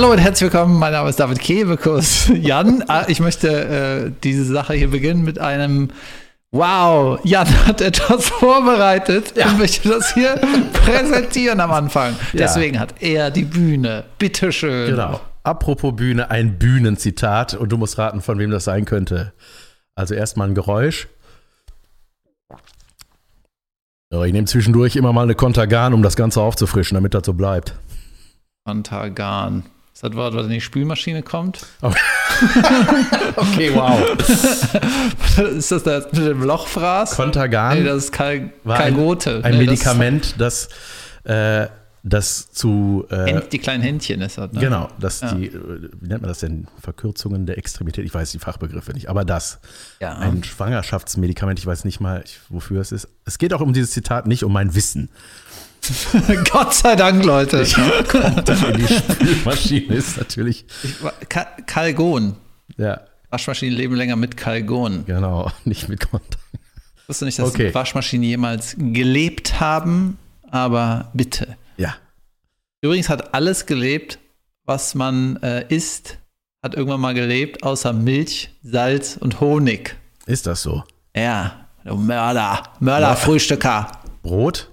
[0.00, 0.78] Hallo und herzlich willkommen.
[0.78, 2.28] Mein Name ist David Kebekus.
[2.34, 5.90] Jan, ah, ich möchte äh, diese Sache hier beginnen mit einem
[6.52, 9.50] Wow, Jan hat etwas vorbereitet ja.
[9.50, 10.40] und möchte das hier
[10.72, 12.14] präsentieren am Anfang.
[12.32, 12.38] Ja.
[12.46, 14.04] Deswegen hat er die Bühne.
[14.16, 14.92] Bitteschön.
[14.92, 15.20] Genau.
[15.42, 19.34] Apropos Bühne, ein Bühnenzitat und du musst raten, von wem das sein könnte.
[19.96, 21.08] Also erstmal ein Geräusch.
[24.10, 27.74] ich nehme zwischendurch immer mal eine Kontergan, um das Ganze aufzufrischen, damit das so bleibt.
[28.64, 29.64] Kontergan.
[30.00, 31.66] Ist das Wort, was in die Spülmaschine kommt?
[31.82, 31.88] Oh.
[33.36, 34.00] okay, wow.
[35.58, 37.16] ist das das mit dem Lochfraß?
[37.16, 37.76] Kontergan.
[37.80, 39.36] Nee, das ist Kal Kalgote.
[39.36, 40.70] Ein, ein nee, Medikament, das,
[41.22, 41.68] das äh,
[42.02, 43.04] das zu.
[43.10, 44.60] Äh, die kleinen Händchen ist das, ne?
[44.60, 45.34] Genau, dass ja.
[45.34, 46.66] die, wie nennt man das denn?
[46.80, 49.60] Verkürzungen der Extremität, ich weiß die Fachbegriffe nicht, aber das.
[50.00, 50.16] Ja.
[50.16, 53.08] Ein Schwangerschaftsmedikament, ich weiß nicht mal, wofür es ist.
[53.26, 55.10] Es geht auch um dieses Zitat, nicht um mein Wissen.
[56.52, 57.62] Gott sei Dank, Leute.
[57.62, 60.64] Ich, die Spülmaschine ist natürlich.
[61.66, 62.36] Kalgon.
[62.76, 63.00] Ja.
[63.30, 65.04] Waschmaschinen leben länger mit Kalgon.
[65.06, 66.38] Genau, nicht mit Kontakt.
[67.06, 67.74] Wusstest du nicht, dass okay.
[67.74, 70.18] Waschmaschinen jemals gelebt haben?
[70.50, 71.56] Aber bitte.
[71.76, 71.94] Ja.
[72.80, 74.18] Übrigens hat alles gelebt,
[74.64, 76.18] was man äh, isst,
[76.62, 79.96] hat irgendwann mal gelebt, außer Milch, Salz und Honig.
[80.26, 80.84] Ist das so?
[81.14, 83.90] Ja, du Mörder, Mörderfrühstücker.
[84.22, 84.69] Brot?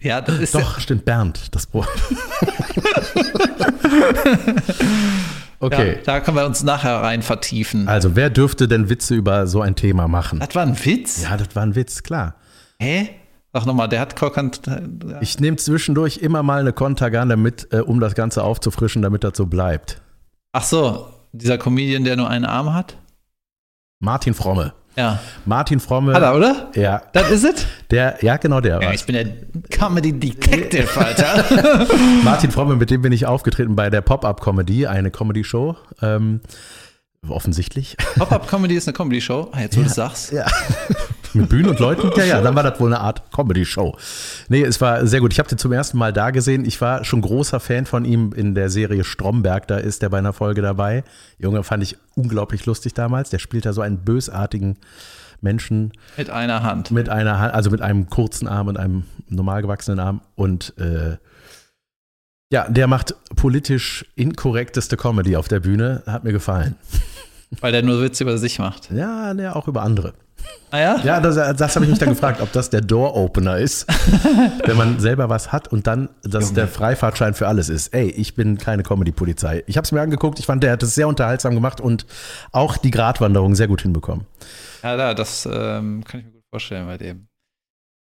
[0.00, 0.54] Ja, das ist.
[0.54, 1.88] Doch, stimmt, Bernd, das Brot.
[5.58, 5.96] okay.
[5.96, 7.88] Ja, da können wir uns nachher rein vertiefen.
[7.88, 10.40] Also, wer dürfte denn Witze über so ein Thema machen?
[10.40, 11.22] Das war ein Witz?
[11.22, 12.34] Ja, das war ein Witz, klar.
[12.78, 13.08] Hä?
[13.54, 14.62] Sag nochmal, der hat Korkant.
[15.20, 19.36] Ich nehme zwischendurch immer mal eine Kontergan damit, äh, um das Ganze aufzufrischen, damit das
[19.36, 20.00] so bleibt.
[20.52, 22.96] Ach so, dieser Comedian, der nur einen Arm hat?
[24.00, 24.72] Martin Fromme.
[24.96, 25.18] Ja.
[25.46, 26.12] Martin Fromme.
[26.12, 26.70] Hat er, oder?
[26.74, 27.02] Ja.
[27.12, 27.66] Das ist es?
[27.90, 28.80] Der, ja, genau der.
[28.82, 29.26] Ja, ich bin der
[29.70, 31.44] Comedy Detective, Alter.
[32.24, 35.76] Martin Fromme, mit dem bin ich aufgetreten bei der Pop-Up-Comedy, eine Comedy-Show.
[36.02, 36.40] Ähm,
[37.28, 37.96] offensichtlich.
[38.16, 39.50] Pop-Up-Comedy ist eine Comedy-Show.
[39.52, 40.32] Ah, jetzt, wo ja, du es sagst.
[40.32, 40.46] Ja.
[41.34, 42.10] Mit Bühnen und Leuten?
[42.16, 43.96] Ja, ja, dann war das wohl eine Art Comedy-Show.
[44.48, 45.32] Nee, es war sehr gut.
[45.32, 46.64] Ich habe den zum ersten Mal da gesehen.
[46.66, 49.66] Ich war schon großer Fan von ihm in der Serie Stromberg.
[49.68, 51.04] Da ist er bei einer Folge dabei.
[51.38, 53.30] Junge, fand ich unglaublich lustig damals.
[53.30, 54.76] Der spielt da so einen bösartigen
[55.40, 55.92] Menschen.
[56.18, 56.90] Mit einer Hand.
[56.90, 60.20] Mit einer Hand, also mit einem kurzen Arm und einem normal gewachsenen Arm.
[60.34, 61.16] Und äh,
[62.52, 66.02] ja, der macht politisch inkorrekteste Comedy auf der Bühne.
[66.06, 66.76] Hat mir gefallen.
[67.60, 68.90] Weil der nur Witze über sich macht.
[68.90, 70.12] Ja, der auch über andere.
[70.70, 71.00] Ah ja?
[71.02, 73.86] Ja, das, das habe ich mich dann gefragt, ob das der Door-Opener ist,
[74.66, 76.54] wenn man selber was hat und dann das Junge.
[76.54, 77.94] der Freifahrtschein für alles ist.
[77.94, 79.64] Ey, ich bin keine Comedy-Polizei.
[79.66, 82.04] Ich habe es mir angeguckt, ich fand, der hat es sehr unterhaltsam gemacht und
[82.50, 84.26] auch die Gratwanderung sehr gut hinbekommen.
[84.82, 87.28] Ja, da, das ähm, kann ich mir gut vorstellen bei dem.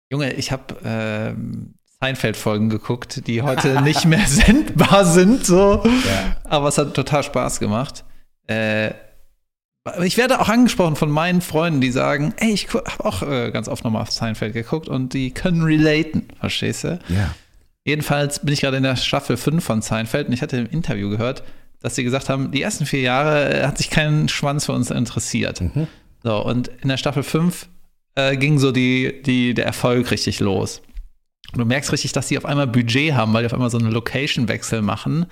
[0.10, 5.84] Junge, ich habe ähm, Seinfeld-Folgen geguckt, die heute nicht mehr sendbar sind, so.
[5.86, 6.38] Ja.
[6.44, 8.04] Aber es hat total Spaß gemacht.
[8.48, 8.92] Äh,
[10.04, 13.68] ich werde auch angesprochen von meinen Freunden, die sagen, ey, ich habe auch äh, ganz
[13.68, 17.00] oft nochmal auf Seinfeld geguckt und die können relaten, verstehst du?
[17.10, 17.34] Ja.
[17.86, 21.10] Jedenfalls bin ich gerade in der Staffel 5 von Seinfeld und ich hatte im Interview
[21.10, 21.44] gehört,
[21.80, 24.92] dass sie gesagt haben, die ersten vier Jahre äh, hat sich kein Schwanz für uns
[24.92, 25.62] interessiert.
[25.62, 25.88] Mhm.
[26.24, 27.70] So, und in der Staffel 5
[28.16, 30.82] äh, ging so die, die, der Erfolg richtig los.
[31.54, 33.78] Und du merkst richtig, dass sie auf einmal Budget haben, weil die auf einmal so
[33.78, 35.28] einen Location-Wechsel machen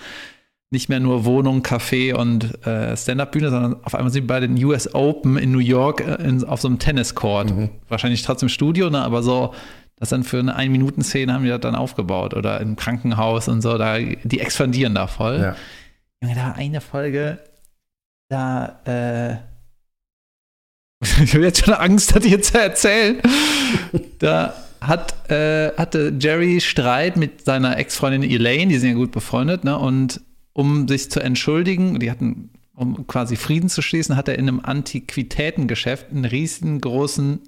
[0.71, 4.61] nicht mehr nur Wohnung, Café und äh, Stand-Up-Bühne, sondern auf einmal sind sie bei den
[4.63, 7.55] US Open in New York äh, in, auf so einem Tenniscourt.
[7.55, 7.69] Mhm.
[7.87, 9.53] Wahrscheinlich trotzdem Studio, ne, aber so,
[9.97, 13.77] das dann für eine Ein-Minuten-Szene haben die das dann aufgebaut oder im Krankenhaus und so,
[13.77, 15.39] da, die expandieren da voll.
[15.39, 15.55] Ja.
[16.21, 17.39] Junge, da eine Folge,
[18.27, 19.35] da, äh,
[21.23, 23.21] ich habe jetzt schon Angst, das hier zu erzählen.
[24.19, 24.53] da
[24.87, 29.77] hat, äh, hatte Jerry Streit mit seiner Ex-Freundin Elaine, die sind ja gut befreundet, ne?
[29.77, 30.21] Und
[30.53, 34.59] um sich zu entschuldigen, die hatten, um quasi Frieden zu schließen, hat er in einem
[34.61, 37.41] Antiquitätengeschäft einen riesengroßen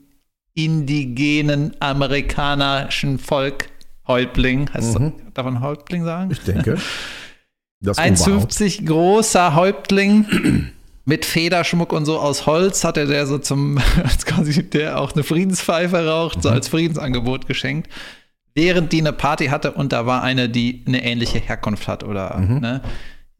[0.53, 5.13] indigenen amerikanischen Volkhäuptling, heißt mhm.
[5.23, 6.31] das, darf man Häuptling sagen?
[6.31, 6.77] Ich denke.
[7.83, 10.73] 1,50 großer Häuptling
[11.07, 15.23] mit Federschmuck und so aus Holz hatte der so zum, als quasi der auch eine
[15.23, 16.41] Friedenspfeife raucht, mhm.
[16.41, 17.89] so als Friedensangebot geschenkt
[18.57, 22.35] während die eine Party hatte und da war eine, die eine ähnliche Herkunft hat oder
[22.37, 22.59] mhm.
[22.59, 22.81] ne?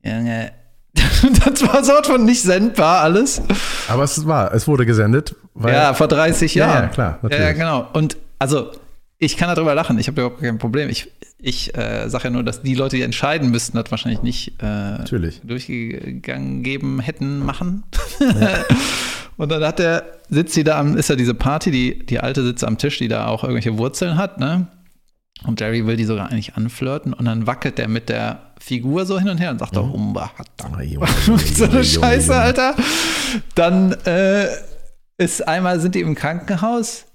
[0.03, 0.51] Junge.
[1.43, 3.41] das war so von nicht sendbar alles.
[3.87, 5.35] Aber es war, es wurde gesendet.
[5.65, 6.75] ja, vor 30 Jahren.
[6.75, 7.19] Ja, ja klar.
[7.23, 7.45] Natürlich.
[7.45, 7.87] Ja, genau.
[7.93, 8.71] Und also,
[9.19, 9.97] ich kann darüber lachen.
[9.99, 10.89] Ich habe überhaupt kein Problem.
[10.89, 14.61] Ich, ich äh, sage ja nur, dass die Leute, die entscheiden müssten, das wahrscheinlich nicht
[14.61, 15.03] äh,
[15.43, 17.83] durchgegangen geben hätten, machen.
[18.19, 18.65] Ja.
[19.37, 22.43] Und dann hat der, sitzt sie da am, ist ja diese Party, die, die alte
[22.43, 24.67] sitzt am Tisch, die da auch irgendwelche Wurzeln hat, ne?
[25.45, 29.19] Und Jerry will die sogar eigentlich anflirten und dann wackelt der mit der Figur so
[29.19, 32.35] hin und her und sagt doch, Umba hat Ah, Junge, Junge, so eine Scheiße.
[32.35, 32.75] Alter.
[33.53, 34.47] Dann äh,
[35.19, 37.05] ist einmal sind die im Krankenhaus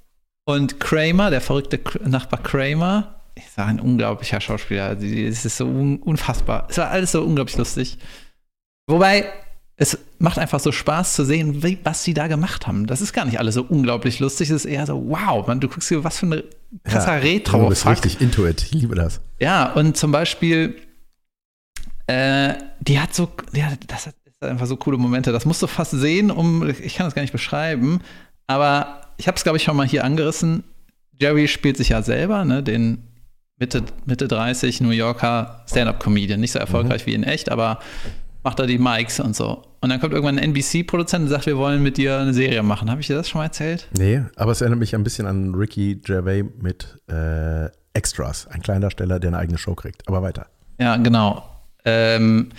[0.45, 3.23] und Kramer, der verrückte Nachbar Kramer,
[3.55, 6.67] sage ein unglaublicher Schauspieler, es ist so un unfassbar.
[6.71, 7.99] Es war alles so unglaublich lustig.
[8.87, 9.31] Wobei,
[9.77, 12.87] es macht einfach so Spaß zu sehen, wie, was sie da gemacht haben.
[12.87, 15.69] Das ist gar nicht alles so unglaublich lustig, es ist eher so, wow, man, du
[15.69, 16.43] guckst dir, was für ein
[16.85, 18.63] krasser Du retro bist richtig into it.
[18.63, 19.21] Ich liebe das.
[19.39, 20.77] ja, und zum Beispiel,
[22.07, 25.31] äh, die hat so, ja, das hat das hat einfach so coole Momente.
[25.31, 28.01] Das musst du fast sehen, um, ich kann das gar nicht beschreiben,
[28.49, 30.65] aber ich habe es, glaube ich, schon mal hier angerissen.
[31.21, 33.09] Jerry spielt sich ja selber, ne, den
[33.59, 36.41] Mitte, Mitte 30 New Yorker Stand-Up-Comedian.
[36.41, 37.79] Nicht so erfolgreich wie in echt, aber
[38.43, 39.63] macht da die Mics und so.
[39.81, 42.91] Und dann kommt irgendwann ein NBC-Produzent und sagt, wir wollen mit dir eine Serie machen.
[42.91, 43.89] Habe ich dir das schon mal erzählt?
[43.97, 48.47] Nee, aber es erinnert mich ein bisschen an Ricky Gervais mit äh, Extras.
[48.49, 50.07] Ein Kleindarsteller, der eine eigene Show kriegt.
[50.09, 50.47] Aber weiter.
[50.81, 51.49] Ja, genau.
[51.85, 52.51] Ähm,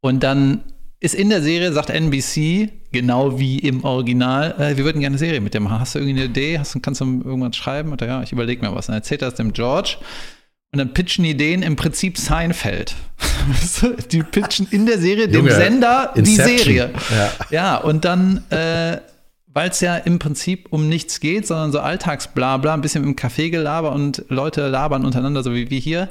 [0.00, 0.62] und dann
[1.02, 5.18] ist in der Serie, sagt NBC, genau wie im Original, äh, wir würden gerne eine
[5.18, 5.80] Serie mit dir machen.
[5.80, 6.60] Hast du irgendwie eine Idee?
[6.60, 7.90] Hast, kannst du irgendwas schreiben?
[7.90, 8.86] Und ja, ich überlege mir was.
[8.86, 9.96] Dann erzählt er das dem George.
[10.70, 12.94] Und dann pitchen die denen im Prinzip Seinfeld.
[14.12, 16.58] Die pitchen in der Serie dem Junge, Sender die Inception.
[16.58, 16.90] Serie.
[17.10, 17.30] Ja.
[17.50, 18.98] Ja, und dann, äh,
[19.48, 23.50] weil es ja im Prinzip um nichts geht, sondern so Alltagsblabla, ein bisschen im Café
[23.50, 26.08] gelaber und Leute labern untereinander, so wie wir hier,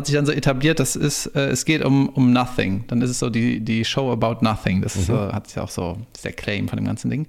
[0.00, 2.84] hat sich dann so etabliert, das ist, äh, es geht um, um Nothing.
[2.88, 4.82] Dann ist es so die, die Show about Nothing.
[4.82, 7.26] Das ist so, hat sich auch so, ist der Claim von dem ganzen Ding.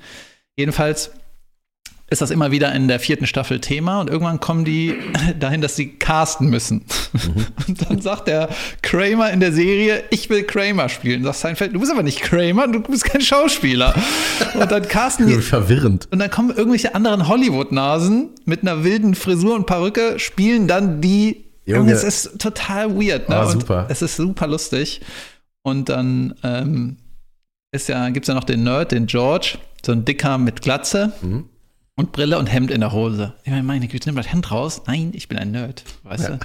[0.55, 1.11] Jedenfalls
[2.11, 4.95] ist das immer wieder in der vierten Staffel Thema und irgendwann kommen die
[5.39, 6.83] dahin, dass sie casten müssen.
[7.67, 8.49] Und dann sagt der
[8.81, 11.23] Kramer in der Serie, ich will Kramer spielen.
[11.23, 13.95] Sagt Seinfeld, du bist aber nicht Kramer, du bist kein Schauspieler.
[14.59, 16.09] Und dann casten die Verwirrend.
[16.11, 21.45] und dann kommen irgendwelche anderen Hollywood-Nasen mit einer wilden Frisur und Perücke, spielen dann die.
[21.77, 21.91] Junge.
[21.93, 23.39] Es ist total weird, ne?
[23.45, 23.85] Und super.
[23.89, 25.01] Es ist super lustig.
[25.63, 26.97] Und dann ähm,
[27.71, 31.11] ist ja, gibt es ja noch den Nerd, den George, so ein Dicker mit Glatze
[31.21, 31.45] Mhm.
[31.95, 33.33] und Brille und Hemd in der Hose.
[33.43, 34.81] Ich meine, meine Güte, nimm das Hemd raus.
[34.87, 36.39] Nein, ich bin ein Nerd, weißt du?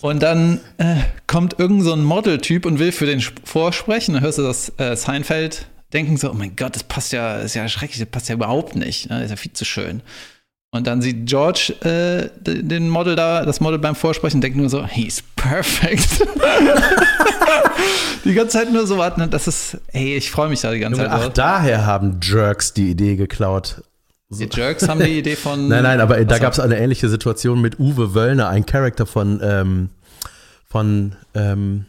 [0.00, 4.14] Und dann äh, kommt irgend so ein Modeltyp und will für den Sp- vorsprechen.
[4.14, 7.54] Dann hörst du das äh, Seinfeld denken so, oh mein Gott, das passt ja, ist
[7.54, 9.10] ja schrecklich, das passt ja überhaupt nicht.
[9.10, 9.16] Ne?
[9.16, 10.02] Das ist ja viel zu schön.
[10.72, 14.86] Und dann sieht George äh, den Model da, das Model beim Vorsprechen denkt nur so,
[14.86, 16.20] he's perfect.
[18.24, 19.28] die ganze Zeit nur so warten.
[19.30, 21.18] Das ist, ey, ich freue mich da die ganze Junge, Zeit.
[21.18, 21.34] ach, drauf.
[21.34, 23.82] daher haben Jerks die Idee geklaut.
[24.28, 25.66] Die Jerks haben die Idee von.
[25.68, 29.40] Nein, nein, aber da gab es eine ähnliche Situation mit Uwe Wöllner, ein Charakter von,
[29.42, 29.88] ähm,
[30.68, 31.86] von ähm,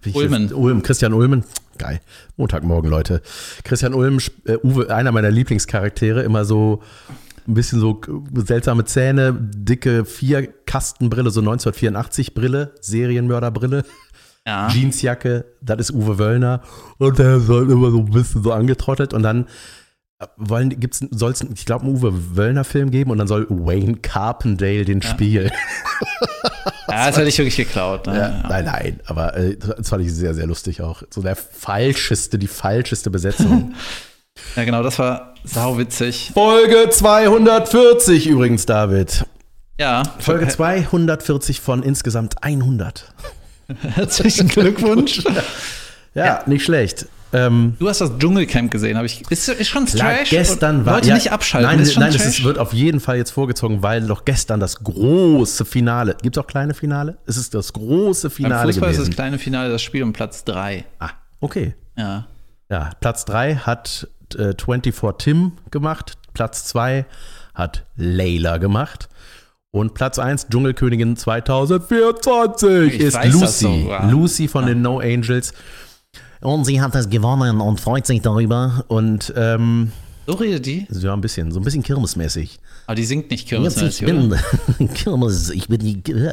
[0.00, 0.44] wie ich Ulmen.
[0.44, 1.44] Jetzt, Ulm, Christian Ulmen.
[1.76, 2.00] Geil.
[2.38, 3.20] Montagmorgen, Leute.
[3.64, 6.82] Christian Ulm, äh, Uwe, einer meiner Lieblingscharaktere, immer so
[7.48, 8.00] ein bisschen so
[8.34, 13.84] seltsame Zähne, dicke Vierkastenbrille, so 1984 Brille, Serienmörderbrille.
[14.46, 14.68] Ja.
[14.68, 16.62] Jeansjacke, das ist Uwe Wöllner
[16.98, 19.46] und der ist halt immer so ein bisschen so angetrottelt und dann
[20.20, 20.26] äh,
[21.10, 25.02] soll es ich glaube einen Uwe Wöllner Film geben und dann soll Wayne Carpendale den
[25.02, 25.50] spielen.
[26.90, 28.06] Ja, das hätte ich wirklich geklaut.
[28.06, 28.16] Ne?
[28.16, 28.48] Ja, Ja.
[28.48, 31.02] Nein, nein, aber äh, das fand ich sehr sehr lustig auch.
[31.10, 33.74] So der falscheste, die falscheste Besetzung.
[34.56, 36.30] ja, genau, das war sauwitzig.
[36.34, 39.24] Folge 240 übrigens, David.
[39.78, 43.12] Ja, Folge 240 von insgesamt 100.
[43.94, 45.22] herzlichen Glückwunsch.
[46.14, 47.06] Ja, nicht schlecht.
[47.30, 49.20] Ähm, Du hast das Dschungelcamp gesehen, habe ich.
[49.30, 50.30] Ist, ist schon Klar, Trash?
[50.30, 51.70] gestern war Leute ja, nicht abschalten.
[51.70, 52.26] Nein, ist nein es Trash?
[52.38, 56.16] ist, wird auf jeden Fall jetzt vorgezogen, weil doch gestern das große Finale.
[56.22, 57.18] Gibt es auch kleine Finale?
[57.26, 59.10] Es ist das große Beim Finale Fußball ist gewesen.
[59.10, 60.86] das kleine Finale das Spiel um Platz 3.
[61.00, 61.74] ah, okay.
[61.98, 62.26] Ja.
[62.70, 66.14] Ja, Platz 3 hat äh, 24 Tim gemacht.
[66.34, 67.04] Platz 2
[67.54, 69.08] hat Layla gemacht.
[69.70, 73.82] Und Platz 1, Dschungelkönigin 2024, Ich ist Lucy.
[73.82, 74.10] sogar.
[74.10, 75.52] Lucy von den No Angels.
[76.40, 78.84] Und sie hat es gewonnen und freut sich darüber.
[78.88, 79.92] Und ähm,
[80.26, 80.86] So redet die?
[80.90, 82.58] ja, ein bisschen, so ein bisschen kirmesmäßig.
[82.86, 84.38] Aber die singt nicht Jetzt, ich Kirmesmäßig, oder?
[84.78, 86.02] bin Kirmes, ich bin die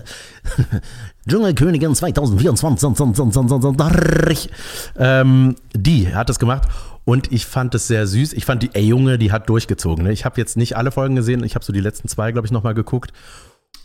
[1.27, 4.49] Dschungelkönigin 2024.
[4.97, 6.63] Ähm, die hat es gemacht
[7.05, 8.33] und ich fand es sehr süß.
[8.33, 10.03] Ich fand die, ey Junge, die hat durchgezogen.
[10.05, 10.12] Ne?
[10.12, 12.51] Ich habe jetzt nicht alle Folgen gesehen, ich habe so die letzten zwei, glaube ich,
[12.51, 13.12] nochmal geguckt.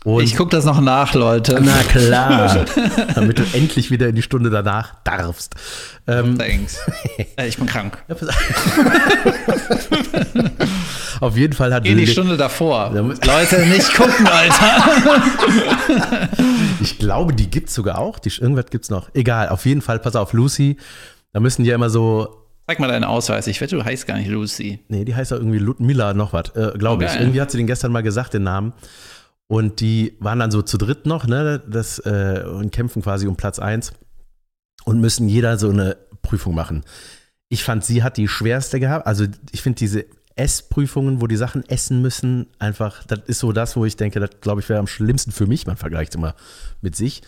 [0.03, 1.59] Und Ich gucke das noch nach, Leute.
[1.63, 2.65] na klar,
[3.15, 5.53] damit du endlich wieder in die Stunde danach darfst.
[6.07, 6.79] Ähm, Thanks.
[7.37, 8.03] äh, ich bin krank.
[11.19, 12.89] auf jeden Fall hat Geh die Stunde davor.
[12.91, 14.83] Leute, nicht gucken, Alter.
[16.81, 18.17] Ich glaube, die gibt's sogar auch.
[18.17, 19.09] Die, irgendwas gibt's noch.
[19.13, 20.77] Egal, auf jeden Fall, pass auf, Lucy.
[21.31, 22.40] Da müssen die ja immer so.
[22.71, 23.47] Zeig mal deinen Ausweis.
[23.47, 24.79] Ich wette, du heißt gar nicht Lucy.
[24.87, 27.13] Nee, die heißt ja irgendwie Ludmilla noch was, äh, glaube ich.
[27.19, 28.71] Irgendwie hat sie den gestern mal gesagt, den Namen.
[29.47, 33.35] Und die waren dann so zu dritt noch, ne, das, äh, und kämpfen quasi um
[33.35, 33.91] Platz eins
[34.85, 36.85] und müssen jeder so eine Prüfung machen.
[37.49, 39.05] Ich fand, sie hat die schwerste gehabt.
[39.05, 40.05] Also ich finde diese
[40.37, 44.29] Essprüfungen, wo die Sachen essen müssen, einfach, das ist so das, wo ich denke, das
[44.39, 45.67] glaube ich wäre am schlimmsten für mich.
[45.67, 46.35] Man vergleicht immer
[46.79, 47.21] mit sich.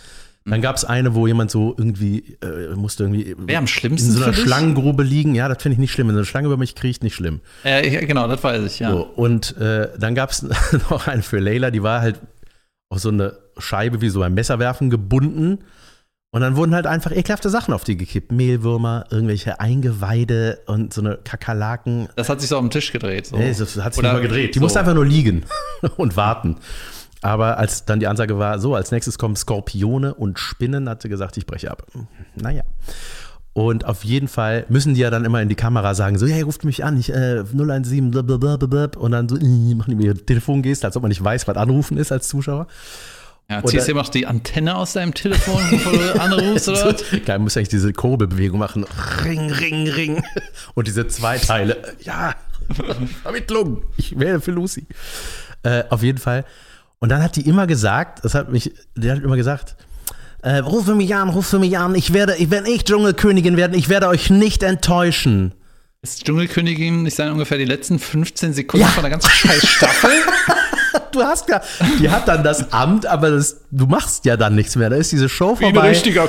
[0.46, 4.18] Dann gab es eine, wo jemand so irgendwie äh, musste irgendwie Wer am schlimmsten in
[4.18, 4.34] so einer?
[4.34, 5.36] Schlangengrube liegen.
[5.36, 6.08] Ja, das finde ich nicht schlimm.
[6.08, 7.40] Wenn so eine Schlange über mich kriecht, nicht schlimm.
[7.64, 8.92] Äh, ja, genau, das weiß ich, ja.
[8.92, 10.42] So, und äh, dann gab es
[10.90, 12.20] noch eine für Leila, die war halt
[12.90, 15.60] auf so eine Scheibe wie so beim Messerwerfen gebunden.
[16.32, 18.32] Und dann wurden halt einfach ekelhafte Sachen auf die gekippt.
[18.32, 22.10] Mehlwürmer, irgendwelche Eingeweide und so eine Kakerlaken.
[22.16, 23.28] Das hat sich so am Tisch gedreht.
[23.28, 23.38] So.
[23.38, 24.56] Nee, das hat sich Oder nicht mal gedreht.
[24.56, 24.64] Die so.
[24.66, 25.46] musste einfach nur liegen
[25.96, 26.58] und warten.
[27.24, 31.10] Aber als dann die Ansage war, so, als nächstes kommen Skorpione und Spinnen, hat sie
[31.10, 31.88] gesagt, ich breche ab.
[32.36, 32.64] Naja.
[33.54, 36.38] Und auf jeden Fall müssen die ja dann immer in die Kamera sagen, so, ja,
[36.38, 40.06] ihr ruft mich an, ich, äh, 017, blablabla, und dann so, äh, machen die mir
[40.06, 42.68] ihre Telefongeste, als ob man nicht weiß, was Anrufen ist als Zuschauer.
[43.50, 47.04] Ja, ziehst du die Antenne aus deinem Telefon, bevor du anrufst, oder was?
[47.26, 48.86] Geil, muss eigentlich diese Kurbelbewegung machen.
[49.24, 50.24] Ring, ring, ring.
[50.74, 51.78] Und diese zwei Teile.
[52.02, 52.36] Ja,
[53.22, 53.84] Vermittlung.
[53.98, 54.88] Ich wähle für Lucy.
[55.64, 56.46] Äh, auf jeden Fall.
[57.04, 59.76] Und dann hat die immer gesagt, das hat mich, die hat immer gesagt,
[60.42, 63.90] äh, rufe mich an, rufe mich an, ich werde, ich, wenn ich Dschungelkönigin werde, ich
[63.90, 65.54] werde euch nicht enttäuschen.
[66.02, 68.92] Ist Dschungelkönigin nicht sein ungefähr die letzten 15 Sekunden Ja.
[68.94, 70.12] von der ganzen scheiß Staffel?
[71.12, 71.62] Du hast ja,
[72.00, 74.90] die hat dann das Amt, aber das, du machst ja dann nichts mehr.
[74.90, 75.72] Da ist diese Show vorbei.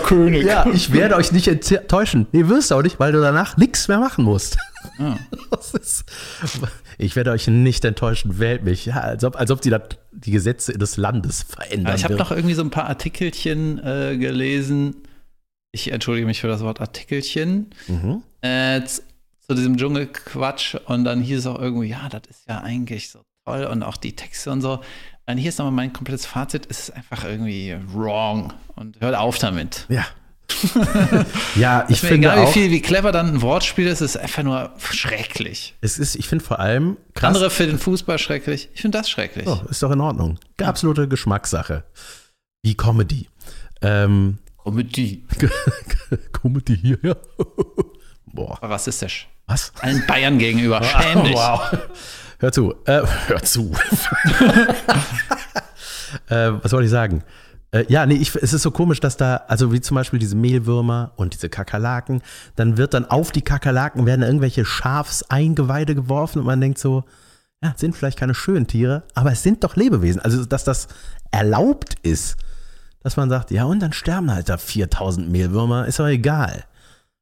[0.02, 0.44] König.
[0.44, 2.26] Ja, ich werde euch nicht enttäuschen.
[2.32, 4.58] Nee, wirst du auch nicht, weil du danach nichts mehr machen musst.
[4.98, 5.16] Ah.
[5.74, 6.04] Ist,
[6.98, 8.86] ich werde euch nicht enttäuschen, wählt mich.
[8.86, 9.82] Ja, als ob, als ob die das,
[10.12, 11.92] die Gesetze des Landes verändern.
[11.92, 14.96] Ja, ich habe noch irgendwie so ein paar Artikelchen äh, gelesen.
[15.72, 17.70] Ich entschuldige mich für das Wort Artikelchen.
[17.88, 18.22] Mhm.
[18.42, 19.02] Äh, z-
[19.46, 20.76] zu diesem Dschungelquatsch.
[20.86, 23.64] Und dann hieß es auch irgendwie, ja, das ist ja eigentlich so toll.
[23.64, 24.80] Und auch die Texte und so.
[25.26, 26.66] Und hier ist nochmal mein komplettes Fazit.
[26.70, 28.52] Es ist einfach irgendwie wrong.
[28.76, 29.86] Und hört auf damit.
[29.88, 30.04] Ja.
[31.56, 34.20] ja, ich finde egal, wie auch, viel, wie clever dann ein Wortspiel ist, es ist
[34.20, 35.74] einfach nur schrecklich.
[35.80, 37.28] es ist, ich finde vor allem krass.
[37.28, 38.68] Andere für den Fußball schrecklich.
[38.74, 39.46] Ich finde das schrecklich.
[39.46, 40.38] Oh, ist doch in Ordnung.
[40.62, 41.84] Absolute Geschmackssache.
[42.62, 43.28] Wie Comedy.
[43.82, 45.24] Ähm, Comedy.
[46.32, 47.16] Comedy hier, ja.
[48.26, 49.28] Boah, Rassistisch.
[49.46, 49.72] was?
[49.80, 50.82] Allen Bayern gegenüber.
[50.82, 51.34] Schäm dich.
[51.34, 51.78] Wow.
[52.38, 52.74] Hör zu.
[52.84, 53.72] Äh, hör zu.
[56.28, 57.22] äh, was soll ich sagen?
[57.74, 60.36] Äh, ja, nee, ich, es ist so komisch, dass da, also wie zum Beispiel diese
[60.36, 62.22] Mehlwürmer und diese Kakerlaken,
[62.54, 67.02] dann wird dann auf die Kakerlaken werden irgendwelche Schafseingeweide geworfen und man denkt so,
[67.62, 70.20] ja, sind vielleicht keine schönen Tiere, aber es sind doch Lebewesen.
[70.20, 70.86] Also, dass das
[71.32, 72.36] erlaubt ist,
[73.02, 76.64] dass man sagt, ja, und dann sterben halt da 4000 Mehlwürmer, ist doch egal.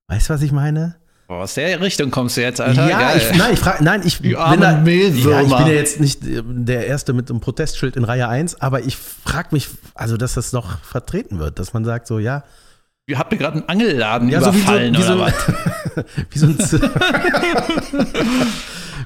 [0.08, 0.96] Weißt du, was ich meine?
[1.32, 2.90] Boah, aus der Richtung kommst du jetzt, Alter.
[2.90, 3.16] Ja, Geil.
[3.16, 5.40] ich, nein, ich frage, nein, ich armen Mehlwürmer.
[5.40, 8.60] Ja, ich bin ja jetzt nicht äh, der Erste mit einem Protestschild in Reihe 1,
[8.60, 12.44] aber ich frage mich, also dass das noch vertreten wird, dass man sagt so, ja,
[13.06, 15.32] Ihr habt mir gerade einen Angelladen ja, so wie so, überfallen, wie, so, oder
[16.30, 16.48] wie, so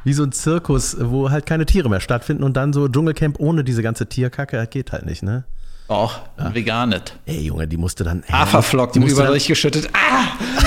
[0.05, 3.63] wie so ein Zirkus, wo halt keine Tiere mehr stattfinden und dann so Dschungelcamp ohne
[3.63, 5.45] diese ganze Tierkacke, das geht halt nicht, ne?
[5.89, 7.15] Auch veganet.
[7.27, 8.25] Ey, Junge, die musste dann.
[8.31, 9.89] Haferflocken die musste über dann, dich geschüttet.
[9.93, 10.25] Ah!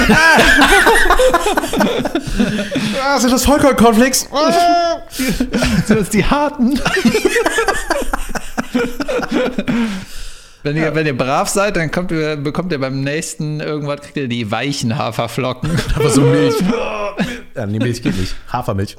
[3.04, 4.30] Ah, sind das Vollkornkonflikts?
[5.86, 6.80] Sind das die harten?
[10.64, 14.18] Wenn ihr, wenn ihr brav seid, dann kommt ihr, bekommt ihr beim nächsten irgendwas, kriegt
[14.18, 15.72] ihr die weichen Haferflocken.
[15.96, 16.56] Aber so Milch.
[17.56, 18.36] ja, nee, Milch geht nicht.
[18.52, 18.98] Hafermilch.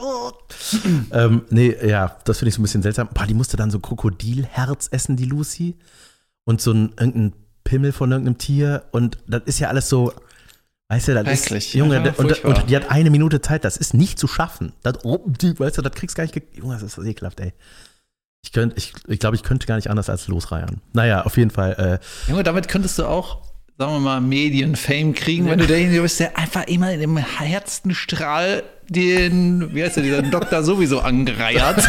[1.13, 3.09] ähm, nee, ja, das finde ich so ein bisschen seltsam.
[3.13, 5.77] Boah, die musste dann so Krokodilherz essen, die Lucy.
[6.45, 7.33] Und so ein irgendein
[7.65, 8.85] Pimmel von irgendeinem Tier.
[8.93, 10.13] Und das ist ja alles so,
[10.89, 13.77] weißt du, das Schrecklich, ist, Junge, ja, und, und die hat eine Minute Zeit, das
[13.77, 14.73] ist nicht zu schaffen.
[14.83, 17.41] Das, oh, die, weißt du, das kriegst du gar nicht, ge- Junge, das ist ekelhaft,
[17.41, 17.53] ey.
[18.43, 20.81] Ich ich, ich glaube, ich könnte gar nicht anders als losreiern.
[20.95, 23.43] Naja, auf jeden Fall, äh, Junge, damit könntest du auch,
[23.81, 27.95] sagen wir mal, Medien-Fame kriegen, wenn du derjenige bist, der einfach immer in dem herzten
[27.95, 31.89] Strahl den, wie heißt der, dieser Doktor sowieso angereiert.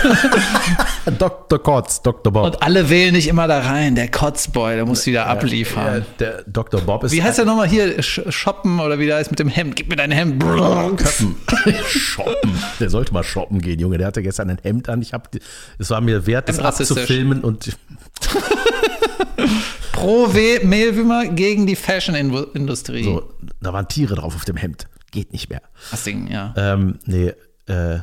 [1.20, 1.62] Dr.
[1.62, 2.32] Kotz, Dr.
[2.32, 2.46] Bob.
[2.46, 3.96] Und alle wählen nicht immer da rein.
[3.96, 5.98] Der Kotzboy, der muss wieder abliefern.
[5.98, 6.80] Ja, der Dr.
[6.80, 8.02] Bob ist Wie heißt der nochmal hier?
[8.02, 9.76] Shoppen oder wie der heißt mit dem Hemd?
[9.76, 10.42] Gib mir dein Hemd.
[10.42, 11.36] Köppen.
[11.88, 12.54] shoppen.
[12.80, 13.98] Der sollte mal shoppen gehen, Junge.
[13.98, 15.02] Der hatte gestern ein Hemd an.
[15.02, 15.28] Ich hab,
[15.78, 17.76] es war mir wert, das abzufilmen und
[20.02, 20.28] Pro
[20.64, 23.04] Mehlwürmer gegen die Fashion-Industrie.
[23.04, 23.32] so,
[23.62, 24.88] da waren Tiere drauf auf dem Hemd.
[25.12, 25.62] Geht nicht mehr.
[25.92, 26.54] Das Ding, ja.
[26.58, 27.34] Ähm, nee,
[27.68, 28.00] äh,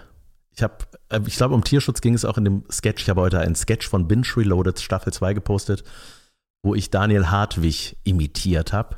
[0.55, 0.75] ich habe,
[1.09, 3.03] äh, ich glaube, um Tierschutz ging es auch in dem Sketch.
[3.03, 5.85] Ich habe heute einen Sketch von Binge Reloaded Staffel 2 gepostet,
[6.63, 8.97] wo ich Daniel Hartwig imitiert habe.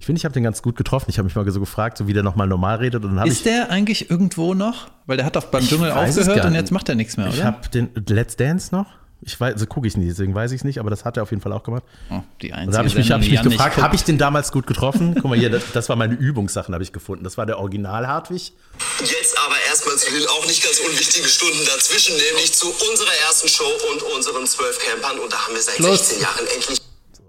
[0.00, 1.06] Ich finde, ich habe den ganz gut getroffen.
[1.10, 3.04] Ich habe mich mal so gefragt, so wie der nochmal normal redet.
[3.04, 4.88] Und dann habe ich, Ist der eigentlich irgendwo noch?
[5.06, 7.34] Weil der hat doch beim Ich Dschungel aufgehört und jetzt macht er nichts mehr, ich
[7.36, 7.44] oder?
[7.44, 8.86] habe den Let's Dance noch.
[9.22, 11.22] Ich weiß, also gucke ich nie, deswegen weiß ich es nicht, aber das hat er
[11.22, 11.82] auf jeden Fall auch gemacht.
[12.10, 14.04] Oh, die Und einzige da habe ich mich, hab ich mich gefragt, nicht habe ich
[14.04, 15.14] den damals gut getroffen?
[15.14, 17.24] Guck mal hier, das, das war meine Übungssachen, habe ich gefunden.
[17.24, 18.52] Das war der Original Hartwig.
[19.00, 23.48] Jetzt aber erstmal zu den auch nicht ganz unwichtigen Stunden dazwischen, nämlich zu unserer ersten
[23.48, 25.18] Show und unseren zwölf Campern.
[25.18, 26.08] Und da haben wir seit Schluss.
[26.08, 26.78] 16 Jahren endlich.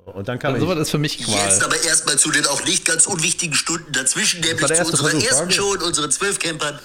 [0.05, 0.61] Und dann kam ich.
[0.61, 1.63] Sowas ist für mich Jetzt Qual.
[1.63, 5.51] aber erstmal zu den auch nicht ganz unwichtigen Stunden dazwischen, nämlich zu unserer Versuch, ersten.
[5.51, 6.79] Show und unseren zwölf Campern.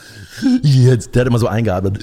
[0.62, 2.00] Jetzt, der hat immer so eingeatmet.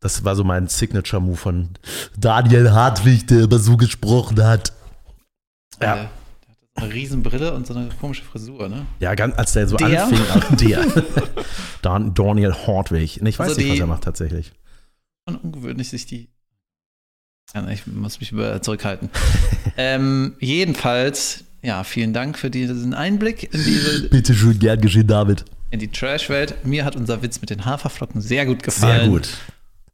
[0.00, 1.68] Das war so mein Signature-Move von
[2.16, 4.72] Daniel Hartwig, der immer so gesprochen hat.
[5.80, 5.94] Ja.
[5.94, 6.10] Der hat
[6.76, 8.86] so eine Riesenbrille und so eine komische Frisur, ne?
[9.00, 10.04] Ja, ganz, als der so Der?
[10.06, 10.24] anfing.
[10.30, 10.84] Ach, der.
[11.82, 13.20] Dan, Daniel Hartwig.
[13.22, 14.52] Ich weiß Also nicht, was er macht tatsächlich.
[15.28, 16.28] Schon ungewöhnlich, sich die.
[17.70, 19.10] Ich muss mich über- zurückhalten.
[19.76, 25.44] ähm, jedenfalls, ja, vielen Dank für diesen Einblick in diese Bitte schön, gern geschehen, David.
[25.70, 26.64] in die Trash-Welt.
[26.64, 29.00] Mir hat unser Witz mit den Haferflocken sehr gut gefallen.
[29.00, 29.28] Sehr gut.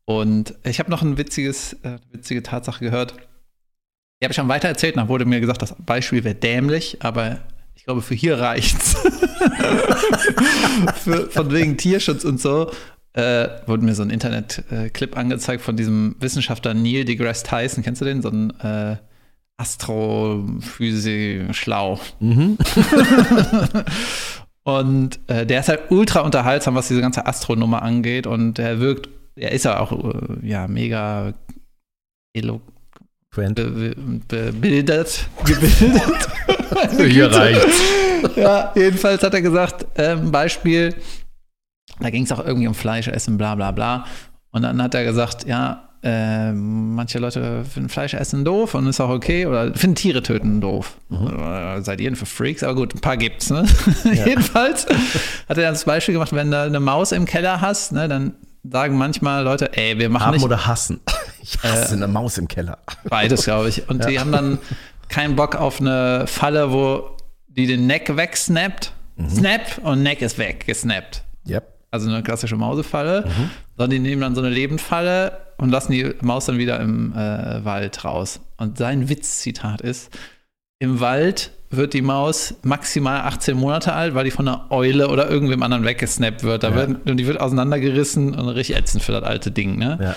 [0.07, 3.15] Und ich habe noch ein witziges, äh, witzige Tatsache gehört.
[4.21, 4.97] Die habe ich schon weiter erzählt.
[4.97, 7.41] Dann wurde mir gesagt, das Beispiel wäre dämlich, aber
[7.75, 8.95] ich glaube, für hier reicht's.
[10.95, 12.71] für, von wegen Tierschutz und so.
[13.13, 17.83] Äh, wurde mir so ein Internet-Clip angezeigt von diesem Wissenschaftler Neil deGrasse Tyson.
[17.83, 18.23] Kennst du den?
[18.23, 18.97] So ein äh,
[19.57, 21.99] Astrophysik schlau.
[24.65, 28.27] Und äh, der ist halt ultra unterhaltsam, was diese ganze Astronummer angeht.
[28.27, 31.35] Und er wirkt, er ist ja auch äh, ja, mega
[32.35, 32.61] elo
[33.33, 33.55] Friend.
[33.55, 33.95] be
[34.29, 35.29] be bebildet.
[35.45, 36.29] Gebildet.
[37.13, 37.83] Hier reicht's.
[38.35, 40.95] ja, jedenfalls hat er gesagt, ähm, Beispiel,
[42.01, 44.07] da ging es auch irgendwie um Fleischessen, bla bla bla.
[44.51, 49.11] Und dann hat er gesagt, ja, äh, manche Leute finden Fleischessen doof und ist auch
[49.11, 50.97] okay oder finden Tiere töten doof.
[51.11, 52.63] Äh, Seid ihr denn für Freaks?
[52.63, 53.67] Aber gut, ein paar gibt's, ne?
[54.05, 54.87] Jedenfalls
[55.49, 58.35] hat er das Beispiel gemacht, wenn du eine Maus im Keller hast, ne, dann
[58.71, 61.01] sagen manchmal Leute, ey, wir machen Haben nicht oder hassen?
[61.49, 62.79] Ich hasse eine Maus im Keller.
[63.05, 63.89] Beides, glaube ich.
[63.89, 64.59] Und die haben dann
[65.09, 68.93] keinen Bock auf eine Falle, wo die den Neck wegsnappt.
[69.31, 71.23] Snap und Neck ist weg, gesnappt.
[71.49, 71.73] Yep.
[71.93, 73.31] Also eine klassische Mausefalle.
[73.77, 77.65] Sondern die nehmen dann so eine Lebendfalle und lassen die Maus dann wieder im äh,
[77.65, 78.41] Wald raus.
[78.57, 80.11] Und sein Witzzitat ist:
[80.81, 85.29] Im Wald wird die Maus maximal 18 Monate alt, weil die von einer Eule oder
[85.31, 86.63] irgendwem anderen weggesnappt wird.
[86.63, 86.77] Da Ja.
[86.77, 89.99] wird und die wird auseinandergerissen und richtig ätzend für das alte Ding, ne?
[90.01, 90.15] Ja.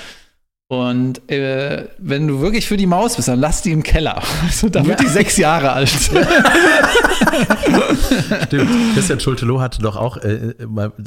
[0.71, 4.21] Und äh, wenn du wirklich für die Maus bist, dann lass die im Keller.
[4.45, 5.05] Also, da wird Ja.
[5.07, 5.89] die sechs Jahre alt.
[8.45, 8.69] Stimmt.
[8.93, 10.53] Christian Schulte-Loh hatte doch auch, äh,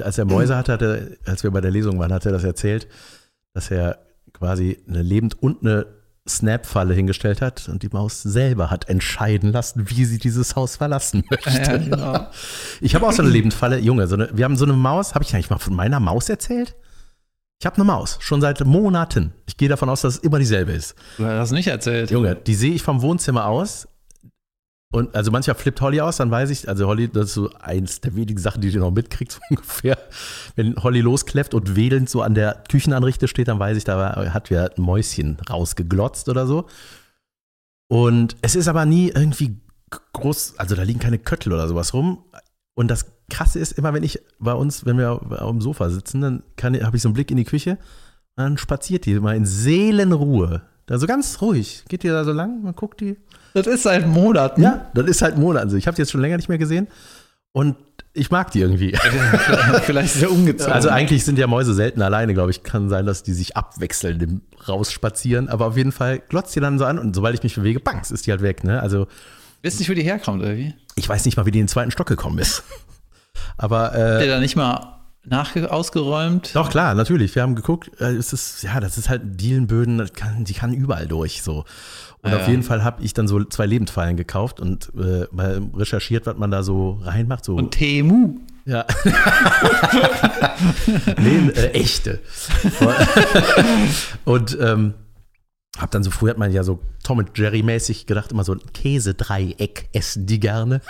[0.02, 2.88] als er Mäuse hatte, hatte, als wir bei der Lesung waren, hat er das erzählt,
[3.54, 3.98] dass er
[4.32, 5.86] quasi eine Lebend- und eine
[6.28, 11.24] Snap-Falle hingestellt hat und die Maus selber hat entscheiden lassen, wie sie dieses Haus verlassen
[11.30, 11.72] möchte.
[11.72, 12.26] Ja, genau.
[12.80, 15.24] Ich habe auch so eine Lebendfalle, Junge, so eine, wir haben so eine Maus, habe
[15.24, 16.76] ich eigentlich mal von meiner Maus erzählt?
[17.60, 19.32] Ich habe eine Maus, schon seit Monaten.
[19.46, 20.96] Ich gehe davon aus, dass es immer dieselbe ist.
[21.16, 22.10] Du hast nicht erzählt.
[22.10, 23.86] Junge, die sehe ich vom Wohnzimmer aus.
[24.92, 28.02] Und also manchmal flippt Holly aus, dann weiß ich, also Holly, das ist so eins
[28.02, 29.96] der wenigen Sachen, die du noch mitkriegst, ungefähr.
[30.54, 34.50] Wenn Holly loskläfft und wedelnd so an der Küchenanrichte steht, dann weiß ich, da hat
[34.50, 36.66] wir ein Mäuschen rausgeglotzt oder so.
[37.88, 39.56] Und es ist aber nie irgendwie
[40.12, 42.24] groß, also da liegen keine Köttel oder sowas rum.
[42.74, 46.20] Und das Krasse ist, immer wenn ich bei uns, wenn wir auf dem Sofa sitzen,
[46.20, 47.78] dann habe ich so einen Blick in die Küche,
[48.36, 50.62] dann spaziert die mal in Seelenruhe.
[50.84, 51.84] Da so ganz ruhig.
[51.88, 53.16] Geht die da so lang, man guckt die.
[53.54, 54.62] Das ist seit Monaten.
[54.62, 55.64] Ja, das ist halt Monate.
[55.64, 56.88] Also ich habe die jetzt schon länger nicht mehr gesehen.
[57.52, 57.76] Und
[58.14, 58.96] ich mag die irgendwie.
[59.84, 60.72] Vielleicht ist er umgezogen.
[60.72, 62.62] Also eigentlich sind ja Mäuse selten alleine, glaube ich.
[62.62, 65.48] Kann sein, dass die sich abwechseln, im rausspazieren.
[65.48, 68.10] Aber auf jeden Fall glotzt die dann so an und sobald ich mich bewege, bangs,
[68.10, 68.64] ist die halt weg.
[68.64, 68.80] Ne?
[68.80, 69.06] Also
[69.62, 70.74] Wisst nicht, wo die herkommt, oder wie?
[70.96, 72.62] ich weiß nicht mal, wie die in den zweiten Stock gekommen ist.
[73.56, 76.54] Aber äh, ihr da nicht mal nach ausgeräumt?
[76.54, 77.34] doch klar, natürlich.
[77.34, 77.90] Wir haben geguckt.
[78.00, 79.98] Äh, es ist ja, das ist halt Dielenböden.
[79.98, 81.42] Das kann, die kann überall durch.
[81.42, 81.64] So.
[82.22, 85.60] Und Ja, auf jeden Fall habe ich dann so zwei Lebendfallen gekauft und äh, mal
[85.74, 87.44] recherchiert, was man da so reinmacht.
[87.44, 88.36] So Und Temu.
[88.64, 88.86] Ja.
[91.18, 92.20] nee, äh, echte.
[94.24, 94.94] und ähm,
[95.78, 98.52] hab dann so, früher hat man ja so Tom und Jerry mäßig gedacht, immer so
[98.52, 100.82] ein Käsedreieck essen die gerne.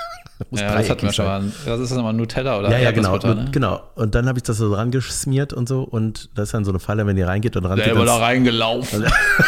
[0.50, 1.44] Muss Ja, das hatten wir schon mal.
[1.66, 2.12] Was ist das nochmal?
[2.14, 3.16] Nutella oder Ja, ja, genau.
[3.16, 3.48] Ne?
[3.52, 3.80] genau.
[3.94, 5.82] Und dann habe ich das so dran geschmiert und so.
[5.82, 7.84] Und das ist dann so eine Falle, wenn die reingeht und dran geht.
[7.84, 9.04] Selber da dann- reingelaufen.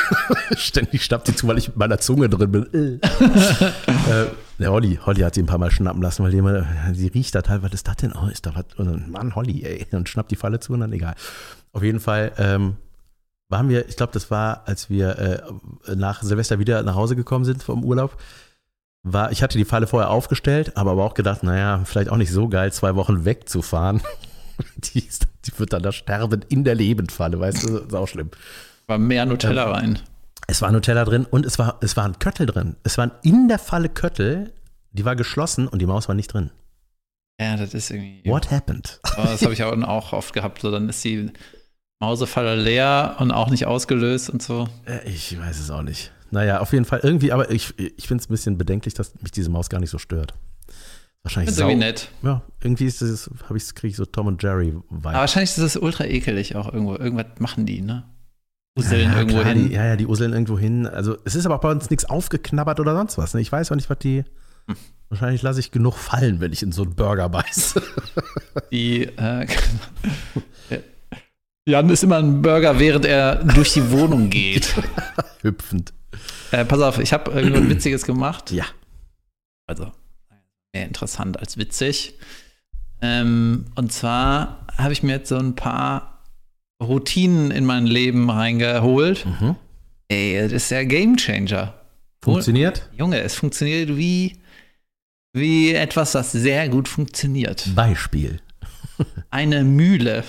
[0.57, 3.01] Ständig schnappt die zu, weil ich mit meiner Zunge drin bin.
[3.03, 4.27] äh,
[4.61, 7.35] der Holly, Holly hat sie ein paar Mal schnappen lassen, weil die immer, die riecht
[7.35, 8.12] da teilweise, was ist das denn?
[8.12, 8.66] Oh, ist da was?
[8.77, 9.85] Und dann, Mann, Holly, ey.
[9.90, 11.14] Und schnappt die Falle zu und dann egal.
[11.73, 12.77] Auf jeden Fall ähm,
[13.54, 15.16] waren wir, ich glaube, das war, als wir
[15.86, 18.16] äh, nach Silvester wieder nach Hause gekommen sind vom Urlaub.
[19.04, 22.32] War, ich hatte die Falle vorher aufgestellt, aber, aber auch gedacht, naja, vielleicht auch nicht
[22.32, 24.02] so geil, zwei Wochen wegzufahren.
[24.76, 28.06] Die, ist, die wird dann da sterben in der Lebendfalle, weißt du, das ist auch
[28.06, 28.30] schlimm.
[28.86, 29.98] War mehr Nutella rein.
[30.46, 32.76] Es war Nutella drin und es war, es waren Köttel drin.
[32.84, 34.52] Es waren in der Falle Köttel,
[34.92, 36.52] die war geschlossen und die Maus war nicht drin.
[37.40, 38.30] Ja, das ist irgendwie.
[38.30, 39.00] What happened?
[39.16, 40.60] Aber das habe ich auch, auch oft gehabt.
[40.60, 41.32] So, dann ist die
[42.00, 44.68] Mausefalle leer und auch nicht ausgelöst und so.
[44.85, 46.12] Äh, Ich weiß es auch nicht.
[46.30, 49.30] Naja, auf jeden Fall irgendwie, aber ich, ich finde es ein bisschen bedenklich, dass mich
[49.30, 50.35] diese Maus gar nicht so stört.
[51.22, 52.09] Wahrscheinlich Ist sau, irgendwie nett.
[52.22, 55.09] Ja, irgendwie ist das, habe ich kriege ich so Tom und Jerry Vibe.
[55.09, 56.96] Aber wahrscheinlich ist das ultra ekelig auch irgendwo.
[56.96, 58.04] Irgendwas machen die, ne?
[58.76, 59.68] Useln ja, irgendwo klar, hin.
[59.68, 60.87] Die, ja, ja, die useln irgendwo hin.
[60.87, 63.33] Also es ist aber auch bei uns nichts aufgeknabbert oder sonst was.
[63.33, 63.40] Ne?
[63.40, 64.24] Ich weiß auch nicht, was die.
[64.66, 64.76] Hm.
[65.09, 67.80] Wahrscheinlich lasse ich genug fallen, wenn ich in so einen Burger beiße.
[68.72, 69.46] Die, äh,
[71.66, 74.74] Jan ist immer ein Burger, während er durch die Wohnung geht.
[75.42, 75.94] Hüpfend.
[76.50, 78.50] Äh, pass auf, ich habe irgendwas Witziges gemacht.
[78.50, 78.64] Ja.
[79.66, 79.90] Also,
[80.74, 82.14] mehr interessant als witzig.
[83.00, 86.22] Ähm, und zwar habe ich mir jetzt so ein paar
[86.83, 89.24] Routinen in mein Leben reingeholt.
[89.24, 89.57] Mhm.
[90.09, 91.74] Ey, das ist der Game Changer.
[92.22, 92.88] Funktioniert?
[92.96, 94.38] Junge, es funktioniert wie,
[95.33, 97.68] wie etwas, das sehr gut funktioniert.
[97.74, 98.40] Beispiel.
[99.30, 100.24] Eine Mühle.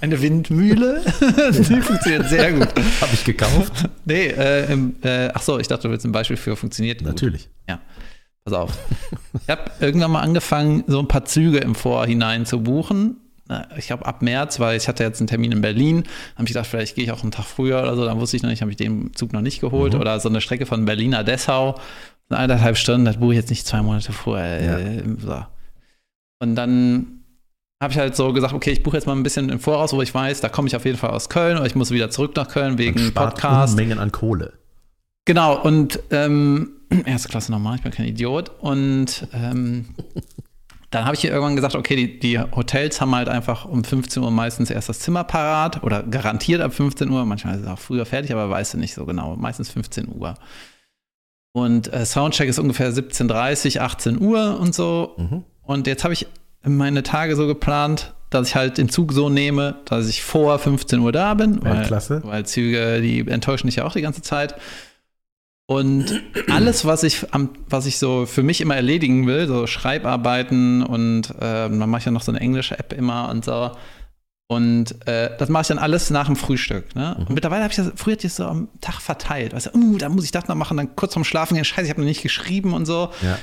[0.00, 1.02] Eine Windmühle.
[1.52, 2.68] Die funktioniert sehr gut.
[3.00, 3.88] Habe ich gekauft?
[4.04, 7.08] Nee, äh, im, äh, ach so, ich dachte, du willst ein Beispiel für funktioniert gut.
[7.08, 7.48] Natürlich.
[7.68, 7.80] Ja,
[8.44, 8.78] pass auf.
[9.42, 13.16] Ich habe irgendwann mal angefangen, so ein paar Züge im Vorhinein zu buchen.
[13.76, 16.02] Ich glaube ab März, weil ich hatte jetzt einen Termin in Berlin.
[16.34, 18.04] Habe ich gedacht, vielleicht gehe ich auch einen Tag früher oder so.
[18.04, 19.94] Dann wusste ich noch nicht, habe ich den Zug noch nicht geholt.
[19.94, 21.78] Oder so eine Strecke von Berlin nach Dessau.
[22.28, 24.78] Eineinhalb Stunden, das buche ich jetzt nicht zwei Monate vorher.
[24.78, 25.44] Äh, so.
[26.40, 27.15] Und dann
[27.86, 30.02] habe ich halt so gesagt, okay, ich buche jetzt mal ein bisschen im Voraus, wo
[30.02, 32.34] ich weiß, da komme ich auf jeden Fall aus Köln oder ich muss wieder zurück
[32.34, 33.74] nach Köln wegen Podcast.
[33.74, 34.54] Unmengen an Kohle.
[35.24, 36.72] Genau, und ähm,
[37.04, 38.50] erste Klasse normal, ich bin kein Idiot.
[38.58, 39.86] Und ähm,
[40.90, 44.20] dann habe ich hier irgendwann gesagt, okay, die, die Hotels haben halt einfach um 15
[44.20, 47.24] Uhr meistens erst das Zimmer parat oder garantiert ab 15 Uhr.
[47.24, 49.36] Manchmal ist es auch früher fertig, aber weißt du nicht so genau.
[49.36, 50.34] Meistens 15 Uhr.
[51.52, 55.14] Und äh, Soundcheck ist ungefähr 17.30 18 Uhr und so.
[55.18, 55.44] Mhm.
[55.62, 56.26] Und jetzt habe ich
[56.64, 60.98] meine Tage so geplant, dass ich halt den Zug so nehme, dass ich vor 15
[60.98, 61.62] Uhr da bin.
[61.62, 61.88] Weil,
[62.24, 64.56] weil Züge, die enttäuschen dich ja auch die ganze Zeit.
[65.68, 70.84] Und alles, was ich, am, was ich so für mich immer erledigen will, so Schreibarbeiten
[70.84, 73.72] und äh, dann mache ich ja noch so eine englische App immer und so.
[74.48, 76.94] Und äh, das mache ich dann alles nach dem Frühstück.
[76.94, 77.16] Ne?
[77.18, 79.54] Und mittlerweile habe ich das früher das so am Tag verteilt.
[79.54, 81.82] Weißt du, uh, da muss ich das noch machen, dann kurz vorm Schlafen gehen, scheiße,
[81.82, 83.10] ich habe noch nicht geschrieben und so.
[83.22, 83.38] Ja.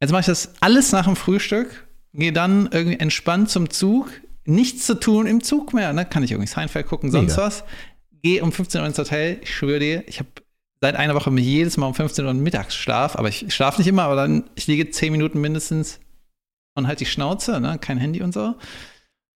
[0.00, 1.85] Jetzt mache ich das alles nach dem Frühstück,
[2.16, 4.10] gehe dann irgendwie entspannt zum Zug,
[4.44, 6.04] nichts zu tun im Zug mehr, ne?
[6.04, 7.46] Kann ich irgendwie Seinfeld gucken, sonst Mega.
[7.46, 7.64] was.
[8.22, 10.28] Gehe um 15 Uhr ins Hotel, ich schwöre dir, ich habe
[10.80, 14.16] seit einer Woche jedes Mal um 15 Uhr Mittagsschlaf, aber ich schlafe nicht immer, aber
[14.16, 16.00] dann, ich liege 10 Minuten mindestens
[16.74, 17.78] und halt die Schnauze, ne?
[17.80, 18.54] Kein Handy und so.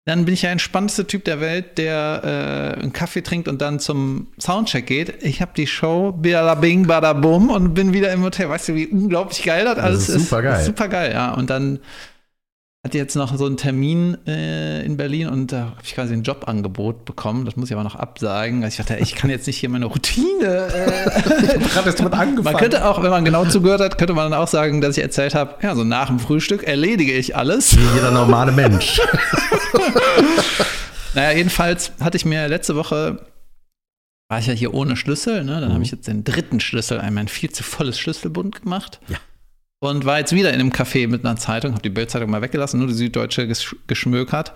[0.06, 3.80] Dann bin ich der entspannteste Typ der Welt, der äh, einen Kaffee trinkt und dann
[3.80, 5.22] zum Soundcheck geht.
[5.22, 8.48] Ich habe die Show, bada bing, bada bum und bin wieder im Hotel.
[8.48, 10.64] Weißt du, wie unglaublich geil das alles ist supergeil.
[10.64, 11.34] Super geil, ja.
[11.34, 11.80] Und dann
[12.88, 16.14] hat die jetzt noch so einen Termin äh, in Berlin und da habe ich quasi
[16.14, 17.46] ein Jobangebot bekommen.
[17.46, 18.64] Das muss ich aber noch absagen.
[18.64, 20.26] Also ich dachte, ich kann jetzt nicht hier meine Routine.
[20.44, 22.44] Äh, Gerade erst damit angefangen.
[22.44, 25.04] man könnte auch, wenn man genau zugehört hat, könnte man dann auch sagen, dass ich
[25.04, 27.78] erzählt habe, ja, so nach dem Frühstück erledige ich alles.
[27.78, 29.00] Wie jeder normale Mensch.
[31.14, 33.26] Naja, jedenfalls hatte ich mir letzte Woche,
[34.30, 35.60] war ich ja hier ohne Schlüssel, ne?
[35.60, 35.74] dann Mhm.
[35.74, 39.00] habe ich jetzt den dritten Schlüssel, einmal ein viel zu volles Schlüsselbund gemacht.
[39.08, 39.18] Ja.
[39.80, 42.80] Und war jetzt wieder in einem Café mit einer Zeitung, habe die Bildzeitung mal weggelassen,
[42.80, 44.54] nur die Süddeutsche gesch geschmökert.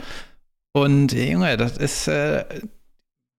[0.74, 2.44] Und Junge, das ist, äh,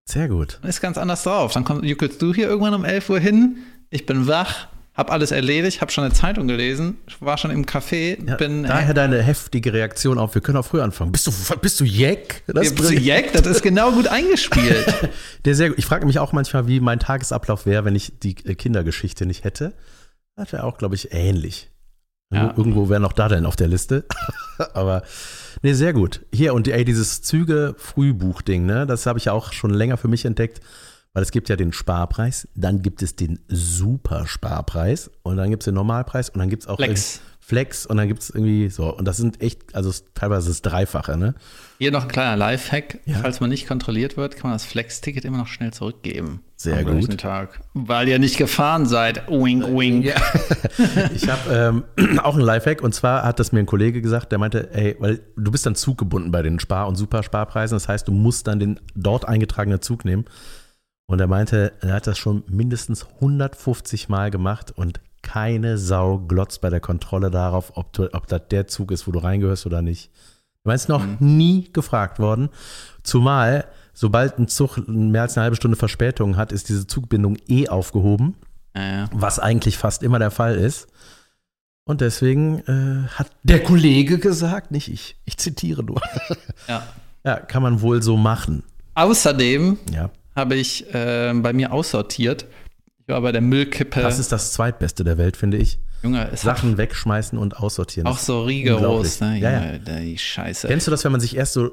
[0.09, 0.61] Sehr gut.
[0.62, 1.53] ist ganz anders drauf.
[1.55, 3.57] Dann kommst, juckelst du hier irgendwann um 11 Uhr hin,
[3.90, 8.18] ich bin wach, hab alles erledigt, hab schon eine Zeitung gelesen, war schon im Café,
[8.29, 11.11] Ja, bin daher deine heftige Reaktion auf, wir können auch früher anfangen.
[11.11, 12.42] Bist du, bist du Jack?
[12.47, 13.33] Das Ja, bist du Jack?
[13.33, 14.87] Das ist genau gut eingespielt.
[15.47, 15.79] Der sehr gut.
[15.79, 19.45] Ich frage mich auch manchmal, wie mein Tagesablauf wäre, wenn ich die äh, Kindergeschichte nicht
[19.45, 19.73] hätte.
[20.37, 21.71] Das wäre auch, glaube ich, ähnlich.
[22.33, 22.55] Ja.
[22.57, 24.05] Irgendwo, wäre noch da denn auf der Liste.
[24.75, 25.03] Aber
[25.62, 26.25] nee, sehr gut.
[26.33, 30.25] Hier und ey, dieses Züge-Frühbuch-Ding, ne, das habe ich ja auch schon länger für mich
[30.25, 30.61] entdeckt,
[31.12, 35.66] weil es gibt ja den Sparpreis, dann gibt es den Super-Sparpreis und dann gibt es
[35.66, 37.21] den Normalpreis und dann gibt es auch Flex.
[37.45, 38.97] Flex und dann gibt es irgendwie so.
[38.97, 41.35] Und das sind echt, also teilweise das Dreifache, ne?
[41.79, 43.01] Hier noch ein kleiner Lifehack.
[43.05, 43.18] Ja.
[43.18, 46.40] Falls man nicht kontrolliert wird, kann man das Flex-Ticket immer noch schnell zurückgeben.
[46.62, 47.18] Sehr Am gut.
[47.18, 47.61] Tag.
[47.75, 49.27] Weil ihr nicht gefahren seid.
[49.29, 50.14] Wink, wink.
[51.14, 54.38] Ich habe ähm, auch einen Lifehack und zwar hat das mir ein Kollege gesagt, der
[54.38, 58.12] meinte, ey, weil du bist dann zuggebunden bei den Spar- und Supersparpreisen, das heißt, du
[58.12, 60.25] musst dann den dort eingetragenen Zug nehmen.
[61.07, 66.61] Und er meinte, er hat das schon mindestens 150 Mal gemacht und keine Sau glotzt
[66.61, 69.83] bei der Kontrolle darauf, ob, du, ob das der Zug ist, wo du reingehörst oder
[69.83, 70.11] nicht.
[70.62, 72.51] Du meinst noch nie gefragt worden.
[73.03, 77.68] Zumal sobald ein Zug mehr als eine halbe Stunde Verspätung hat, ist diese Zugbindung eh
[77.68, 78.35] aufgehoben,
[78.76, 79.09] Ja, ja.
[79.12, 80.88] was eigentlich fast immer der Fall ist.
[81.85, 86.00] Und deswegen äh, hat der Kollege gesagt, nicht ich, ich zitiere nur.
[86.68, 86.87] ja.
[87.24, 88.62] ja, kann man wohl so machen.
[88.94, 90.11] Außerdem Ja.
[90.37, 92.46] habe ich äh, bei mir aussortiert.
[92.98, 94.00] Ich war bei der Müllkippe.
[94.00, 95.78] Das ist das zweitbeste der Welt, finde ich.
[96.05, 98.07] Junge, Sachen wegschmeißen und aussortieren.
[98.07, 99.38] auch so rigoros, ne?
[99.38, 100.68] Ja, da die Scheiße.
[100.68, 101.70] Kennst du das, wenn man sich erst so,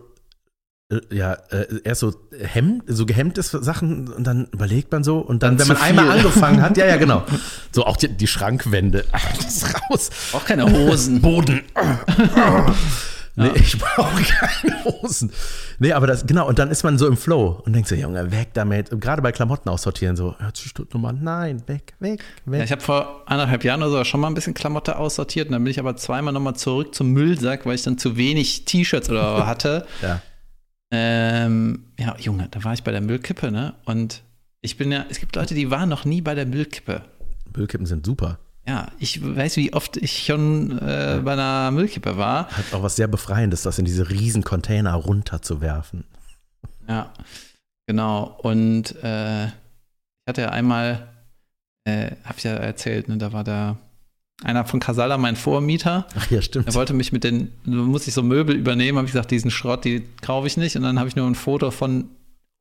[1.12, 5.20] ja, äh, erst so hemmt, so gehemmt ist für Sachen und dann überlegt man so
[5.20, 6.14] und dann, Dann wenn man einmal viel.
[6.18, 7.24] angefangen hat, ja, ja, genau.
[7.72, 9.06] So auch die, die Schrankwände.
[9.38, 10.10] Das ist raus.
[10.34, 11.22] Auch keine Hosen.
[11.22, 11.62] Boden.
[13.36, 15.32] Nee, ich brauche keine Hosen.
[15.78, 18.32] Nee, aber das, genau, und dann ist man so im Flow und denkt so, Junge,
[18.32, 18.92] weg damit.
[18.92, 22.64] Und gerade bei Klamotten aussortieren, so, hört sich Nummer, nein, weg, weg, Ja, weg.
[22.66, 25.64] ich habe vor anderthalb Jahren oder so schon mal ein bisschen Klamotte aussortiert und dann
[25.64, 29.38] bin ich aber zweimal nochmal zurück zum Müllsack, weil ich dann zu wenig T-Shirts oder
[29.38, 29.86] so hatte.
[30.02, 30.22] Ja.
[30.92, 33.76] Ähm, ja, Junge, da war ich bei der Müllkippe, ne?
[33.86, 34.24] Und
[34.62, 37.04] ich bin ja, es gibt Leute, die waren noch nie bei der Müllkippe.
[37.56, 38.40] Müllkippen sind super.
[38.68, 42.48] Ja, ich weiß, wie oft ich schon äh, bei einer Müllkippe war.
[42.50, 46.04] Hat auch was sehr Befreiendes, das in diese riesen Container runterzuwerfen.
[46.88, 47.12] Ja,
[47.88, 48.38] genau.
[48.44, 51.08] Und äh, ich hatte ja einmal,
[51.86, 53.78] äh, hab ich ja erzählt, ne, da war da
[54.44, 56.08] einer von Casala, mein Vormieter.
[56.18, 56.68] Ach ja, stimmt.
[56.68, 59.84] Er wollte mich mit den, muss ich so Möbel übernehmen, habe ich gesagt, diesen Schrott,
[59.86, 60.76] die kaufe ich nicht.
[60.76, 62.10] Und dann habe ich nur ein Foto von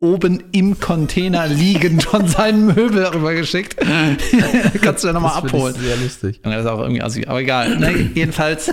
[0.01, 3.77] oben im Container liegend von seinen Möbel rüber geschickt.
[4.83, 5.75] Kannst du ja nochmal abholen.
[5.75, 6.41] Sehr lustig.
[6.45, 7.79] Junge, Das ist auch irgendwie assi, aber egal.
[7.79, 8.73] Ne, jedenfalls,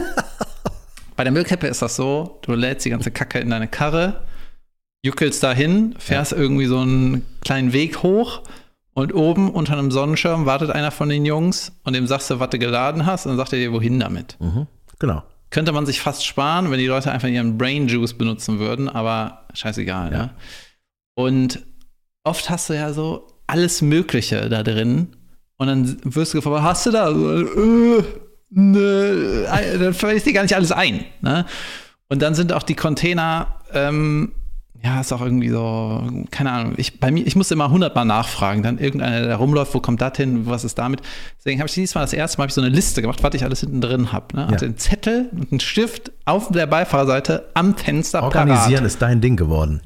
[1.16, 4.22] bei der Müllkippe ist das so, du lädst die ganze Kacke in deine Karre,
[5.04, 8.42] juckelst dahin, fährst irgendwie so einen kleinen Weg hoch
[8.96, 12.50] und oben unter einem Sonnenschirm wartet einer von den Jungs und dem sagst du, was
[12.50, 14.38] du geladen hast und dann sagt er dir, wohin damit.
[14.40, 14.68] Mhm.
[15.00, 15.22] Genau.
[15.50, 19.46] Könnte man sich fast sparen, wenn die Leute einfach ihren Brain Juice benutzen würden, aber
[19.54, 20.12] scheißegal.
[20.14, 20.18] Ja.
[20.18, 20.30] Ne?
[21.14, 21.66] Und
[22.24, 25.18] oft hast du ja so alles Mögliche da drin
[25.58, 27.10] und dann wirst du gefragt, was hast du da?
[27.10, 28.04] Äh,
[28.50, 31.04] ne, äh, dann fällt dir gar nicht alles ein.
[31.20, 31.46] Ne?
[32.08, 34.32] Und dann sind auch die Container, ähm,
[34.84, 36.74] ja, ist auch irgendwie so, keine Ahnung.
[36.78, 38.62] Ich, bei mir, ich musste immer hundertmal nachfragen.
[38.62, 41.02] Dann irgendeiner, der rumläuft, wo kommt das hin, was ist damit?
[41.40, 43.62] Deswegen habe ich diesmal das erste Mal ich so eine Liste gemacht, was ich alles
[43.62, 44.36] hinten drin habe.
[44.36, 44.42] Ne?
[44.44, 44.52] Ja.
[44.52, 48.86] Hatte einen Zettel und einen Stift auf der Beifahrerseite am Fenster Organisieren parat.
[48.86, 49.82] ist dein Ding geworden.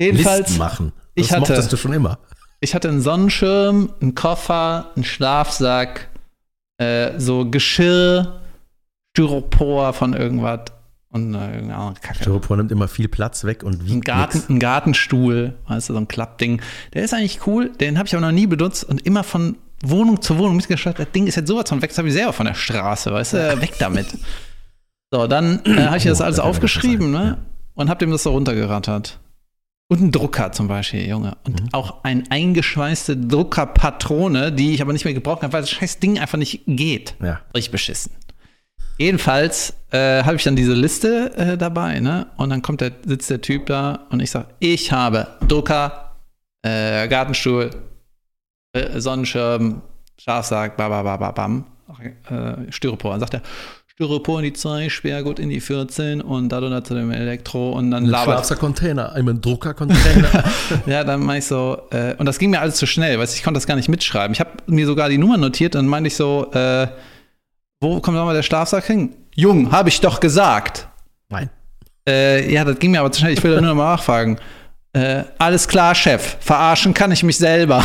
[0.00, 0.92] Jedenfalls, Listen machen.
[1.14, 2.18] Das ich hatte- mochtest du schon immer.
[2.60, 6.08] ich hatte einen Sonnenschirm, einen Koffer, einen Schlafsack,
[6.78, 8.40] äh, so Geschirr,
[9.14, 10.60] Styropor von irgendwas
[11.12, 12.20] und äh, irgendeine andere Kacke.
[12.20, 14.48] Styropor nimmt immer viel Platz weg und Ein, wiegt Garten, nix.
[14.50, 16.60] ein Gartenstuhl, weißt du, so ein Klappding.
[16.94, 20.20] Der ist eigentlich cool, den habe ich aber noch nie benutzt und immer von Wohnung
[20.22, 20.98] zu Wohnung mitgeschleppt.
[20.98, 23.34] Das Ding ist jetzt sowas von weg, das habe ich selber von der Straße, weißt
[23.34, 24.06] du, weg damit.
[25.12, 27.38] So, dann äh, habe ich das Oh, alles das wird aufgeschrieben, ne?
[27.74, 29.18] Und habe dem das so runtergerattert.
[29.88, 31.36] Und ein Drucker zum Beispiel, Junge.
[31.44, 31.68] Und Mhm.
[31.72, 36.18] auch eine eingeschweißte Druckerpatrone, die ich aber nicht mehr gebraucht habe, weil das scheiß Ding
[36.18, 37.14] einfach nicht geht.
[37.22, 37.40] Ja.
[37.54, 38.12] Richtig beschissen.
[38.98, 42.26] Jedenfalls äh, habe ich dann diese Liste äh, dabei, ne?
[42.36, 46.16] Und dann kommt der, sitzt der Typ da und ich sage, ich habe Drucker,
[46.62, 47.70] äh, Gartenstuhl,
[48.72, 49.82] äh, Sonnenschirm,
[50.18, 51.64] Schlafsack, babababam,
[52.00, 53.12] äh, Styropor.
[53.12, 53.42] Dann sagt er,
[53.88, 58.06] Styropor in die 2, Sperrgut in die 14 und dadurch zu dem Elektro und dann
[58.06, 60.44] labert schwarzer Container, ein Druckercontainer.
[60.86, 63.42] ja, dann meinte ich so, äh, und das ging mir alles zu schnell, du, ich
[63.42, 64.32] konnte das gar nicht mitschreiben.
[64.32, 66.86] Ich habe mir sogar die Nummer notiert und dann meinte ich so, äh,
[67.82, 69.12] wo kommt nochmal der Schlafsack hin?
[69.34, 70.88] Jung, habe ich doch gesagt.
[71.28, 71.50] Nein.
[72.08, 74.38] Äh, ja, das ging mir aber zu schnell, ich will da nur noch mal nachfragen.
[74.94, 76.36] Äh, alles klar, Chef.
[76.40, 77.82] Verarschen kann ich mich selber.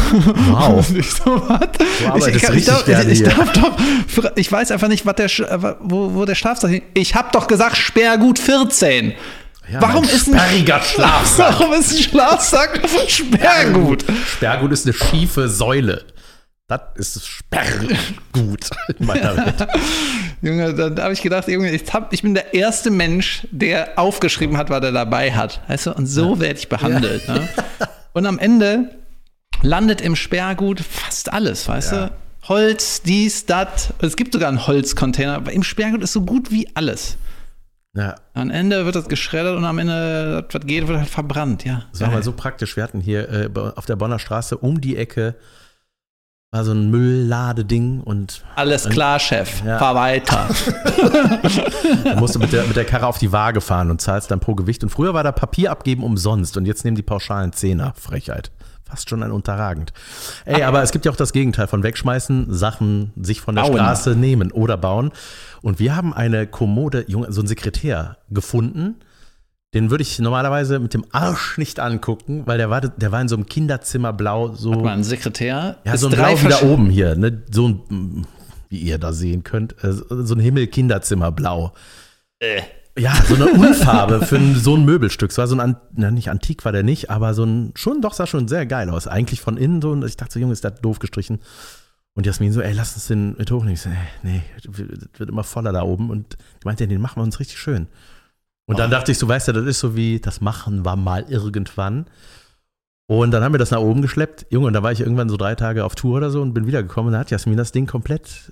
[0.50, 0.86] Wow.
[0.96, 2.28] Ich so, was?
[2.28, 5.76] Ich, ich, richtig darf, ich, ich darf doch, ich weiß einfach nicht, was der, äh,
[5.80, 6.84] wo, wo der Schlafsack hing.
[6.94, 9.14] Ich habe doch gesagt, Sperrgut 14.
[9.72, 10.36] Ja, Warum ist ein?
[11.38, 14.06] Warum ist ein Schlafsack Sperrgut?
[14.36, 16.06] Sperrgut ist eine schiefe Säule.
[16.70, 19.68] Das ist Sperrgut in meiner Welt.
[20.42, 24.58] Junge, da habe ich gedacht, Junge, ich, hab, ich bin der erste Mensch, der aufgeschrieben
[24.58, 25.62] hat, was er dabei hat.
[25.70, 27.26] Weißt du, und so werde ich behandelt.
[27.30, 27.48] Ne?
[28.12, 28.90] Und am Ende
[29.62, 32.08] landet im Sperrgut fast alles, weißt Ja.
[32.08, 32.12] du?
[32.50, 33.94] Holz, dies, das.
[34.00, 37.16] Es gibt sogar einen Holzcontainer, aber im Sperrgut ist so gut wie alles.
[37.96, 41.86] Ja, Am Ende wird das geschreddert und am Ende, was geht, wird halt verbrannt, ja.
[41.92, 42.76] das war mal so praktisch.
[42.76, 45.36] Wir hatten hier äh, auf der Bonner Straße um die Ecke
[46.52, 49.64] war so ein Müllladeding und Alles klar, Chef.
[49.66, 49.80] Ja.
[49.80, 50.48] Fahr weiter.
[52.06, 54.40] da musst du mit der, mit der Karre auf die Waage fahren und zahlst dann
[54.40, 54.82] pro Gewicht.
[54.82, 57.94] Und früher war da Papier abgeben umsonst und jetzt nehmen die pauschalen Zehner.
[57.98, 58.52] Frechheit.
[58.86, 59.92] Fast schon ein unterragend.
[60.46, 63.74] Ey, aber es gibt ja auch das Gegenteil von wegschmeißen, Sachen sich von der Bauen.
[63.74, 65.12] Straße nehmen oder bauen.
[65.62, 68.96] Und wir haben eine Kommode, Junge, so ein Sekretär gefunden.
[69.74, 73.28] Den würde ich normalerweise mit dem Arsch nicht angucken, weil der war, der war in
[73.28, 74.72] so einem Kinderzimmer blau, so.
[74.72, 75.78] Hat man einen Sekretär?
[75.84, 77.44] Ja, so ein Blau wie da verschiedene- oben hier, ne?
[77.52, 78.26] So ein,
[78.70, 81.74] wie ihr da sehen könnt, äh, so ein Himmel-Kinderzimmer-Blau.
[82.40, 82.62] Äh.
[82.98, 85.30] Ja, so eine Unfarbe für ein, so ein Möbelstück.
[85.30, 88.14] Es war so ein, na, nicht antik war der nicht, aber so ein, schon, doch,
[88.14, 89.06] sah schon sehr geil aus.
[89.06, 91.40] Eigentlich von innen so, und ich dachte so, Junge, ist das doof gestrichen.
[92.16, 93.76] Und Jasmin so, ey, lass uns den mit hochnehmen.
[93.76, 93.90] Ich so,
[94.24, 94.78] nee, das
[95.20, 96.10] wird immer voller da oben.
[96.10, 97.86] Und die meinte, den machen wir uns richtig schön.
[98.68, 101.26] Und dann dachte ich so, weißt du, das ist so wie, das machen wir mal
[101.30, 102.06] irgendwann.
[103.10, 104.46] Und dann haben wir das nach oben geschleppt.
[104.50, 106.68] Junge, und da war ich irgendwann so drei Tage auf Tour oder so und bin
[106.68, 107.08] wiedergekommen.
[107.08, 108.52] Und da hat Jasmin das Ding komplett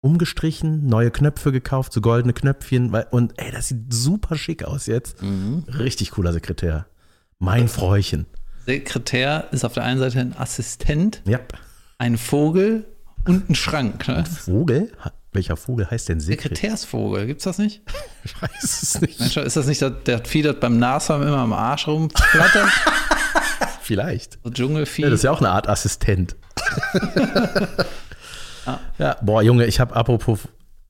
[0.00, 2.94] umgestrichen, neue Knöpfe gekauft, so goldene Knöpfchen.
[3.10, 5.22] Und ey, das sieht super schick aus jetzt.
[5.22, 5.64] Mhm.
[5.68, 6.86] Richtig cooler Sekretär.
[7.38, 8.24] Mein Fräuchen.
[8.64, 11.40] Sekretär ist auf der einen Seite ein Assistent, Ja.
[11.98, 12.86] ein Vogel
[13.26, 14.08] und ein Schrank.
[14.08, 14.24] Ne?
[14.24, 14.92] Vogel?
[15.34, 16.56] Welcher Vogel heißt denn Sekretär?
[16.56, 17.82] Sekretärsvogel, gibt's das nicht?
[18.26, 19.20] Ich weiß es nicht.
[19.20, 22.70] Mensch, ist das nicht der, der Vieh, das beim Nashorn immer am Arsch rumflattert?
[23.82, 24.38] Vielleicht.
[24.42, 25.02] So Dschungelvieh.
[25.02, 26.34] Ja, das ist ja auch eine Art Assistent.
[28.98, 30.38] ja, boah, Junge, ich habe apropos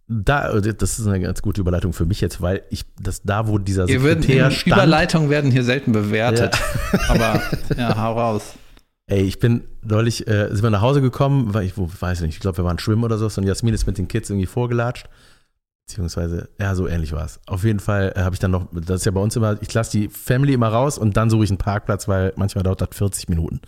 [0.06, 3.58] da, das ist eine ganz gute Überleitung für mich jetzt, weil ich, das da, wo
[3.58, 6.56] dieser Hier werden, Sekretär stand, Überleitungen werden hier selten bewertet.
[7.08, 7.42] Aber
[7.76, 8.54] ja, hau raus.
[9.06, 12.26] Ey, ich bin neulich, äh, sind wir nach Hause gekommen, weil ich, wo, weiß ich
[12.26, 14.46] nicht, ich glaube, wir waren schwimmen oder so, und Jasmin ist mit den Kids irgendwie
[14.46, 15.08] vorgelatscht.
[15.86, 17.40] Beziehungsweise, ja, so ähnlich war es.
[17.46, 19.72] Auf jeden Fall äh, habe ich dann noch, das ist ja bei uns immer, ich
[19.74, 22.88] lasse die Family immer raus und dann suche ich einen Parkplatz, weil manchmal dauert das
[22.92, 23.60] 40 Minuten.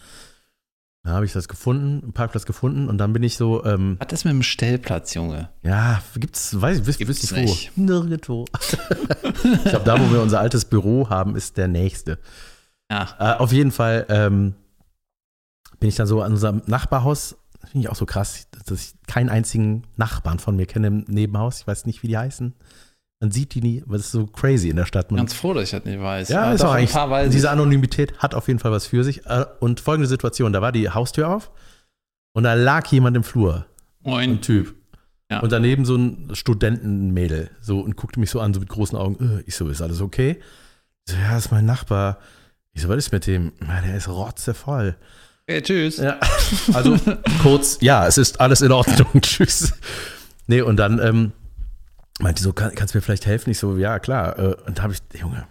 [1.03, 4.13] Da habe ich das gefunden, einen Parkplatz gefunden und dann bin ich so, ähm, Was
[4.13, 5.51] ist mit dem Stellplatz, Junge?
[5.63, 7.41] ja, gibt's, weiß ich, wisst Gibt's wisst ich wo?
[7.43, 7.77] nicht.
[7.77, 8.47] Nirgendwo.
[9.45, 12.19] ich glaube, da, wo wir unser altes Büro haben, ist der nächste.
[12.91, 14.55] Ja, Äh, auf jeden Fall ähm,
[15.81, 18.95] bin ich dann so an unserem Nachbarhaus, das finde ich auch so krass, dass ich
[19.07, 21.61] keinen einzigen Nachbarn von mir kenne im Nebenhaus.
[21.61, 22.55] Ich weiß nicht, wie die heißen.
[23.21, 25.11] Man sieht die nie, aber das ist so crazy in der Stadt.
[25.11, 26.29] Man, ganz froh, dass ich das nicht weiß.
[26.29, 27.51] ja, Aber ist auch ein eigentlich, paar weiß diese.
[27.51, 29.25] Anonymität hat auf jeden Fall was für sich.
[29.27, 31.51] Äh, Und folgende Situation, da war die Haustür auf
[32.35, 33.65] und da lag jemand im Flur.
[34.05, 34.41] Ein Moin.
[34.43, 34.75] Typ.
[35.31, 35.41] Ja.
[35.41, 37.51] Und daneben so ein Studentenmädel.
[37.61, 39.39] So und guckte mich so an, so mit großen Augen.
[39.39, 40.39] Äh, Ich so, ist alles okay?
[41.09, 42.19] So, ja, das ist mein Nachbar.
[42.75, 43.53] Ich so, was ist mit dem?
[43.67, 44.97] Ja, der ist rotzevoll.
[45.49, 45.99] Okay, tschüss.
[45.99, 46.19] Ja.
[46.73, 46.97] Also
[47.41, 49.09] kurz, ja, es ist alles in Ordnung.
[49.21, 49.73] Tschüss.
[50.49, 51.33] Nee, und dann ähm,
[52.19, 53.51] meinte so, kann, kannst du mir vielleicht helfen?
[53.51, 54.37] Ich so, ja, klar.
[54.39, 55.47] Äh, Und da habe ich, Junge,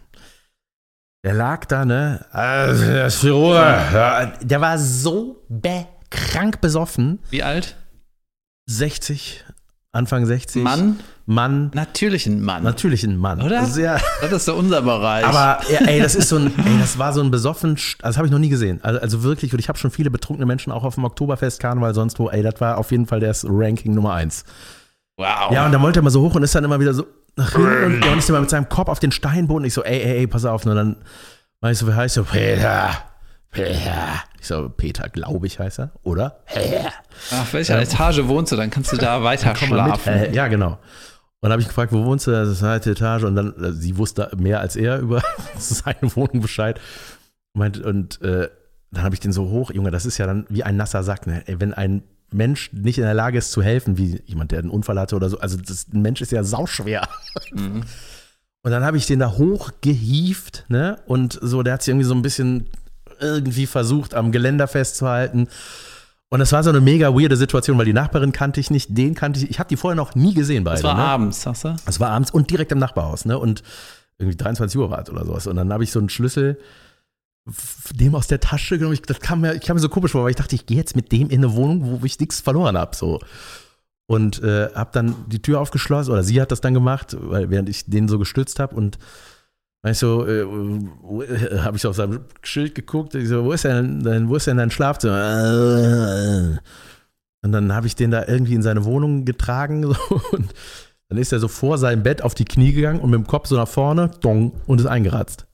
[1.24, 2.26] der lag da, ne?
[2.32, 4.34] Also, der ist für Ruhe.
[4.42, 7.20] Der war so be krank besoffen.
[7.30, 7.78] Wie alt?
[8.68, 9.46] 60,
[9.96, 10.64] Anfang 60.
[10.64, 11.00] Mann?
[11.26, 11.72] Mann.
[11.74, 12.64] Natürlich ein Mann.
[12.64, 13.42] Natürlich ein Mann.
[13.42, 13.66] Oder?
[13.66, 15.26] Sehr, Das ist doch unser Bereich.
[15.26, 18.18] aber ja, ey, das ist so ein, ey, das war so ein besoffen, also das
[18.18, 18.80] habe ich noch nie gesehen.
[18.84, 21.94] Also, also wirklich, und ich habe schon viele betrunkene Menschen auch auf dem Oktoberfest, Karneval,
[21.96, 24.44] sonst wo, ey, das war auf jeden Fall das Ranking Nummer eins.
[25.18, 25.52] wow.
[25.52, 27.52] Ja, und dann wollte er mal so hoch und ist dann immer wieder so nach
[27.54, 29.66] hinten und, ja, und ist immer mit seinem Kopf auf den Steinboden.
[29.66, 30.66] Ich so, ey, ey, ey, pass auf.
[30.66, 30.96] Und dann
[31.60, 32.24] war ich so, wie heißt du?
[32.24, 32.92] Peter.
[34.40, 36.40] Ich so, Peter, glaube ich, heißt er, oder?
[37.32, 38.56] Auf welcher Etage wohnst du?
[38.56, 40.14] Dann kannst du da weiter schlafen.
[40.14, 40.72] Äh, ja, genau.
[40.72, 40.80] Und
[41.42, 42.32] dann habe ich gefragt, wo wohnst du?
[42.32, 43.24] Das ist zweite Etage.
[43.24, 45.22] Und dann, äh, sie wusste mehr als er über
[45.58, 46.80] seine Wohnung Bescheid.
[47.54, 48.50] Meint, und äh,
[48.92, 51.28] dann habe ich den so hoch, Junge, das ist ja dann wie ein nasser Sack.
[51.28, 51.44] Ne?
[51.48, 55.00] Wenn ein Mensch nicht in der Lage ist zu helfen, wie jemand, der einen Unfall
[55.00, 57.08] hatte oder so, also das, ein Mensch ist ja sauschwer.
[57.54, 57.84] Mhm.
[58.62, 61.00] Und dann habe ich den da hochgehieft, ne?
[61.06, 62.68] Und so, der hat sich irgendwie so ein bisschen
[63.20, 65.48] irgendwie versucht, am Geländer festzuhalten.
[66.30, 69.14] Und das war so eine mega weirde Situation, weil die Nachbarin kannte ich nicht, den
[69.14, 69.50] kannte ich.
[69.50, 70.82] Ich habe die vorher noch nie gesehen beide.
[70.82, 71.04] Das war ne?
[71.04, 71.76] abends, sagst du?
[71.86, 73.38] Es war abends und direkt im Nachbarhaus, ne?
[73.38, 73.64] Und
[74.18, 75.48] irgendwie 23 Uhr war es oder sowas.
[75.48, 76.58] Und dann habe ich so einen Schlüssel
[77.92, 78.96] dem aus der Tasche genommen.
[78.96, 80.78] Ich, das kam mir, ich kam mir so komisch vor, weil ich dachte, ich gehe
[80.78, 82.96] jetzt mit dem in eine Wohnung, wo ich nichts verloren habe.
[82.96, 83.20] So.
[84.08, 87.70] Und äh, habe dann die Tür aufgeschlossen, oder sie hat das dann gemacht, weil während
[87.70, 88.98] ich den so gestützt habe und
[89.92, 93.66] ich so, äh, äh, habe ich so auf seinem Schild geguckt, ich so, wo ist
[93.66, 96.60] denn dein, wo ist denn dein Schlafzimmer?
[97.44, 100.54] Und dann habe ich den da irgendwie in seine Wohnung getragen so, und
[101.10, 103.48] dann ist er so vor seinem Bett auf die Knie gegangen und mit dem Kopf
[103.48, 105.46] so nach vorne, dong, und ist eingeratzt.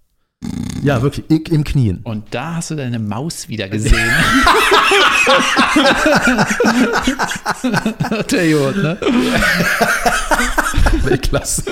[0.81, 1.99] Ja, wirklich, ich im Knien.
[2.03, 3.93] Und da hast du deine Maus wieder gesehen.
[8.31, 8.97] Der Jod, ne?
[11.03, 11.63] Weltklasse.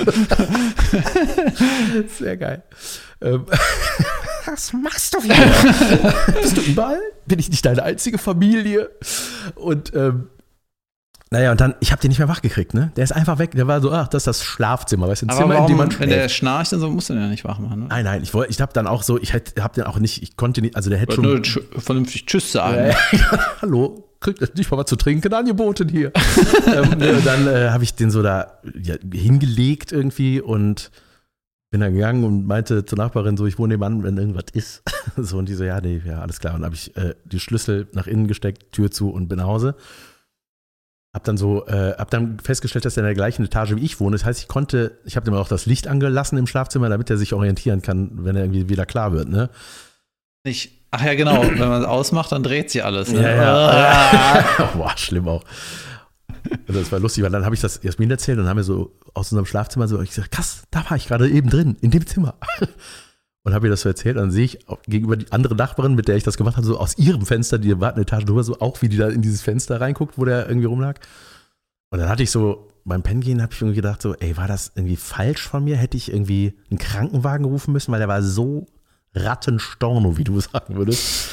[2.18, 2.62] Sehr geil.
[3.22, 3.46] Ähm,
[4.46, 5.34] was machst du hier?
[6.40, 7.00] Bist du überall?
[7.26, 8.90] Bin ich nicht deine einzige Familie?
[9.54, 10.30] Und ähm,
[11.32, 12.90] naja, und dann, ich habe den nicht mehr wach gekriegt, ne?
[12.96, 13.52] Der ist einfach weg.
[13.52, 15.78] Der war so, ach, das ist das Schlafzimmer, weißt du, ein Aber Zimmer, in dem
[15.78, 16.34] warum, man wenn der schläft.
[16.34, 17.80] schnarcht und so, musst du den ja nicht wach machen.
[17.80, 17.86] Ne?
[17.88, 20.36] Nein, nein, ich wollte, ich habe dann auch so, ich habe den auch nicht, ich
[20.36, 21.62] konnte nicht, also der hätte Wollte schon.
[21.62, 22.92] nur tsch- vernünftig Tschüss sagen.
[23.62, 26.12] Hallo, kriegt ihr nicht mal was zu trinken angeboten hier.
[26.66, 30.90] ähm, ne, dann äh, habe ich den so da ja, hingelegt irgendwie und
[31.70, 34.82] bin dann gegangen und meinte zur Nachbarin so, ich wohne nebenan, wenn irgendwas ist.
[35.16, 36.54] So, und die so, ja, nee, ja, alles klar.
[36.54, 39.46] Und dann habe ich äh, die Schlüssel nach innen gesteckt, Tür zu und bin nach
[39.46, 39.74] Hause.
[41.12, 43.98] Hab dann so, äh, hab dann festgestellt, dass er in der gleichen Etage wie ich
[43.98, 44.14] wohnt.
[44.14, 47.16] Das heißt, ich konnte, ich habe ihm auch das Licht angelassen im Schlafzimmer, damit er
[47.16, 49.50] sich orientieren kann, wenn er irgendwie wieder klar wird, ne?
[50.44, 53.12] Nicht, ach ja, genau, wenn man es ausmacht, dann dreht sich alles.
[53.12, 53.22] Ne?
[53.22, 54.70] ja.
[54.74, 55.42] Boah, schlimm auch.
[56.66, 58.96] Und das war lustig, weil dann habe ich das Jasmin erzählt und haben wir so
[59.12, 62.06] aus unserem Schlafzimmer so, ich gesagt, krass, da war ich gerade eben drin, in dem
[62.06, 62.34] Zimmer.
[63.42, 66.08] Und habe ihr das so erzählt, und dann sehe ich gegenüber die andere Nachbarin, mit
[66.08, 68.60] der ich das gemacht habe, so aus ihrem Fenster, die war eine Etage drüber, so
[68.60, 71.00] auch wie die da in dieses Fenster reinguckt, wo der irgendwie rumlag.
[71.90, 74.72] Und dann hatte ich so, beim Pennen habe ich irgendwie gedacht, so, ey, war das
[74.74, 75.76] irgendwie falsch von mir?
[75.76, 78.66] Hätte ich irgendwie einen Krankenwagen rufen müssen, weil der war so
[79.14, 81.30] Rattenstorno, wie du sagen würdest.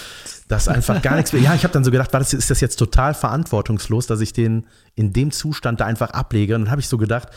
[0.47, 1.41] dass einfach gar nichts mehr.
[1.41, 4.31] Ja, ich habe dann so gedacht, war das, ist das jetzt total verantwortungslos, dass ich
[4.33, 6.55] den in dem Zustand da einfach ablege?
[6.55, 7.29] Und dann habe ich so gedacht,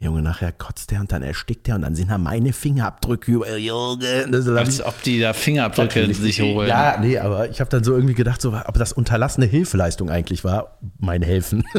[0.00, 3.56] Junge, nachher kotzt der und dann erstickt der und dann sind da meine Fingerabdrücke über,
[3.56, 4.28] Junge.
[4.30, 6.68] Das, Als ob die da Fingerabdrücke sich holen.
[6.68, 10.44] Ja, nee, aber ich habe dann so irgendwie gedacht, so, ob das unterlassene Hilfeleistung eigentlich
[10.44, 11.64] war, mein Helfen.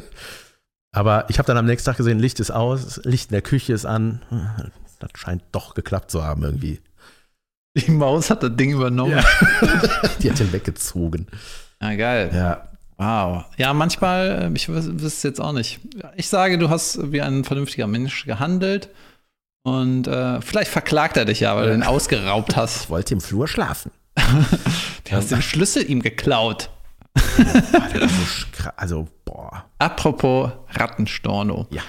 [0.91, 3.73] Aber ich habe dann am nächsten Tag gesehen, Licht ist aus, Licht in der Küche
[3.73, 4.23] ist an.
[4.97, 6.81] Das scheint doch geklappt zu haben irgendwie.
[7.75, 9.11] Die Maus hat das Ding übernommen.
[9.11, 9.23] Ja.
[10.19, 11.27] Die hat den weggezogen.
[11.79, 12.31] Ja, geil.
[12.33, 12.69] Ja.
[12.99, 13.45] Wow.
[13.57, 15.79] Ja, manchmal, äh, ich wüs- wüsste es jetzt auch nicht.
[16.17, 18.89] Ich sage, du hast wie ein vernünftiger Mensch gehandelt.
[19.63, 22.83] Und äh, vielleicht verklagt er dich ja, weil du ihn ausgeraubt hast.
[22.83, 23.91] Ich wollte im Flur schlafen.
[25.05, 26.69] Du hast den Schlüssel ihm geklaut.
[28.77, 29.65] Also, boah.
[29.79, 31.65] Apropos Rattenstorno.
[31.71, 31.81] Ja.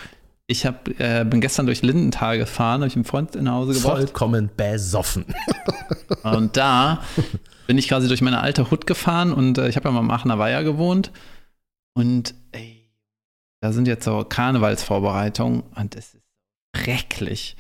[0.47, 3.97] Ich hab, äh, bin gestern durch Lindenthal gefahren, habe ich einen Freund nach Hause gebracht.
[3.99, 5.27] Vollkommen besoffen.
[6.23, 7.03] Und da
[7.71, 10.11] bin ich quasi durch meine alte Hut gefahren und äh, ich habe ja mal am
[10.11, 11.13] Aachener Weiher gewohnt.
[11.95, 12.91] Und ey,
[13.61, 16.25] da sind jetzt so Karnevalsvorbereitungen und es ist
[16.77, 17.57] schrecklich.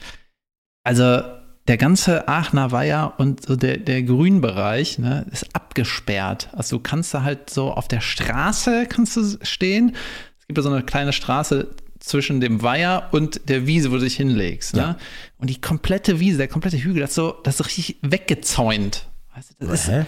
[0.82, 1.22] Also
[1.68, 6.48] der ganze Aachener Weiher und so der, der Grünbereich ne, ist abgesperrt.
[6.54, 9.94] Also du kannst da halt so auf der Straße kannst du stehen.
[10.40, 11.68] Es gibt ja so eine kleine Straße
[12.00, 14.74] zwischen dem Weiher und der Wiese, wo du dich hinlegst.
[14.74, 14.80] Ne?
[14.80, 14.98] Ja.
[15.38, 19.06] Und die komplette Wiese, der komplette Hügel, das ist so, das ist richtig weggezäunt.
[19.40, 20.04] Weißt du, das ist, Hä?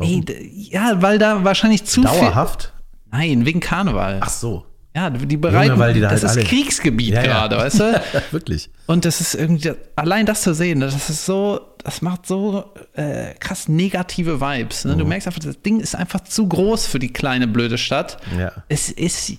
[0.00, 2.72] ey, d- ja, weil da wahrscheinlich zu Dauerhaft?
[3.10, 3.18] viel.
[3.18, 4.18] Nein, wegen Karneval.
[4.20, 4.66] Ach so.
[4.94, 7.26] Ja, die bereiten, weil die da das halt ist Kriegsgebiet Ja, ja.
[7.26, 8.02] gerade, weißt du?
[8.30, 8.70] Wirklich.
[8.86, 13.32] Und das ist irgendwie, allein das zu sehen, das ist so, das macht so äh,
[13.40, 14.84] krass negative Vibes.
[14.84, 14.94] Ne?
[14.94, 14.98] Mhm.
[14.98, 18.18] Du merkst einfach, das Ding ist einfach zu groß für die kleine blöde Stadt.
[18.38, 18.52] Ja.
[18.68, 19.32] Es ist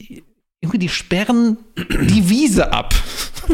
[0.66, 2.94] irgendwie, die sperren die Wiese ab.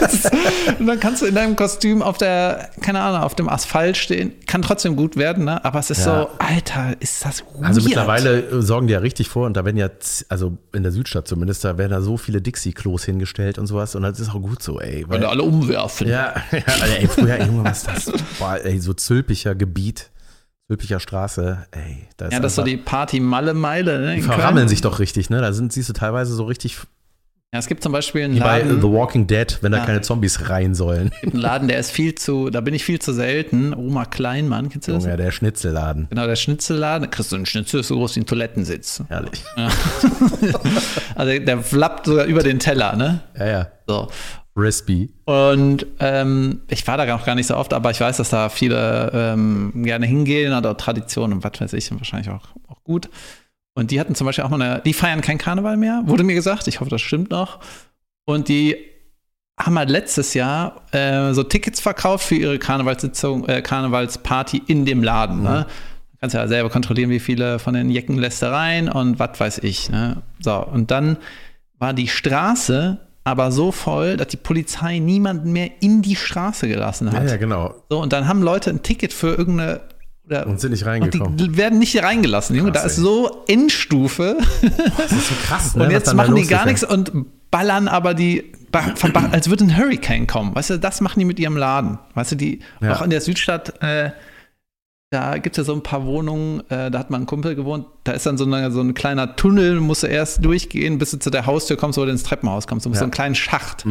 [0.00, 0.30] das
[0.78, 4.32] und dann kannst du in deinem Kostüm auf der, keine Ahnung, auf dem Asphalt stehen.
[4.46, 5.64] Kann trotzdem gut werden, ne?
[5.64, 6.22] aber es ist Ja.
[6.22, 7.64] so, Alter, ist das weird.
[7.66, 9.88] Also mittlerweile äh, sorgen die ja richtig vor und da werden ja,
[10.28, 14.02] also in der Südstadt zumindest, da werden da so viele Dixie-Klos hingestellt und sowas und
[14.02, 15.04] das ist auch gut so, ey.
[15.08, 16.08] Wenn Weil, alle umwerfen.
[16.08, 16.58] ja, ja,
[16.98, 18.12] ey, früher, ey, Junge, was ist das?
[18.38, 20.10] Boah, ey, so Zülpicher Gebiet,
[20.68, 22.06] Zülpicher Straße, ey.
[22.18, 24.00] Da ist Ja, das ist so die Party-Malle-Meile.
[24.00, 24.68] Ne, die verrammeln Köln.
[24.68, 25.40] sich doch richtig, ne?
[25.40, 26.76] Da sind, siehst du teilweise so richtig
[27.54, 29.86] Ja, es gibt zum Beispiel einen wie bei Laden, The Walking Dead, wenn da Ja.
[29.86, 31.10] keine Zombies rein sollen.
[31.22, 33.72] gibt einen Laden, der ist viel zu, da bin ich viel zu selten.
[33.72, 35.04] Oma Kleinmann, kennst du das?
[35.04, 36.08] Junge, der Schnitzelladen.
[36.10, 37.04] Genau, der Schnitzelladen.
[37.04, 39.02] Da kriegst du einen Schnitzel, ist so groß wie ein Toilettensitz.
[39.08, 39.42] Herrlich.
[41.14, 43.20] Also der, der flappt sogar über den Teller, ne?
[43.38, 43.66] Ja, ja.
[43.86, 44.08] So.
[44.58, 45.08] Crispy.
[45.24, 48.48] Und ähm, ich war da noch gar nicht so oft, aber ich weiß, dass da
[48.48, 53.08] viele ähm, gerne hingehen oder Tradition und was weiß ich, und wahrscheinlich auch, auch gut.
[53.74, 56.34] Und die hatten zum Beispiel auch mal eine, die feiern kein Karneval mehr, wurde mir
[56.34, 56.66] gesagt.
[56.66, 57.60] Ich hoffe, das stimmt noch.
[58.24, 58.76] Und die
[59.56, 65.04] haben halt letztes Jahr äh, so Tickets verkauft für ihre Karnevalssitzung, äh, Karnevalsparty in dem
[65.04, 65.42] Laden.
[65.42, 65.66] Ne?
[66.12, 69.38] Du kannst ja selber kontrollieren, wie viele von den Jecken lässt du rein und was
[69.38, 69.88] weiß ich.
[69.90, 70.22] Ne?
[70.40, 71.16] So, und dann
[71.78, 72.98] war die Straße
[73.28, 77.28] aber so voll, dass die Polizei niemanden mehr in die Straße gelassen Ja, hat.
[77.30, 77.74] ja, genau.
[77.88, 79.80] So, und dann haben Leute ein Ticket für irgendeine.
[80.26, 81.36] Oder, Und sind nicht reingekommen.
[81.38, 82.54] die werden nicht reingelassen.
[82.56, 84.36] Junge, da ist so Endstufe.
[84.98, 85.84] Das ist so krass, ne?
[85.84, 87.12] und jetzt machen die gar nichts und
[87.50, 88.52] ballern aber die,
[89.32, 90.54] als würde ein Hurricane kommen.
[90.54, 91.98] Weißt du, das machen die mit ihrem Laden.
[92.14, 92.96] Weißt du, die, Ja.
[92.96, 94.10] auch in der Südstadt, äh,
[95.10, 97.86] da gibt es ja so ein paar Wohnungen, äh, da hat mal ein Kumpel gewohnt,
[98.04, 101.18] da ist dann so, eine, so ein kleiner Tunnel, musst du erst durchgehen, bis du
[101.18, 102.84] zu der Haustür kommst oder ins Treppenhaus kommst.
[102.84, 103.00] Du musst Ja.
[103.00, 103.84] so einen kleinen Schacht,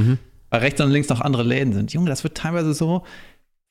[0.49, 1.91] weil rechts und links noch andere Läden sind.
[1.91, 3.03] Junge, das wird teilweise so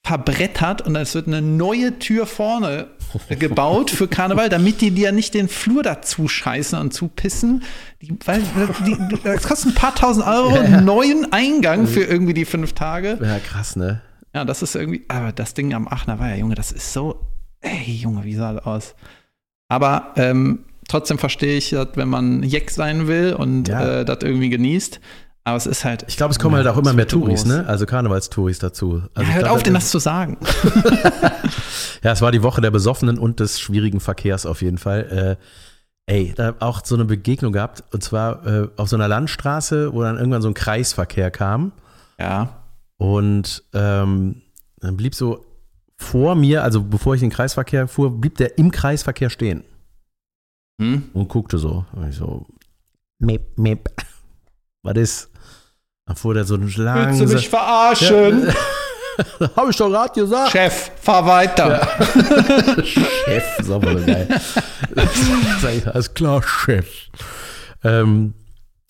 [0.04, 2.88] verbrettert und es wird eine neue Tür vorne
[3.38, 7.62] gebaut für Karneval, damit die dir nicht den Flur dazu scheißen und zupissen.
[8.02, 8.42] Die, weil
[8.86, 13.18] die, das kostet ein paar tausend Euro, einen neuen Eingang für irgendwie die fünf Tage.
[13.22, 14.00] Ja, krass, ne?
[14.34, 17.20] Ja, das ist irgendwie, aber das Ding am Aachener Weiher, Junge, das ist so,
[17.60, 18.94] ey, Junge, wie sah das aus?
[19.68, 24.00] Aber ähm, trotzdem verstehe ich, dass wenn man Jeck sein will und Ja.
[24.00, 25.00] äh, das irgendwie genießt.
[25.44, 26.04] Aber es ist halt.
[26.08, 27.52] Ich glaube, es kommen halt auch immer mehr Touris, groß.
[27.52, 27.64] ne?
[27.68, 29.02] Also Karnevalstouris dazu.
[29.14, 30.38] Also Ja, hört glaub, auf, denen das zu sagen.
[32.02, 35.38] Ja, es war die Woche der Besoffenen und des schwierigen Verkehrs auf jeden Fall.
[36.08, 39.92] Äh, ey, da auch so eine Begegnung gehabt und zwar äh, auf so einer Landstraße,
[39.92, 41.72] wo dann irgendwann so ein Kreisverkehr kam
[42.20, 42.60] Ja.
[42.96, 44.42] und ähm,
[44.78, 45.45] dann blieb so
[45.98, 49.64] vor mir, also bevor ich in den Kreisverkehr fuhr, blieb der im Kreisverkehr stehen
[50.80, 51.10] Hm?
[51.14, 51.86] und guckte so.
[51.92, 52.46] Und ich so,
[53.18, 53.88] mep, mep.
[54.82, 55.30] Was ist?
[56.06, 57.28] Dann fuhr der so langsam.
[57.38, 58.48] verarschen?
[59.56, 60.50] Hab ich doch gerade gesagt.
[60.52, 61.88] Chef, fahr weiter.
[62.84, 64.28] Chef, ist so geil.
[65.92, 66.86] Alles klar, Chef.
[67.82, 68.34] Ähm,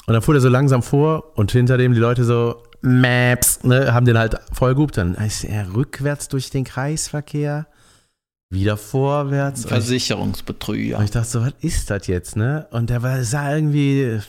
[0.06, 3.92] und dann fuhr der so langsam vor und hinter dem die Leute so, Maps, ne,
[3.92, 4.96] haben den halt voll gehupt.
[4.96, 7.66] Dann ist er rückwärts durch den Kreisverkehr,
[8.48, 9.64] wieder vorwärts.
[9.66, 10.98] Versicherungsbetrüger.
[10.98, 12.66] und ich dachte so, was ist das jetzt, ne?
[12.70, 14.20] Und der war, sah irgendwie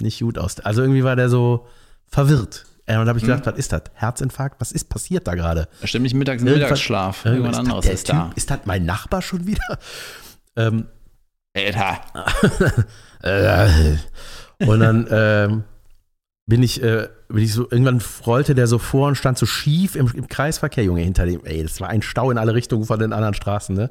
[0.00, 0.60] nicht gut aus.
[0.60, 1.66] Also irgendwie war der so
[2.06, 2.66] verwirrt.
[2.86, 3.84] Und dann habe ich gedacht, was ist das?
[3.94, 4.60] Herzinfarkt?
[4.60, 5.68] Was ist passiert da gerade?
[5.80, 7.24] Bestimmt nicht mittags im Irgendwas- Mittagsschlaf.
[7.24, 8.30] Irgendwas anderes der ist typ, da.
[8.34, 9.78] Ist das mein Nachbar schon wieder?
[10.56, 10.86] Ähm,
[11.56, 12.00] Alter.
[13.22, 13.96] Äh,
[14.66, 15.64] und dann ähm,
[16.46, 19.96] bin ich, äh, bin ich so, irgendwann rollte der so vor und stand so schief
[19.96, 22.98] im, im Kreisverkehr, Junge, hinter dem, ey, das war ein Stau in alle Richtungen von
[22.98, 23.90] den anderen Straßen, ne?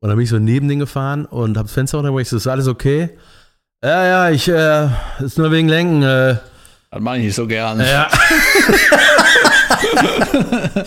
[0.00, 2.36] Und dann bin ich so neben den gefahren und hab das Fenster runter, ich so,
[2.36, 3.10] ist alles okay?
[3.82, 4.88] Ja, ja, ich, äh,
[5.20, 6.36] ist nur wegen Lenken, äh,
[6.90, 7.80] Das mache ich nicht so gern.
[7.80, 8.08] ja.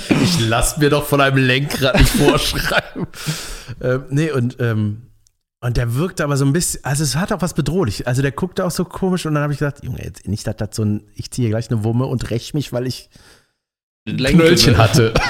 [0.10, 3.08] ich lass mir doch von einem Lenkrad nicht vorschreiben.
[3.82, 5.04] ähm, nee, und, ähm,
[5.62, 8.08] und der wirkte aber so ein bisschen, also es hat auch was bedrohlich.
[8.08, 10.56] Also der guckte auch so komisch und dann habe ich gesagt, Junge, jetzt nicht, dass
[10.58, 13.10] das so ein, ich ziehe gleich eine Wumme und räche mich, weil ich
[14.08, 15.14] Knöllchen hatte.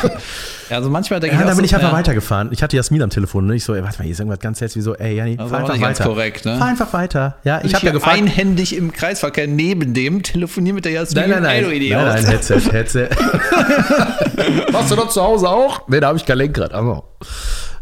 [0.70, 2.48] Ja, also manchmal denke Ja, ich auch dann bin so, ich einfach ja, weitergefahren.
[2.54, 3.56] Ich hatte Jasmin am Telefon, ne?
[3.56, 4.80] Ich so, ey, warte mal, hier ist irgendwas ganz seltsam.
[4.80, 6.04] Wie so, ey, Jani, Das fahr einfach weiter.
[6.06, 6.58] korrekt, ne?
[6.58, 7.36] Fahr einfach weiter.
[7.44, 8.16] Ja, ich Ich habe ja gefragt.
[8.18, 11.24] einhändig im Kreisverkehr neben dem telefoniere mit der Jasmin.
[11.30, 11.72] Nein, nein, nein.
[11.74, 12.00] Idiot.
[12.00, 13.10] Nein, nein, Headset, Headset.
[14.72, 15.90] Machst du doch zu Hause auch?
[15.90, 16.74] Nee, da habe ich kein Lenkrad.
[16.74, 17.04] Also.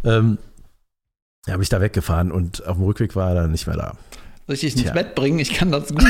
[0.03, 0.39] Ähm,
[1.49, 3.93] ja, habe ich da weggefahren und auf dem Rückweg war er dann nicht mehr da.
[4.47, 4.93] Soll ich dich ins Tja.
[4.93, 5.39] Bett bringen?
[5.39, 6.03] Ich kann das gut.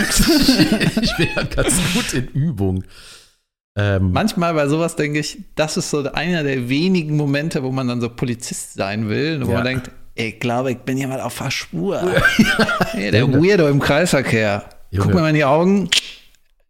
[1.01, 2.83] ich bin ja ganz gut in Übung.
[3.77, 7.87] Ähm, Manchmal bei sowas denke ich, das ist so einer der wenigen Momente, wo man
[7.87, 9.55] dann so Polizist sein will, wo Ja.
[9.57, 12.01] man denkt, ich glaube, ich bin jemand auf der Spur.
[12.93, 14.65] der Weirdo im Kreisverkehr.
[14.91, 15.15] Guck Junge.
[15.15, 15.89] mir mal in die Augen.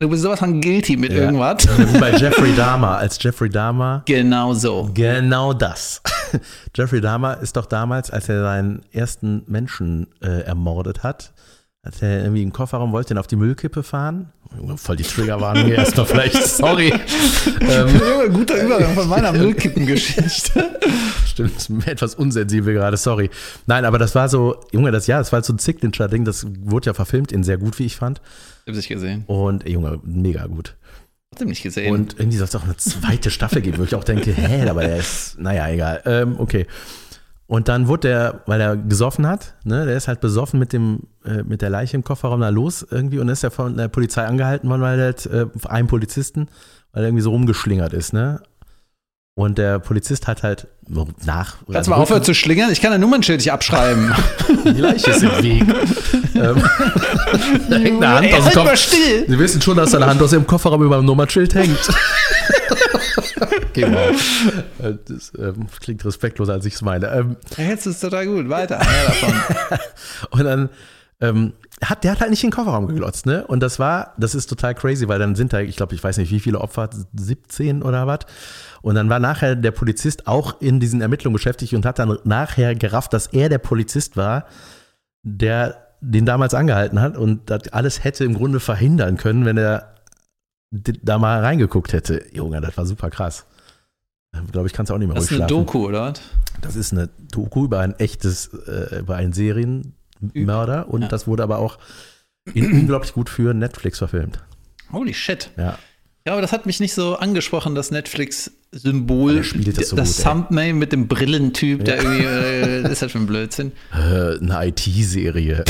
[0.02, 1.24] Du bist sowas von guilty mit Ja.
[1.24, 1.68] irgendwas.
[2.00, 4.90] bei Jeffrey Dahmer, als Jeffrey Dahmer Genau so.
[4.94, 6.02] Genau das.
[6.76, 11.34] Jeffrey Dahmer ist doch damals, als er seinen ersten Menschen äh, ermordet hat,
[11.84, 14.32] hat er irgendwie im Kofferraum, wollte den auf die Müllkippe fahren.
[14.58, 16.92] Junge, Voll die Triggerwarnung hier erstmal vielleicht, sorry.
[16.92, 20.80] ähm, Junge, guter Übergang von meiner Müllkippengeschichte.
[21.26, 23.30] stimmt, ist mir etwas unsensibel gerade, sorry.
[23.66, 26.88] Nein, aber das war so, Junge, das ja, das war so ein Signature-Ding, das wurde
[26.88, 28.20] ja verfilmt in sehr gut, wie ich fand.
[28.66, 29.24] Ich hab's nicht gesehen.
[29.28, 30.76] Und Junge, mega gut.
[31.32, 31.94] Trotzdem nicht gesehen.
[31.94, 34.82] Und irgendwie soll es auch eine zweite Staffel geben, wo ich auch denke, hä, aber
[34.82, 36.02] der ist, naja, egal.
[36.06, 36.66] Ähm, okay.
[37.50, 41.08] Und dann wurde der, weil er gesoffen hat, ne, der ist halt besoffen mit dem,
[41.26, 44.24] äh, mit der Leiche im Kofferraum da los irgendwie und ist ja von der Polizei
[44.24, 46.48] angehalten worden, weil er halt, äh, einem Polizisten,
[46.94, 48.44] weil er irgendwie so rumgeschlingert ist, ne?
[49.34, 50.68] Und der Polizist hat halt
[51.26, 51.56] nach.
[51.72, 52.70] Kannst du mal aufhören zu schlingern?
[52.72, 54.14] Ich kann ein Nummernschild nicht abschreiben.
[54.66, 55.64] Die Leiche ist im Weg.
[56.36, 56.62] ähm,
[57.70, 58.88] da hängt eine Hand Ey, aus dem halt Kopf.
[59.28, 61.90] Sie wissen schon, dass seine Hand aus dem Kofferraum über dem Nummernschild hängt.
[63.74, 64.12] genau.
[65.06, 67.08] Das ähm, klingt respektloser, als ich es meine.
[67.08, 68.50] Ähm, Jetzt ist total gut.
[68.50, 68.82] Weiter.
[70.32, 70.70] Und dann
[71.22, 73.46] ähm, hat der hat halt nicht in den Kofferraum geglotzt, ne?
[73.48, 76.18] Und das war, das ist total crazy, weil dann sind da, ich glaube, ich weiß
[76.18, 78.20] nicht, wie viele Opfer, 17 oder was.
[78.82, 82.76] Und dann war nachher der Polizist auch in diesen Ermittlungen beschäftigt und hat dann nachher
[82.76, 84.46] gerafft, dass er der Polizist war,
[85.24, 89.96] der den damals angehalten hat und das alles hätte im Grunde verhindern können, wenn er
[90.72, 92.26] da mal reingeguckt hätte.
[92.34, 93.46] Junge, das war super krass.
[94.52, 95.50] Glaube ich, kannst du auch nicht mehr Das ist eine schlafen.
[95.66, 96.22] Doku, oder was?
[96.62, 101.08] Das ist eine Doku über ein echtes, äh, über einen Serienmörder und Ja.
[101.08, 101.80] das wurde aber auch
[102.56, 104.40] unglaublich gut für Netflix verfilmt.
[104.92, 105.50] Holy shit.
[105.58, 105.78] Ja.
[106.28, 109.44] Ja, aber das hat mich nicht so angesprochen, das Netflix-Symbol.
[109.44, 110.04] Spielt das so ey.
[110.06, 113.72] Thumbnail mit dem Brillentyp, der irgendwie, äh, das ist halt für ein Blödsinn.
[113.94, 115.64] Äh, eine IT-Serie.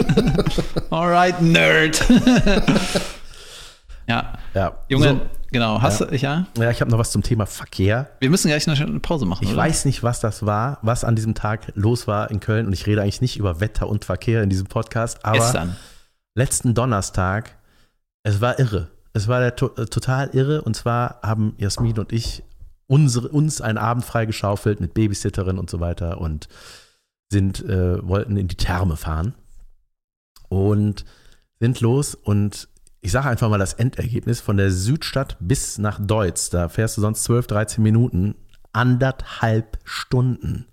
[0.90, 2.04] Alright, Nerd.
[4.08, 4.76] ja, Ja.
[4.88, 5.20] Junge,
[5.52, 5.80] genau.
[5.80, 6.06] Hast Ja.
[6.06, 6.46] du, ja?
[6.56, 8.10] So, ja, ich habe noch was zum Thema Verkehr.
[8.20, 9.44] Wir müssen gleich eine Pause machen.
[9.44, 9.58] Ich oder?
[9.62, 12.86] weiß nicht, was das war, was an diesem Tag los war in Köln und ich
[12.86, 15.76] rede eigentlich nicht über Wetter und Verkehr in diesem Podcast, aber Gestern.
[16.34, 17.56] letzten Donnerstag,
[18.22, 18.88] es war irre.
[19.12, 19.48] Es war der,
[19.78, 22.42] äh, total irre und zwar haben Jasmin und ich
[22.86, 26.48] unsere, uns einen Abend freigeschaufelt mit Babysitterin und so weiter und
[27.30, 29.34] sind, äh, wollten in die Therme fahren
[30.48, 31.04] und
[31.60, 32.68] sind los und
[33.00, 36.50] ich sage einfach mal das Endergebnis von der Südstadt bis nach Deutz.
[36.50, 38.34] Da fährst du sonst 12, 13 Minuten.
[38.72, 40.66] Anderthalb Stunden.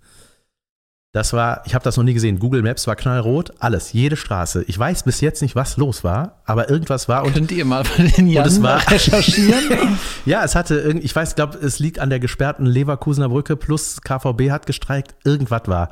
[1.12, 2.38] Das war, ich habe das noch nie gesehen.
[2.38, 4.64] Google Maps war knallrot, alles, jede Straße.
[4.68, 7.24] Ich weiß bis jetzt nicht, was los war, aber irgendwas war.
[7.24, 9.98] Und, Könnt ihr mal bei den Jan es war- recherchieren?
[10.26, 14.02] ja, es hatte irgendwie, ich weiß, glaube, es liegt an der gesperrten Leverkusener Brücke plus
[14.02, 15.88] KVB hat gestreikt, irgendwas war.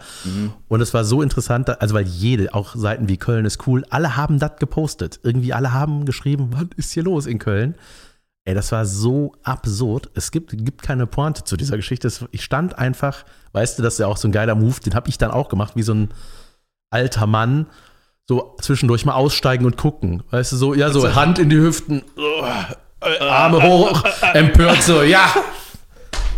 [0.69, 4.17] Und es war so interessant, also weil jede, auch Seiten wie Köln ist cool, alle
[4.19, 5.21] haben das gepostet.
[5.23, 7.75] Irgendwie alle haben geschrieben, was ist hier los in Köln?
[8.47, 10.09] Ey, das war so absurd.
[10.15, 12.07] Es gibt, gibt keine Pointe zu dieser Geschichte.
[12.09, 14.95] Es- Ich stand einfach, weißt du, das ist ja auch so ein geiler Move, den
[14.95, 16.11] habe ich dann auch gemacht, wie so ein
[16.91, 17.67] alter Mann.
[18.29, 20.23] So zwischendurch mal aussteigen und gucken.
[20.31, 22.03] Weißt du, so, ja, so Hand in die Hüften,
[23.01, 24.03] äh, Arme hoch,
[24.35, 25.29] empört so, ja.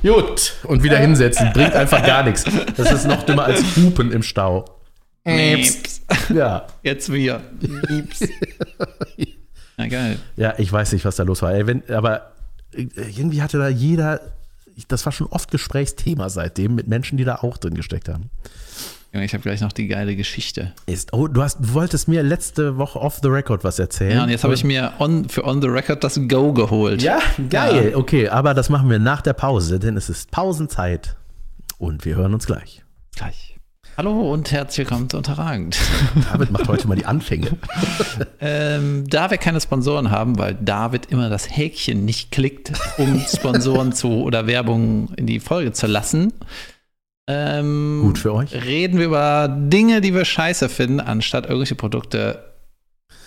[0.03, 0.55] Gut.
[0.65, 1.53] Und wieder hinsetzen.
[1.53, 2.45] Bringt einfach gar nichts.
[2.77, 4.65] Das ist noch dümmer als Hupen im Stau.
[5.25, 6.01] Nieps.
[6.33, 6.67] Ja.
[6.83, 7.41] Jetzt wir.
[7.89, 8.21] Nieps.
[9.79, 10.19] Ja, geil.
[10.37, 11.55] Ja, ich weiß nicht, was da los war.
[11.55, 12.33] Ey, wenn, aber
[12.73, 14.21] irgendwie hatte da jeder,
[14.89, 18.31] das war schon oft Gesprächsthema seitdem mit Menschen, die da auch drin gesteckt haben.
[19.13, 20.75] Ich habe gleich noch die geile Geschichte.
[20.87, 24.17] Ist, oh, du, hast, du wolltest mir letzte Woche off the record was erzählen.
[24.17, 27.03] Ja, und jetzt habe ich mir on, für On the Record das Go geholt.
[27.03, 27.95] Ja, geil.
[27.95, 31.17] Okay, aber das machen wir nach der Pause, denn es ist Pausenzeit.
[31.79, 32.85] Und wir hören uns gleich.
[33.17, 33.58] Gleich.
[33.99, 35.77] Hallo und herzlich willkommen zu Unterragend.
[36.33, 37.57] David macht heute mal die Anfänge.
[38.41, 43.93] ähm, da wir keine Sponsoren haben, weil David immer das Häkchen nicht klickt, um Sponsoren
[43.93, 46.33] zu oder Werbung in die Folge zu lassen,
[47.27, 48.55] ähm, Gut für euch.
[48.55, 52.55] reden wir über Dinge, die wir scheiße finden, anstatt irgendwelche Produkte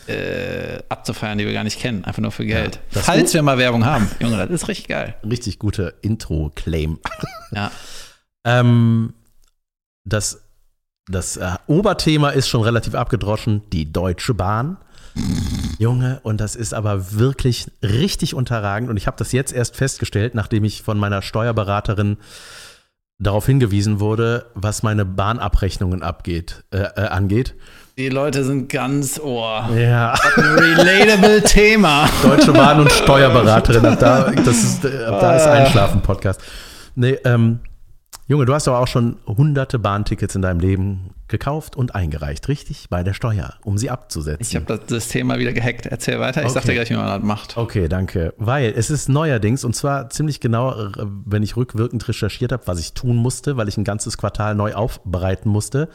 [0.08, 2.80] äh, abzufeiern, die wir gar nicht kennen, einfach nur für Geld.
[2.94, 3.34] das Falls gut.
[3.34, 4.10] wir mal Werbung haben.
[4.22, 5.16] Junge, das ist richtig geil.
[5.30, 7.00] Richtig gute Intro-Claim.
[7.52, 7.72] Ja.
[8.46, 9.16] Ähm,
[10.06, 10.42] das
[11.08, 14.78] das äh, Oberthema ist schon relativ abgedroschen, die Deutsche Bahn.
[15.78, 18.90] Junge, und das ist aber wirklich richtig unterragend.
[18.90, 22.18] Und ich habe das jetzt erst festgestellt, nachdem ich von meiner Steuerberaterin
[23.20, 27.56] darauf hingewiesen wurde, was meine Bahnabrechnungen abgeht, äh, äh, angeht.
[27.98, 29.44] Die Leute sind ganz, oh,
[29.76, 32.10] Ja, ein relatable Thema.
[32.24, 33.86] Deutsche Bahn und Steuerberaterin.
[33.86, 36.42] Ab da, das ist, äh, ab da ist Einschlafen-Podcast.
[36.96, 37.60] Nee, ähm,
[38.28, 42.88] Junge, du hast aber auch schon hunderte Bahntickets in deinem Leben gekauft und eingereicht, richtig?
[42.90, 44.46] Bei der Steuer, um sie abzusetzen.
[44.48, 45.86] Ich habe das, das Thema wieder gehackt.
[45.86, 46.44] Erzähl weiter.
[46.44, 46.70] Ich sag Okay.
[46.70, 47.58] dir gleich, wie man das macht.
[47.58, 48.34] Okay, danke.
[48.38, 50.92] Weil es ist neuerdings, und zwar ziemlich genau, äh,
[51.26, 54.76] wenn ich rückwirkend recherchiert habe, was ich tun musste, weil ich ein ganzes Quartal neu
[54.76, 55.90] aufbereiten musste.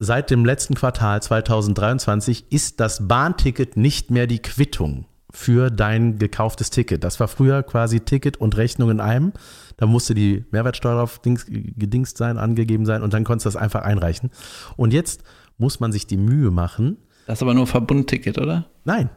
[0.00, 6.70] Seit dem letzten Quartal 2023 ist das Bahnticket nicht mehr die Quittung für dein gekauftes
[6.70, 7.04] Ticket.
[7.04, 9.32] Das war früher quasi Ticket und Rechnung in einem.
[9.80, 13.56] Da musste die Mehrwertsteuer auf Dings, gedingst sein, angegeben sein und dann konntest du das
[13.56, 14.30] einfach einreichen.
[14.76, 15.24] Und jetzt
[15.56, 18.66] muss man sich die Mühe machen, Das ist aber nur Verbundticket, oder?
[18.84, 19.08] Nein.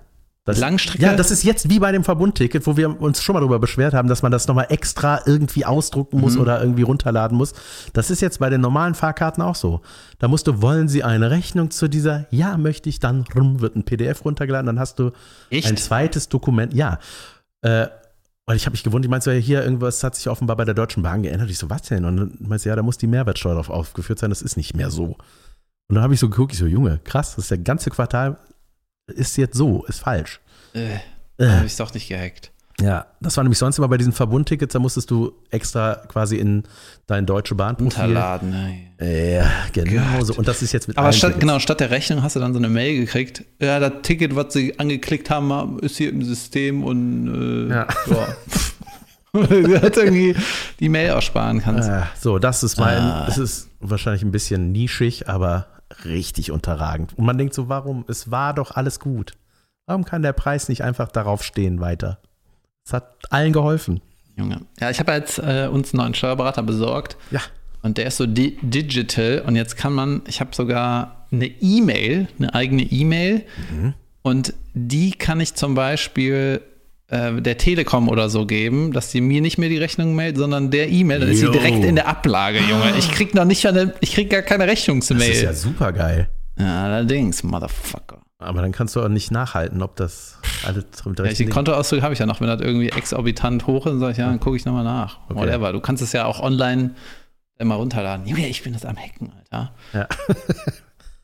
[0.45, 1.03] Das, Langstrecke?
[1.03, 3.93] Ja, das ist jetzt wie bei dem Verbundticket, wo wir uns schon mal darüber beschwert
[3.93, 7.53] haben, dass man das nochmal extra irgendwie ausdrucken muss oder irgendwie runterladen muss.
[7.93, 9.81] Das ist jetzt bei den normalen Fahrkarten auch so.
[10.19, 12.25] Da musst du, wollen Sie eine Rechnung zu dieser?
[12.29, 15.11] Ja, möchte ich dann, rum, wird ein PDF runtergeladen, dann hast du
[15.49, 15.67] Echt?
[15.67, 16.73] ein zweites Dokument.
[16.73, 16.99] Ja.
[17.61, 17.87] Äh,
[18.45, 20.65] weil ich habe mich gewundert, ich meinte so, ja, hier irgendwas hat sich offenbar bei
[20.65, 21.49] der Deutschen Bahn geändert.
[21.49, 22.05] Ich so, was denn?
[22.05, 24.75] Und dann meinte sie, ja, da muss die Mehrwertsteuer drauf aufgeführt sein, das ist nicht
[24.75, 25.17] mehr so.
[25.87, 28.37] Und dann habe ich so geguckt, ich so, Junge, krass, das ist der ganze Quartal
[29.07, 30.39] ist jetzt so, ist falsch.
[30.73, 30.95] Äh,
[31.37, 31.47] Äh.
[31.47, 32.52] habe ich doch nicht gehackt.
[32.81, 36.63] Ja, das war nämlich sonst immer bei diesen Verbundtickets, da musstest du extra quasi in
[37.05, 38.03] dein Deutsche Bahnprofil.
[38.03, 38.49] Unterladen.
[38.99, 39.35] ne.
[39.35, 40.25] Ja, genau Gott.
[40.27, 40.33] so.
[40.33, 41.39] Und das ist jetzt mit Aber statt, Tickets.
[41.41, 43.43] genau, statt der Rechnung hast du dann so eine Mail gekriegt.
[43.61, 47.87] Ja, das Ticket, was sie angeklickt haben, ist hier im System und äh, Ja.
[48.07, 48.27] ja.
[49.35, 50.35] irgendwie
[50.79, 51.89] die Mail aussparen kannst.
[51.89, 53.25] Ah, so, das ist mein, Ah.
[53.27, 55.67] es ist wahrscheinlich ein bisschen nischig, aber
[56.05, 57.17] richtig unterragend.
[57.17, 58.05] Und man denkt so, warum?
[58.07, 59.33] Es war doch alles gut.
[59.85, 62.19] Warum kann der Preis nicht einfach darauf stehen weiter?
[62.85, 64.01] Es hat allen geholfen.
[64.35, 64.61] Junge.
[64.79, 67.17] Ja, ich habe jetzt äh, uns einen neuen Steuerberater besorgt.
[67.31, 67.41] Ja.
[67.81, 72.27] Und der ist so di digital und jetzt kann man, ich habe sogar eine E-Mail,
[72.39, 73.43] eine eigene E-Mail
[74.21, 76.61] und die kann ich zum Beispiel
[77.09, 80.71] äh, der Telekom oder so geben, dass die mir nicht mehr die Rechnung meldet, sondern
[80.71, 82.93] der E-Mail, dann ist sie direkt in der Ablage, Junge.
[82.97, 85.53] Ich krieg noch nicht, eine, ich krieg gar keine Das ist ja Rechnungsmail.
[85.53, 86.29] super geil.
[86.57, 88.21] Ja, allerdings, Motherfucker.
[88.39, 92.01] Aber dann kannst du auch nicht nachhalten, ob das alles mit Ja, ich, den Kontoauszug
[92.01, 94.39] habe ich ja noch, wenn das irgendwie exorbitant hoch ist, dann sage ich, ja, dann
[94.39, 95.19] gucke ich nochmal nach.
[95.29, 95.39] Okay.
[95.39, 95.71] Whatever.
[95.71, 96.91] Du kannst es ja auch online
[97.57, 98.25] immer runterladen.
[98.25, 99.73] Junge, ich bin das am Hacken, Alter.
[99.93, 100.07] Ja.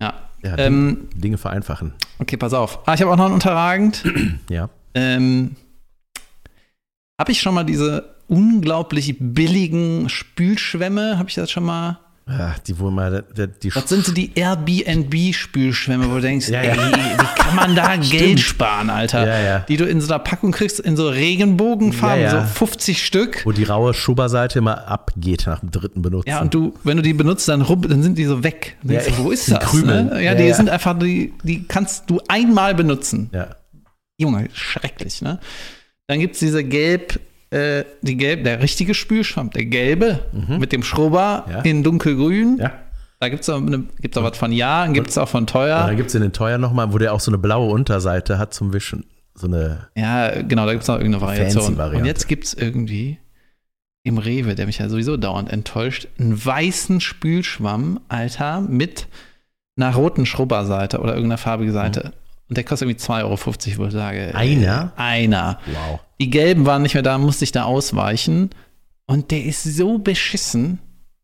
[0.02, 0.14] Ja.
[0.42, 1.94] Ja, Ähm, Dinge vereinfachen.
[2.20, 2.80] okay, pass auf.
[2.88, 4.04] Ah, ich habe auch noch einen unterragend.
[4.50, 4.70] Ja.
[4.94, 5.58] ähm,
[7.20, 12.00] habe ich schon mal diese unglaublich billigen Spülschwämme, habe ich das schon mal
[12.30, 16.64] Ja, die, wo mal, die, die Das sind so die Airbnb-Spülschwämme, wo du denkst, Ja,
[16.64, 16.74] ja.
[16.74, 16.78] ey,
[17.18, 19.26] wie kann man da Geld sparen, Alter?
[19.28, 19.60] Ja, ja.
[19.68, 23.46] Die du in so einer Packung kriegst, in so Regenbogenfarben, so 50 Stück.
[23.46, 26.30] wo die raue Schubberseite immer abgeht nach dem dritten Benutzen.
[26.30, 28.78] Ja, und du, wenn du die benutzt, dann, rubb, dann sind die so weg.
[28.84, 29.64] Du denkst Ja, so, wo ist die das?
[29.66, 30.04] Krümel.
[30.06, 30.24] Ne?
[30.24, 33.30] Ja, die sind einfach, die, die kannst du einmal benutzen.
[33.34, 33.56] ja.
[34.22, 35.40] Junge, schrecklich, ne?
[36.08, 37.22] Dann gibt es diese gelb,
[37.52, 40.20] äh, die gelb, der richtige Spülschwamm, der gelbe
[40.60, 41.52] mit dem Schrubber Mhm.
[41.54, 41.62] Ja.
[41.62, 42.58] in dunkelgrün.
[42.60, 42.72] ja.
[43.22, 45.86] Da gibt es eine- gibt's auch was von ja, gibt es auch von teuer.
[45.88, 48.54] dann gibt es in den teuer nochmal, wo der auch so eine blaue Unterseite hat
[48.54, 49.04] zum Wischen.
[49.36, 51.76] So eine, Ja, genau, da gibt es noch irgendeine Variation.
[51.78, 53.20] Und jetzt gibt es irgendwie
[54.04, 59.08] im Rewe, der mich ja sowieso dauernd enttäuscht, einen weißen Spülschwamm, Alter, mit
[59.76, 62.14] einer roten Schrubberseite oder irgendeiner farbigen Seite.
[62.50, 64.30] Und der kostet irgendwie 2,50 Euro, wo ich sage.
[64.30, 64.92] äh, Einer?
[64.96, 65.60] Einer.
[65.68, 66.00] wow.
[66.20, 68.50] Die gelben waren nicht mehr da, musste ich da ausweichen.
[69.06, 70.80] Und der ist so beschissen.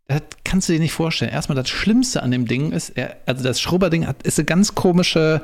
[0.07, 1.31] Das kannst du dir nicht vorstellen.
[1.31, 4.75] Erstmal das Schlimmste an dem Ding ist, er, also das Schrubberding hat, ist eine ganz
[4.75, 5.41] komische,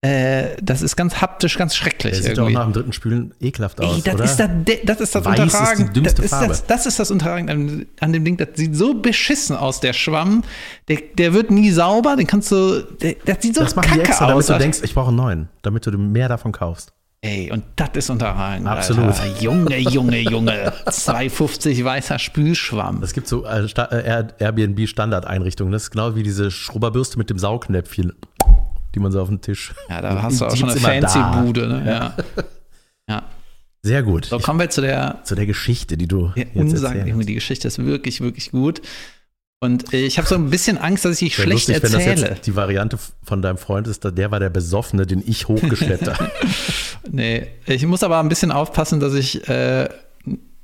[0.00, 2.12] äh, das ist ganz haptisch, ganz schrecklich.
[2.14, 2.54] Der sieht auch irgendwie.
[2.54, 4.24] nach dem dritten Spülen ekelhaft aus, Ey, das oder?
[4.24, 4.48] ist das,
[4.84, 5.92] das ist das Weiß ist die Unterragen.
[5.92, 6.48] dümmste das, ist Farbe.
[6.48, 8.36] das, das ist das Unterragen an, an dem Ding.
[8.36, 10.44] Das sieht so beschissen aus, der Schwamm.
[10.86, 12.82] Der, der wird nie sauber, den kannst du.
[13.00, 14.46] Der, das sieht so das kacke extra, aus.
[14.46, 16.92] damit du denkst, ich brauche einen neuen, damit du mehr davon kaufst.
[17.20, 18.68] Ey, und das ist Unterragen.
[18.68, 19.06] Absolut.
[19.06, 19.26] Alter.
[19.40, 20.72] Junge, Junge, Junge.
[20.86, 23.02] 2,50 weißer Spülschwamm.
[23.02, 25.72] Es gibt so äh, äh, Air- Airbnb-Standardeinrichtungen.
[25.72, 28.12] Das ist genau wie diese Schrubberbürste mit dem Saugnäpfchen,
[28.94, 29.74] die man so auf den Tisch.
[29.88, 31.40] Ja, da hast du auch schon eine gibt's immer fancy da.
[31.42, 31.68] Bude.
[31.68, 31.82] Ne?
[31.86, 32.16] Ja.
[33.08, 33.22] ja.
[33.82, 34.26] Sehr gut.
[34.26, 38.20] So, kommen wir zu der Zu der Geschichte, die du Ja, Die Geschichte ist wirklich,
[38.20, 38.82] wirklich gut.
[39.60, 42.06] Und äh, ich habe so ein bisschen Angst, dass ich Wäre schlecht lustig, wenn das
[42.06, 42.30] erzähle.
[42.34, 46.30] jetzt die Variante von deinem Freund ist, der war der Besoffene, den ich hochgeschleppt habe.
[47.10, 49.88] Nee, ich muss aber ein bisschen aufpassen, dass ich, äh,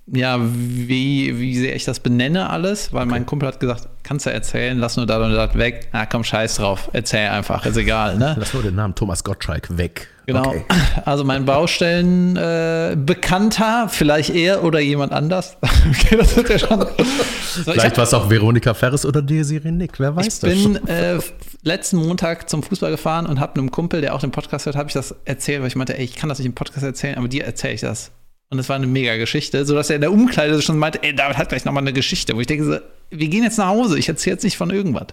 [0.07, 4.30] ja, wie, wie sehr ich das benenne alles, weil mein Kumpel hat gesagt, kannst du
[4.30, 5.88] erzählen, lass nur da und das weg.
[5.92, 8.36] Na komm, scheiß drauf, erzähl einfach, ist egal, ne?
[8.38, 10.09] Lass nur den Namen Thomas Gottschalk weg.
[10.26, 10.48] Genau.
[10.48, 10.64] Okay.
[11.07, 15.57] Also mein Baustellen äh, Bekannter, vielleicht er oder jemand anders.
[15.62, 16.80] okay, das wird ja schon.
[16.80, 20.50] So, ich Vielleicht war es auch Veronika Ferres oder Desiree Nick, wer weiß Ich das
[20.50, 20.88] bin schon.
[20.88, 21.18] äh,
[21.62, 24.88] letzten Montag zum Fußball gefahren und habe einem Kumpel, der auch den Podcast hört, habe
[24.88, 27.28] ich das erzählt, weil ich meinte, ey, ich kann das nicht im Podcast erzählen, aber
[27.28, 28.11] dir erzähle ich das.
[28.55, 31.38] Und es war eine mega Geschichte, sodass er in der Umkleide schon meinte, ey, David
[31.38, 32.78] hat gleich nochmal eine Geschichte, wo ich denke, so,
[33.11, 35.09] wir gehen jetzt nach Hause, ich erzähle jetzt nicht von irgendwas.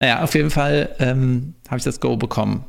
[0.00, 2.64] Naja, auf jeden Fall ähm, habe ich das Go bekommen.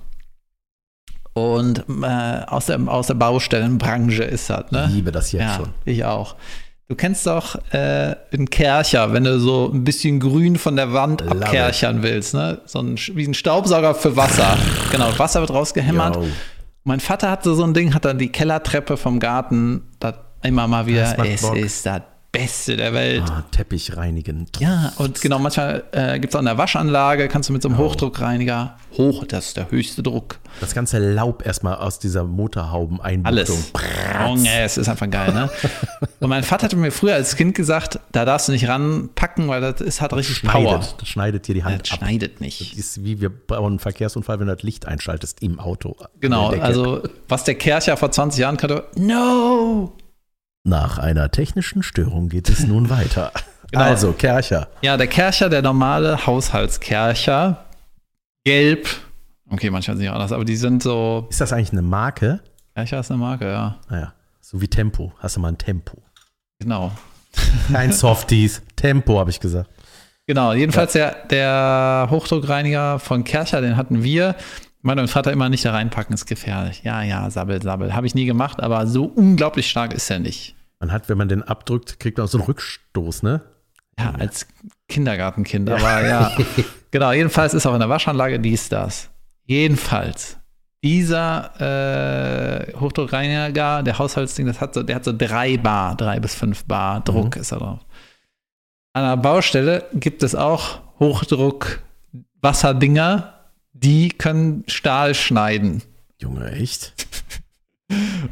[1.33, 2.05] Und äh,
[2.45, 4.85] aus, der, aus der Baustellenbranche ist das, ne?
[4.89, 5.69] Ich liebe das jetzt ja, schon.
[5.85, 6.35] ich auch.
[6.87, 11.21] Du kennst doch äh, einen Kercher, wenn du so ein bisschen grün von der Wand
[11.21, 11.43] Love it.
[11.45, 12.61] abkerchern willst, ne?
[12.65, 14.55] So ein, wie ein Staubsauger für Wasser.
[14.91, 16.17] Genau, Wasser wird rausgehämmert.
[16.17, 16.27] Yo.
[16.83, 20.85] Mein Vater hatte so ein Ding, hat dann die Kellertreppe vom Garten, das immer mal
[20.85, 21.55] wieder, es Bock.
[21.55, 22.01] ist das
[22.33, 23.23] Beste der Welt.
[23.29, 24.47] Ah, Teppich reinigen.
[24.59, 27.69] Ja, und genau, manchmal äh, gibt es auch in der Waschanlage, kannst du mit so
[27.69, 30.39] einem Hochdruckreiniger, hoch, das ist der höchste Druck.
[30.59, 33.57] Das ganze Laub erstmal aus dieser Motorhauben-Einbuchtung.
[33.73, 33.73] Alles.
[34.27, 35.47] Junge, es ist einfach geil, ne?
[36.19, 39.61] Und mein Vater hatte mir früher als Kind gesagt, da darfst du nicht ranpacken, weil
[39.61, 40.81] das ist, hat richtig Power.
[40.81, 41.99] Schneidet, das schneidet dir die Hand Das ab.
[41.99, 42.61] schneidet nicht.
[42.71, 45.95] Das ist wie wir bauen einen Verkehrsunfall, wenn du das Licht einschaltest im Auto.
[46.19, 49.93] Genau, also was der Kercher vor 20 Jahren kannte, no!
[50.63, 53.31] Nach einer technischen Störung geht es nun weiter.
[53.71, 53.85] Genau.
[53.85, 54.67] Also, Kercher.
[54.83, 57.65] Ja, der Kercher, der normale Haushaltskercher,
[58.43, 58.87] gelb.
[59.49, 61.25] Okay, manchmal sind die auch anders, aber die sind so.
[61.31, 62.39] Ist das eigentlich eine Marke?
[62.75, 63.79] Kercher ist eine Marke, ja.
[63.89, 65.11] Naja, so wie Tempo.
[65.17, 65.97] Hast du mal ein Tempo?
[66.59, 66.91] Genau.
[67.71, 68.61] Kein Softies.
[68.75, 69.71] Tempo, habe ich gesagt.
[70.27, 74.35] Genau, jedenfalls der, der Hochdruckreiniger von Kercher, den hatten wir.
[74.85, 76.83] Mein Vater immer nicht da reinpacken, ist gefährlich.
[76.83, 77.95] Ja, ja, sabbel, sabbel.
[77.95, 80.55] Habe ich nie gemacht, aber so unglaublich stark ist er nicht.
[80.79, 83.41] Man hat, wenn man den abdrückt, kriegt man auch so einen Rückstoß, ne?
[83.97, 84.45] Ja, als
[84.89, 86.35] Kindergartenkind, aber ja.
[86.91, 89.09] genau, jedenfalls ist auch in der Waschanlage dies, das.
[89.45, 90.37] Jedenfalls,
[90.83, 96.35] dieser äh, Hochdruckreiniger, der Haushaltsding, das hat so, der hat so drei Bar, drei bis
[96.35, 97.79] fünf Bar Druck ist da drauf.
[98.91, 103.32] An der Baustelle gibt es auch Hochdruck-Wasserdinger,
[103.83, 105.83] die können Stahl schneiden.
[106.19, 106.93] Junge, echt?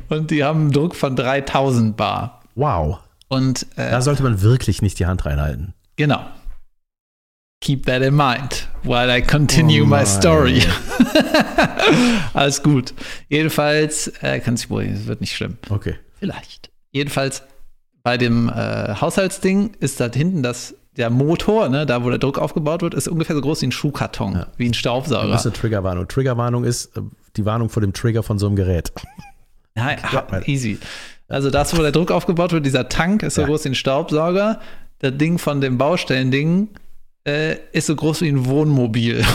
[0.10, 2.42] Und die haben einen Druck von 3000 Bar.
[2.56, 3.00] Wow.
[3.28, 5.74] Und äh, Da sollte man wirklich nicht die Hand reinhalten.
[5.96, 6.26] Genau.
[7.62, 10.64] Keep that in mind while I continue Oh my story.
[12.34, 12.94] Alles gut.
[13.30, 15.58] Jedenfalls, äh, kann sich beruhigen, es wird nicht schlimm.
[15.70, 15.96] Okay.
[16.18, 16.72] Vielleicht.
[16.92, 17.44] Jedenfalls
[18.04, 22.38] bei dem äh, Haushaltsding ist da hinten das, der Motor, ne, da wo der Druck
[22.38, 24.48] aufgebaut wird, ist ungefähr so groß wie ein Schuhkarton, Ja.
[24.58, 25.34] wie ein Das Staubsauger.
[25.34, 26.08] ist eine Triggerwarnung.
[26.08, 27.02] Triggerwarnung ist äh,
[27.38, 28.92] die Warnung vor dem Trigger von so einem Gerät.
[29.78, 29.96] Ja,
[30.30, 30.46] mir.
[30.50, 30.78] easy.
[31.30, 33.48] Also das, wo der Druck aufgebaut wird, dieser Tank ist so Ja.
[33.48, 34.60] groß wie ein Staubsauger.
[35.00, 36.68] Das Ding von dem Baustellending
[37.26, 39.24] äh, ist so groß wie ein Wohnmobil.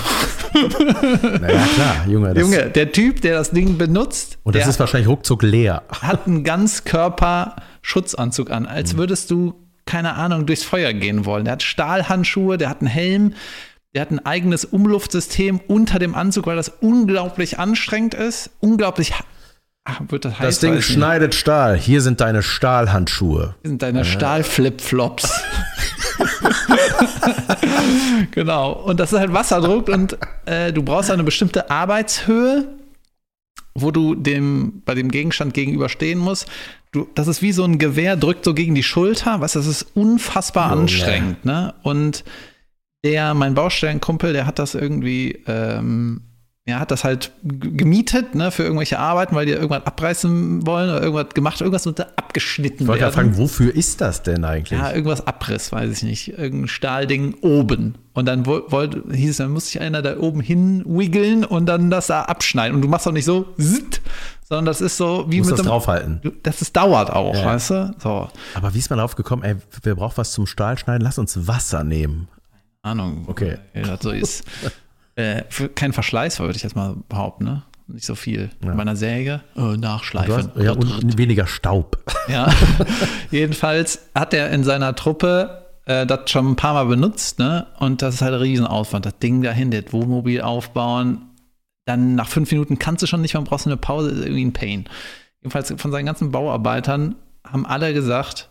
[0.54, 2.32] Naja, klar, Junge.
[2.34, 5.82] Das, Junge, der Typ, der das Ding benutzt, und das ist wahrscheinlich ruckzuck leer.
[6.00, 8.98] hat einen Ganzkörper-Schutzanzug an, als Mhm.
[8.98, 9.54] würdest du,
[9.87, 11.45] keine Ahnung, durchs Feuer gehen wollen.
[11.45, 13.34] Der hat Stahlhandschuhe, der hat einen Helm,
[13.95, 18.51] der hat ein eigenes Umluftsystem unter dem Anzug, weil das unglaublich anstrengend ist.
[18.61, 19.14] Unglaublich.
[19.84, 20.34] Ach, wird das?
[20.39, 20.93] Das Ding ich nicht.
[20.93, 21.78] schneidet Stahl.
[21.78, 23.55] Hier sind deine Stahlhandschuhe.
[23.62, 25.32] Das sind deine Stahlflipflops.
[28.32, 28.72] genau.
[28.72, 32.66] Und das ist halt Wasserdruck und äh, du brauchst eine bestimmte Arbeitshöhe,
[33.81, 36.49] wo du dem, bei dem Gegenstand gegenüberstehen musst.
[36.93, 39.41] Du, das ist wie so ein Gewehr, drückt so gegen die Schulter.
[39.41, 40.83] Weißt du, das ist unfassbar Junge.
[40.83, 41.45] anstrengend.
[41.45, 41.74] Ne?
[41.83, 42.24] Und
[43.05, 46.22] der, mein Baustellenkumpel, der hat das irgendwie, ähm,
[46.69, 51.01] ja, hat das halt gemietet, ne, für irgendwelche Arbeiten, weil die irgendwas abreißen wollen oder
[51.03, 53.12] irgendwas gemacht, irgendwas musste abgeschnitten Ich wollte werden.
[53.12, 54.77] ja fragen, wofür ist das denn eigentlich?
[54.79, 56.37] Ja, irgendwas Abriss, weiß ich nicht.
[56.37, 57.95] Irgendein Stahlding oben.
[58.14, 61.67] Und dann woll- wollte, hieß es, dann muss sich einer da oben hin wiggeln und
[61.67, 62.75] dann das da abschneiden.
[62.75, 64.01] Und du machst doch nicht so, zitt,
[64.43, 66.21] sondern das ist so wie Muss mit das einem, draufhalten.
[66.43, 67.45] Das ist, dauert auch, Ja.
[67.47, 67.95] weißt du?
[67.99, 71.03] So, Aber wie ist man drauf gekommen, ey, wer braucht was zum Stahlschneiden?
[71.03, 72.27] Lass uns Wasser nehmen.
[72.83, 73.25] Ahnung.
[73.29, 73.59] Okay.
[73.73, 74.45] Wie das so ist.
[75.17, 75.43] äh,
[75.75, 77.62] kein Verschleiß, würde ich jetzt mal behaupten, ne?
[77.89, 78.51] Nicht so viel.
[78.64, 78.73] Ja.
[78.73, 80.35] Bei einer Säge, äh, nachschleifen.
[80.35, 81.99] hast, ja, und weniger Staub.
[82.29, 82.53] Ja,
[83.31, 87.69] jedenfalls hat er in seiner Truppe äh, das schon ein paar Mal benutzt, ne?
[87.79, 89.07] Und das ist halt ein Riesenaufwand.
[89.07, 91.31] Das Ding dahin, das Wohnmobil aufbauen,
[91.85, 94.45] dann nach fünf Minuten kannst du schon nicht mehr, brauchst du eine Pause, ist irgendwie
[94.45, 94.89] ein Pain.
[95.41, 97.14] Jedenfalls von seinen ganzen Bauarbeitern
[97.45, 98.51] haben alle gesagt,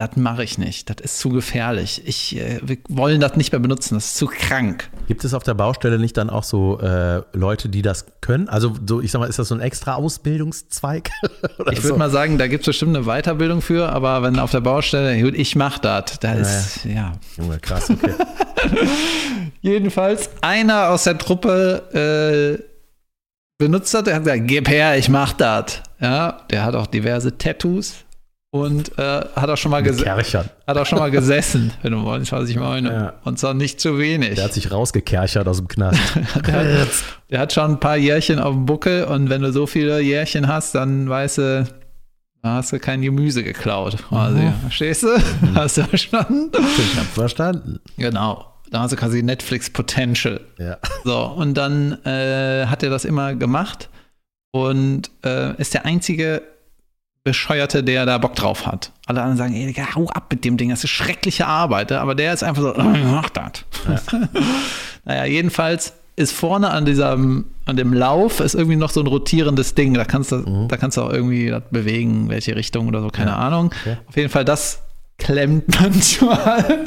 [0.00, 2.02] das mache ich nicht, das ist zu gefährlich.
[2.06, 4.88] Ich, äh, wir wollen das nicht mehr benutzen, das ist zu krank.
[5.08, 8.48] Gibt es auf der Baustelle nicht dann auch so äh, Leute, die das können?
[8.48, 11.10] Also, so, ich sag mal, ist das so ein extra Ausbildungszweig?
[11.58, 11.96] Oder Ich würde so?
[11.96, 15.34] mal sagen, da gibt es bestimmt eine Weiterbildung für, aber wenn auf der Baustelle, gut,
[15.34, 18.12] ich mache das, da ist, ja, Junge, krass, okay.
[19.62, 22.62] Jedenfalls, einer aus der Truppe äh,
[23.58, 25.82] benutzt hat, der hat gesagt, gib her, ich mach das.
[26.00, 28.04] Ja, der hat auch diverse Tattoos
[28.50, 29.02] und äh,
[29.36, 32.90] hat, auch schon mal hat auch schon mal gesessen, wenn du weißt, was ich meine.
[32.90, 33.12] Ja.
[33.24, 34.36] Und zwar nicht zu wenig.
[34.36, 36.00] Der hat sich rausgekerchert aus dem Knast.
[36.46, 36.88] Der hat,
[37.30, 40.48] der hat schon ein paar Jährchen auf dem Buckel und wenn du so viele Jährchen
[40.48, 41.68] hast, dann weißt du,
[42.42, 43.98] da hast du kein Gemüse geklaut.
[44.08, 44.38] Quasi.
[44.38, 44.54] Mhm.
[44.62, 45.08] Verstehst du?
[45.54, 46.50] Hast du verstanden?
[46.54, 47.80] ich hab verstanden.
[47.98, 48.46] Genau.
[48.70, 50.40] Da hast du quasi Netflix Potential.
[50.58, 50.78] Ja.
[51.04, 53.90] So, und dann äh, hat er das immer gemacht
[54.52, 56.42] und äh, ist der einzige
[57.28, 58.90] Bescheuerte, der da Bock drauf hat.
[59.06, 61.92] Alle anderen sagen, ey, hau ab mit dem Ding, das ist schreckliche Arbeit.
[61.92, 63.64] Aber der ist einfach so, mach das.
[65.04, 69.74] naja, jedenfalls ist vorne an diesem, an dem Lauf ist irgendwie noch so ein rotierendes
[69.74, 69.92] Ding.
[69.94, 73.30] Da kannst du, da kannst du auch irgendwie das bewegen, welche Richtung oder so, keine
[73.32, 73.36] Ja.
[73.36, 73.66] Ahnung.
[73.82, 73.98] Okay.
[74.08, 74.80] Auf jeden Fall, das
[75.18, 76.64] klemmt manchmal.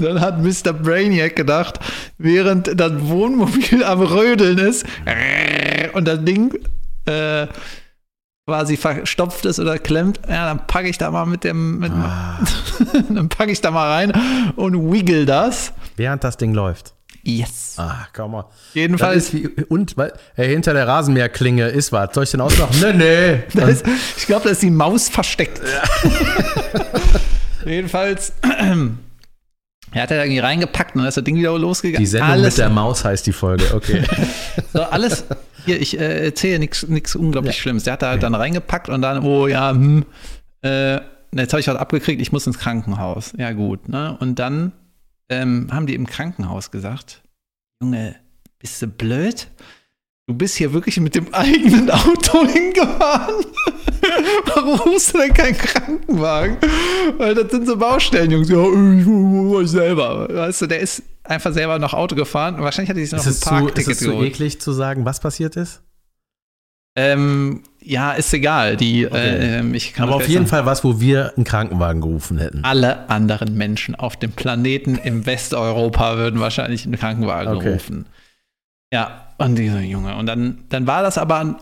[0.00, 0.72] Dann hat Mr.
[0.72, 1.78] Brainiac gedacht,
[2.18, 4.84] während das Wohnmobil am Rödeln ist
[5.94, 6.52] und das Ding
[7.06, 7.46] äh,
[8.46, 12.40] quasi verstopft ist oder klemmt, ja, dann packe ich da mal mit dem, mit, Ah.
[13.08, 14.12] dann packe ich da mal rein
[14.56, 15.72] und wiggle das.
[15.96, 16.94] Während das Ding läuft.
[17.24, 17.74] Yes.
[17.76, 18.42] Ah, komm mal.
[18.42, 22.14] Das Jedenfalls, wie, und, weil, hey, hinter der Rasenmäherklinge ist was.
[22.14, 22.74] Soll ich den ausmachen?
[22.80, 23.42] nee, nee.
[23.54, 23.86] da ist,
[24.16, 25.60] ich glaube, da ist die Maus versteckt.
[27.64, 28.32] Jedenfalls,
[29.92, 32.02] er hat er irgendwie reingepackt und dann ist das Ding wieder losgegangen.
[32.02, 33.64] Die Sendung Alles mit der Maus heißt die Folge.
[33.74, 34.02] Okay.
[34.72, 35.24] So, alles,
[35.66, 37.84] hier, ich äh, erzähle nichts unglaublich Schlimmes.
[37.84, 40.06] Der hat da halt dann reingepackt und dann, oh ja, hm,
[40.62, 40.94] äh,
[41.34, 43.34] jetzt habe ich was abgekriegt, ich muss ins Krankenhaus.
[43.36, 44.16] Ja, gut, ne?
[44.18, 44.72] Und dann
[45.28, 47.22] ähm, haben die im Krankenhaus gesagt,
[47.82, 48.16] Junge,
[48.58, 49.48] bist du blöd?
[50.28, 53.44] Du bist hier wirklich mit dem eigenen Auto hingefahren?
[54.46, 56.56] Warum rufst du denn keinen Krankenwagen?
[57.18, 58.48] Weil das sind so Baustellen, Jungs.
[58.48, 60.28] Ja, ich war selber.
[60.32, 62.56] Weißt du, der ist einfach selber noch Auto gefahren.
[62.60, 64.28] Wahrscheinlich hat er sich noch ein es zu, ist Parkticket es zu geholt.
[64.28, 65.82] eklig zu sagen, was passiert ist?
[66.96, 68.76] Ähm, ja, ist egal.
[68.76, 69.60] Die, Okay.
[69.60, 70.64] äh, ich kann Aber auf jeden sagen.
[70.64, 72.62] Fall was, wo wir einen Krankenwagen gerufen hätten.
[72.64, 77.72] Alle anderen Menschen auf dem Planeten im Westeuropa würden wahrscheinlich einen Krankenwagen Okay.
[77.72, 78.06] rufen.
[78.92, 80.16] Ja, und dieser Junge.
[80.16, 81.58] Und dann, dann war das aber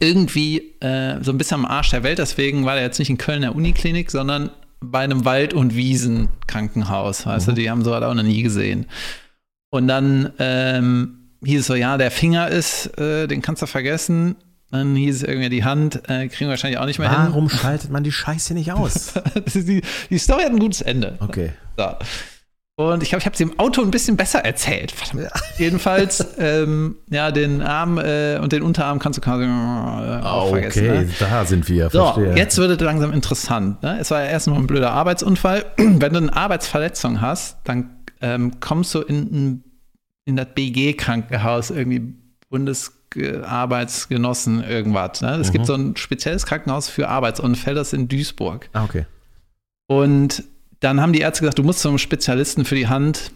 [0.00, 2.18] irgendwie äh, so ein bisschen am Arsch der Welt.
[2.18, 7.26] Deswegen war er jetzt nicht in Köln der Uniklinik, sondern bei einem Wald- und Wiesen-Krankenhaus.
[7.26, 8.86] Weißt du, die haben sowas auch noch nie gesehen.
[9.70, 14.36] Und dann ähm, hieß es so, ja, der Finger ist, äh, den kannst du vergessen.
[14.70, 17.28] Dann hieß es irgendwie die Hand, äh, kriegen wir wahrscheinlich auch nicht mehr hin.
[17.28, 19.14] Warum schaltet man die Scheiße nicht aus?
[19.54, 19.80] Die,
[20.10, 21.16] die Story hat ein gutes Ende.
[21.20, 21.52] Okay.
[21.78, 21.86] So.
[22.78, 24.92] Und ich glaube, ich habe es im Auto ein bisschen besser erzählt.
[24.92, 25.28] Verdammt.
[25.58, 30.86] Jedenfalls, ähm, ja, den Arm äh, und den Unterarm kannst du quasi äh, auch vergessen.
[30.86, 31.10] okay, Ne?
[31.18, 31.90] da sind wir.
[31.90, 32.36] So, verstehe.
[32.36, 33.82] jetzt wird es langsam interessant.
[33.82, 33.98] Ne?
[34.00, 35.64] Es war ja erst nur ein blöder Arbeitsunfall.
[35.76, 39.64] Wenn du eine Arbeitsverletzung hast, dann ähm, kommst du in,
[40.24, 42.14] in das BG-Krankenhaus, irgendwie
[42.48, 45.20] Bundesarbeitsgenossen, irgendwas.
[45.20, 45.34] Ne?
[45.40, 48.70] Es gibt so ein spezielles Krankenhaus für Arbeitsunfälle, das ist in Duisburg.
[48.72, 49.04] Ah, okay.
[49.88, 50.44] Und
[50.80, 53.32] dann haben die Ärzte gesagt, du musst zum Spezialisten für die Hand.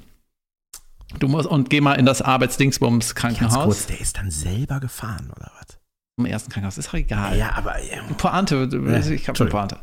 [1.18, 3.64] Du musst und geh mal in das Arbeitsdingsbums Ganz Krankenhaus.
[3.64, 5.78] kurz, der ist dann selber gefahren, oder was?
[6.16, 7.36] Im ersten Krankenhaus ist doch egal.
[7.36, 8.02] Ja, aber ja.
[8.16, 8.68] Pointe,
[9.12, 9.50] ich habe eine.
[9.50, 9.76] Pointe.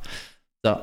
[0.63, 0.77] So.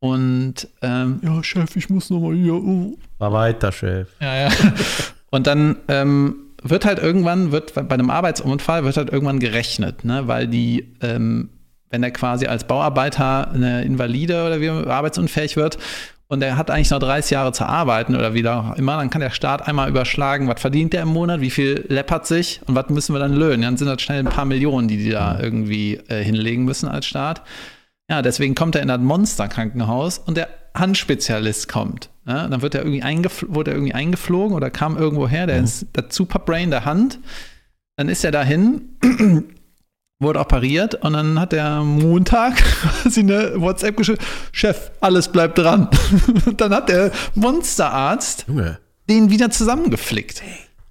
[0.00, 2.54] Und ähm, ja, Chef, ich muss nochmal hier.
[2.54, 2.96] Uh.
[3.18, 4.08] war weiter, Chef.
[4.20, 4.50] Ja, ja.
[5.30, 10.26] Und dann ähm, wird halt irgendwann, wird bei einem Arbeitsunfall wird halt irgendwann gerechnet, ne?
[10.26, 11.50] Weil die, ähm,
[11.90, 15.78] wenn er quasi als Bauarbeiter eine Invalide oder wie arbeitsunfähig wird
[16.30, 19.20] und er hat eigentlich noch 30 Jahre zu arbeiten oder wie auch immer, dann kann
[19.20, 22.88] der Staat einmal überschlagen, was verdient der im Monat, wie viel läppert sich und was
[22.88, 23.62] müssen wir dann löhnen.
[23.62, 27.06] Dann sind das schnell ein paar Millionen, die die da irgendwie äh, hinlegen müssen als
[27.06, 27.42] Staat.
[28.08, 32.10] Ja, deswegen kommt er in das Monsterkrankenhaus und der Handspezialist kommt.
[32.24, 33.02] Ja, dann wird er irgendwie
[33.48, 37.18] wurde er irgendwie eingeflogen oder kam irgendwo her, der ist das Superbrain der Hand.
[37.96, 39.50] Dann ist er dahin,
[40.20, 42.56] wurde operiert und dann hat er am Montag
[43.02, 44.20] quasi eine WhatsApp geschrieben,
[44.52, 45.88] Chef, alles bleibt dran.
[46.56, 48.78] Dann hat der Monsterarzt Junge.
[49.08, 50.42] den wieder zusammengeflickt.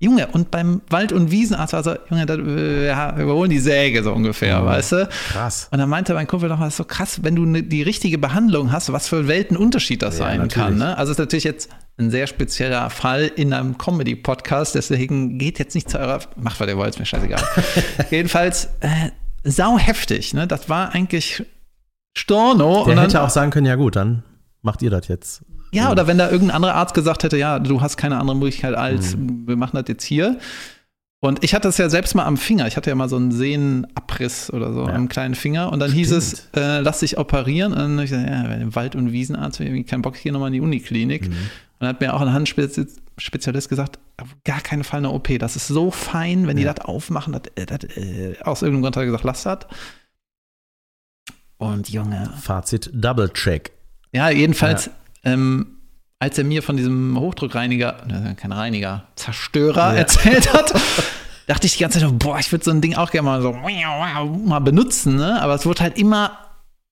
[0.02, 4.02] Junge, und beim Wald- und Wiesenarzt war so, Junge, da, äh, wir überholen die Säge
[4.02, 5.10] so ungefähr, weißt du?
[5.32, 5.68] Krass.
[5.72, 8.18] Und dann meinte mein Kumpel noch, das ist so krass, wenn du ne, die richtige
[8.18, 10.54] Behandlung hast, was für ein Weltenunterschied das Ja, sein natürlich.
[10.54, 10.78] kann.
[10.78, 10.98] Ne?
[10.98, 15.76] Also es ist natürlich jetzt ein sehr spezieller Fall in einem Comedy-Podcast, deswegen geht jetzt
[15.76, 17.44] nicht zu eurer, macht was ihr wollt, ist mir scheißegal.
[18.10, 19.10] Jedenfalls äh,
[19.44, 20.48] sau heftig, ne?
[20.48, 21.44] Das war eigentlich
[22.18, 22.74] Storno.
[22.74, 24.24] Der und dann, hätte auch sagen können, ja gut, dann
[24.62, 25.44] macht ihr das jetzt.
[25.72, 28.76] Ja, oder wenn da irgendein anderer Arzt gesagt hätte, ja, du hast keine andere Möglichkeit
[28.76, 30.38] als, wir machen das jetzt hier.
[31.22, 32.66] Und ich hatte das ja selbst mal am Finger.
[32.68, 34.94] Ich hatte ja mal so einen Sehnenabriss oder so Ja.
[34.96, 35.70] am kleinen Finger.
[35.72, 36.24] Und dann hieß Stimmt.
[36.54, 37.74] es, äh, lass dich operieren.
[37.74, 40.48] Und dann habe ich gesagt, ja, Wald- und Wiesenarzt, ich irgendwie keinen Bock, hier nochmal
[40.48, 41.26] in die Uniklinik.
[41.26, 41.34] Und
[41.80, 45.38] dann hat mir auch ein Handspezialist gesagt, auf gar keinen Fall eine OP.
[45.40, 47.34] Das ist so fein, wenn die das aufmachen.
[47.34, 49.60] Das, äh, das, äh, aus irgendeinem Grund hat er gesagt, lass das.
[51.58, 53.72] Und Junge, Fazit, Double Check.
[54.14, 54.90] ja, jedenfalls,
[55.24, 55.78] Ähm,
[56.20, 60.00] als er mir von diesem Hochdruckreiniger, kein Reiniger, Zerstörer Ja.
[60.00, 60.74] erzählt hat,
[61.48, 63.54] dachte ich die ganze Zeit, boah, ich würde so ein Ding auch gerne mal so
[63.54, 65.42] mal benutzen, ne?
[65.42, 66.38] Aber es wurde halt immer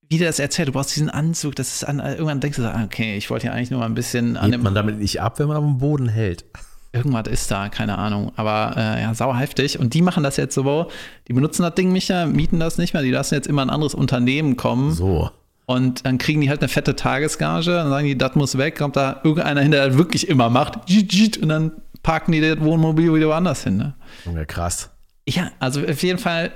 [0.10, 2.84] wieder das erzählt, du brauchst diesen Anzug, das ist an, irgendwann denkst du so, ah,
[2.86, 5.20] okay, ich wollte ja eigentlich nur mal ein bisschen an Geht dem, man damit nicht
[5.20, 6.46] ab, wenn man am Boden hält?
[6.94, 9.78] irgendwas ist da, keine Ahnung, aber äh, ja, sauer heftig.
[9.80, 10.90] Und die machen das jetzt so,
[11.28, 13.70] die benutzen das Ding nicht mehr, mieten das nicht mehr, die lassen jetzt immer ein
[13.70, 14.94] anderes Unternehmen kommen.
[14.94, 15.30] So.
[15.70, 18.96] Und dann kriegen die halt eine fette Tagesgage, dann sagen die, das muss weg, kommt
[18.96, 23.28] da irgendeiner hin, der das wirklich immer macht, und dann parken die das Wohnmobil wieder
[23.28, 23.76] woanders hin.
[23.76, 23.94] Ne?
[24.26, 24.90] Junge, krass.
[25.28, 26.52] Ja, also auf jeden Fall,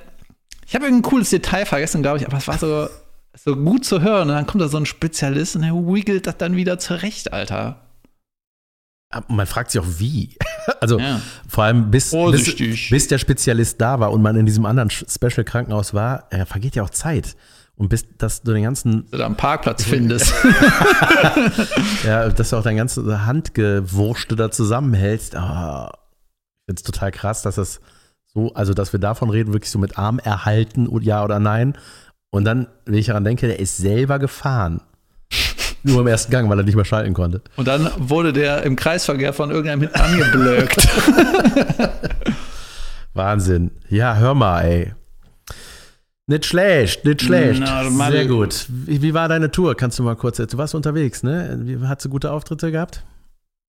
[0.65, 2.87] ich habe irgendein cooles Detail vergessen, glaube ich, aber es war so,
[3.35, 4.29] so gut zu hören.
[4.29, 7.81] Und dann kommt da so ein Spezialist und der wiggelt das dann wieder zurecht, Alter.
[9.13, 10.37] Aber Man fragt sich auch, wie.
[10.79, 11.19] Also Ja.
[11.49, 15.93] vor allem bis, bis, bis der Spezialist da war und man in diesem anderen Special-Krankenhaus
[15.95, 17.35] war, äh, vergeht ja auch Zeit.
[17.81, 20.31] Und bis dass du den ganzen, Wenn du da einen Parkplatz findest.
[22.05, 25.35] ja, dass du auch dein ganzes Handgewurschte da zusammenhältst.
[25.35, 27.81] Ah, ich finde es total krass, dass das
[28.27, 31.75] so, also dass wir davon reden, wirklich so mit Arm erhalten, und ja oder nein.
[32.29, 34.81] Und dann, wenn ich daran denke, der ist selber gefahren.
[35.81, 37.41] Nur im ersten Gang, weil er nicht mehr schalten konnte.
[37.55, 40.87] Und dann wurde der im Kreisverkehr von irgendeinem hinten angeblökt.
[43.15, 43.71] Wahnsinn.
[43.89, 44.93] Ja, hör mal, ey.
[46.27, 47.59] Nicht schlecht, nicht schlecht.
[47.59, 48.11] Mann.
[48.11, 48.65] Sehr gut.
[48.69, 49.75] Wie, wie war deine Tour?
[49.75, 50.51] Kannst du mal kurz erzählen?
[50.51, 51.59] Du warst unterwegs, ne?
[51.63, 53.03] Wie, hast du gute Auftritte gehabt?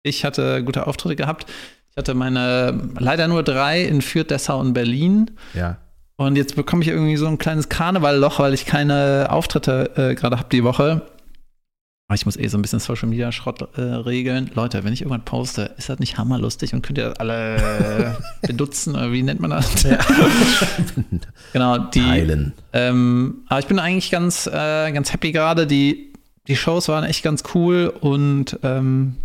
[0.03, 1.47] Ich hatte gute Auftritte gehabt.
[1.91, 5.31] Ich hatte meine leider nur drei in Fürth, Dessau und Berlin.
[5.55, 5.79] Ja.
[6.17, 10.39] Und jetzt bekomme ich irgendwie so ein kleines Karnevalloch, weil ich keine Auftritte äh, gerade
[10.39, 11.03] habe die Woche.
[12.13, 14.51] Aber ich muss eh so ein bisschen Social Media Schrott äh, regeln.
[14.53, 18.95] Leute, wenn ich irgendwann poste, ist das nicht hammerlustig und könnt ihr das alle benutzen
[18.95, 19.73] oder wie nennt man das?
[21.55, 22.01] genau, die.
[22.01, 22.53] Teilen.
[22.75, 25.67] Ähm, aber ich bin eigentlich ganz, äh, ganz happy gerade.
[25.67, 26.13] Die,
[26.49, 29.17] die Shows waren echt ganz cool und ähm,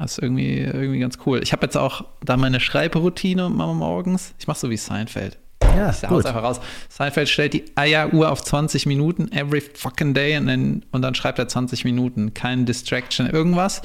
[0.00, 1.40] das ist irgendwie, irgendwie ganz cool.
[1.44, 4.34] Ich habe jetzt auch da meine Schreibroutine morgens.
[4.40, 5.38] Ich mache so wie Seinfeld.
[5.76, 6.26] Ja, Ich gut.
[6.26, 6.60] einfach raus.
[6.88, 11.38] Seinfeld stellt die Eieruhr auf 20 Minuten every fucking day und dann, und dann schreibt
[11.38, 12.34] er 20 Minuten.
[12.34, 13.82] Kein Distraction, irgendwas.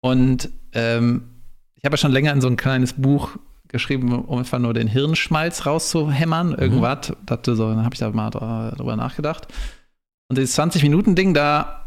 [0.00, 1.30] Und ähm,
[1.76, 3.30] ich habe ja schon länger in so ein kleines Buch
[3.68, 7.12] geschrieben, um einfach nur den Hirnschmalz rauszuhämmern, irgendwas.
[7.26, 9.46] Dachte so, dann habe ich da mal dr- drüber nachgedacht.
[10.28, 11.86] Und dieses 20-Minuten-Ding, da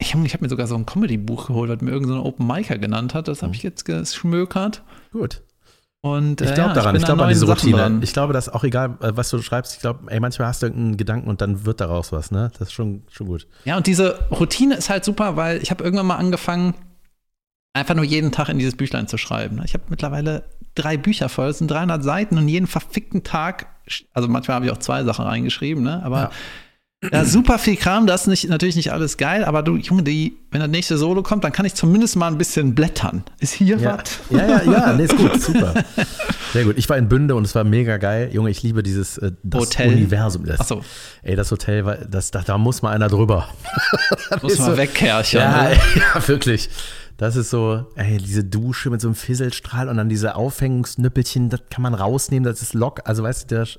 [0.00, 3.14] Ich, habe mir sogar so ein Comedy-Buch geholt, was mir irgendein so Open Micer genannt
[3.14, 3.28] hat.
[3.28, 4.82] Das habe ich jetzt geschmökert.
[5.12, 5.42] Gut.
[6.12, 7.76] Und, Ich äh, glaube ja, daran, bin ich glaube an diese Routine.
[7.76, 8.02] dran.
[8.02, 10.66] Ich glaube, dass auch egal, äh, was du schreibst, ich glaube, ey, manchmal hast du
[10.66, 12.50] irgendeinen Gedanken und dann wird daraus was, ne?
[12.58, 13.46] Das ist schon, schon gut.
[13.64, 16.74] Ja, und diese Routine ist halt super, weil ich habe irgendwann mal angefangen,
[17.74, 19.60] einfach nur jeden Tag in dieses Büchlein zu schreiben.
[19.64, 20.44] Ich habe mittlerweile
[20.74, 23.66] drei Bücher voll, das sind 300 Seiten und jeden verfickten Tag,
[24.12, 26.02] also manchmal habe ich auch zwei Sachen reingeschrieben, ne?
[26.04, 26.30] aber ja.
[27.24, 30.60] Super viel Kram, das ist nicht, natürlich nicht alles geil, aber du, Junge, die, wenn
[30.60, 33.22] das nächste Solo kommt, dann kann ich zumindest mal ein bisschen blättern.
[33.38, 34.18] Ist hier Ja, was?
[34.30, 35.74] ja, ja, ja, nee, ist gut, super.
[36.52, 36.76] Sehr gut.
[36.76, 38.30] Ich war in Bünde und es war mega geil.
[38.32, 39.92] Junge, ich liebe dieses äh, das Hotel.
[39.92, 40.44] Universum.
[40.44, 40.84] Das, Ach so.
[41.22, 43.48] Ey, das Hotel, war, das, da, da muss mal einer drüber.
[44.42, 45.40] Muss man so- wegkerchen.
[45.40, 45.76] Ja, ne?
[46.14, 46.68] ja, wirklich.
[47.16, 51.60] Das ist so, ey, diese Dusche mit so einem Fisselstrahl und dann diese Aufhängungsnüppelchen, das
[51.70, 53.02] kann man rausnehmen, das ist lock.
[53.04, 53.78] Also weißt du, der ist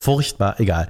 [0.00, 0.88] furchtbar, egal.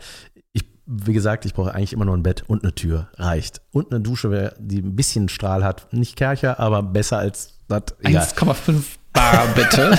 [0.95, 3.63] Wie gesagt, ich brauche eigentlich immer nur ein Bett und eine Tür, reicht.
[3.73, 5.93] Und eine Dusche, die ein bisschen Strahl hat.
[5.93, 7.83] Nicht Kercher, aber besser als das.
[8.01, 8.25] Egal.
[8.25, 8.83] 1,5
[9.13, 9.99] Bar, bitte.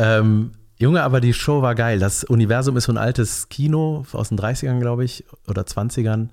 [0.00, 1.98] Ähm, Junge, aber die Show war geil.
[1.98, 6.30] Das Universum ist so ein altes Kino aus den 30ern, glaube ich, oder 20ern.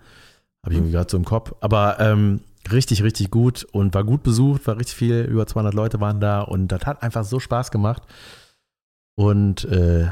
[0.64, 1.54] Habe ich irgendwie gerade so im Kopf.
[1.60, 2.40] Aber ähm,
[2.72, 5.22] richtig, richtig gut und war gut besucht, war richtig viel.
[5.24, 8.04] Über 200 Leute waren da und das hat einfach so Spaß gemacht.
[9.16, 10.12] Und äh,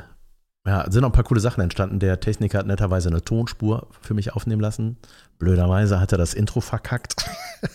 [0.65, 1.99] ja, sind noch ein paar coole Sachen entstanden.
[1.99, 4.97] Der Techniker hat netterweise eine Tonspur für mich aufnehmen lassen.
[5.37, 7.25] Blöderweise hat er das Intro verkackt.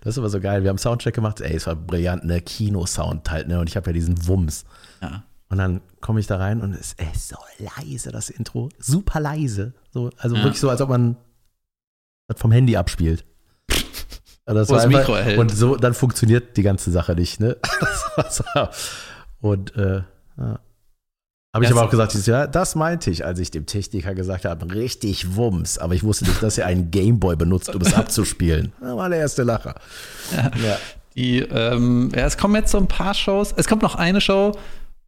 [0.00, 0.64] Das ist aber so geil.
[0.64, 1.40] Wir haben Soundcheck gemacht.
[1.40, 2.40] Ey, es war brillant, ne?
[2.40, 3.60] Kino-Sound halt, ne?
[3.60, 4.64] Und ich habe ja diesen Wumms.
[5.00, 5.22] Ja.
[5.48, 8.68] Und dann komme ich da rein und es ist so leise, das Intro.
[8.80, 9.72] Super leise.
[9.92, 10.42] So, also Ja.
[10.42, 11.16] wirklich so, als ob man
[12.26, 13.24] das vom Handy abspielt.
[14.44, 15.38] Also das einfach-.
[15.38, 17.56] Und so, dann funktioniert die ganze Sache nicht, ne?
[19.40, 20.02] Und äh,
[20.36, 20.58] ja.
[21.52, 24.44] Habe ich Ja, aber auch gesagt, Jahr, das meinte ich, als ich dem Techniker gesagt
[24.44, 25.78] habe, richtig Wumms.
[25.78, 28.72] Aber ich wusste nicht, dass er einen Gameboy benutzt, um es abzuspielen.
[28.80, 29.74] Das war der erste Lacher.
[30.32, 30.78] Ja.
[31.16, 33.52] Die, ähm, ja, es kommen jetzt so ein paar Shows.
[33.56, 34.56] Es kommt noch eine Show.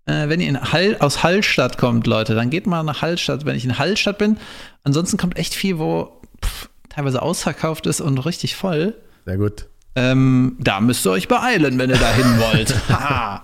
[0.07, 3.55] Äh, wenn ihr in Hall, aus Hallstatt kommt, Leute, dann geht mal nach Hallstatt, wenn
[3.55, 4.37] ich in Hallstatt bin.
[4.83, 8.97] Ansonsten kommt echt viel, wo pff, teilweise ausverkauft ist und richtig voll.
[9.25, 9.67] Sehr gut.
[9.95, 12.75] Ähm, da müsst ihr euch beeilen, wenn ihr da hin wollt.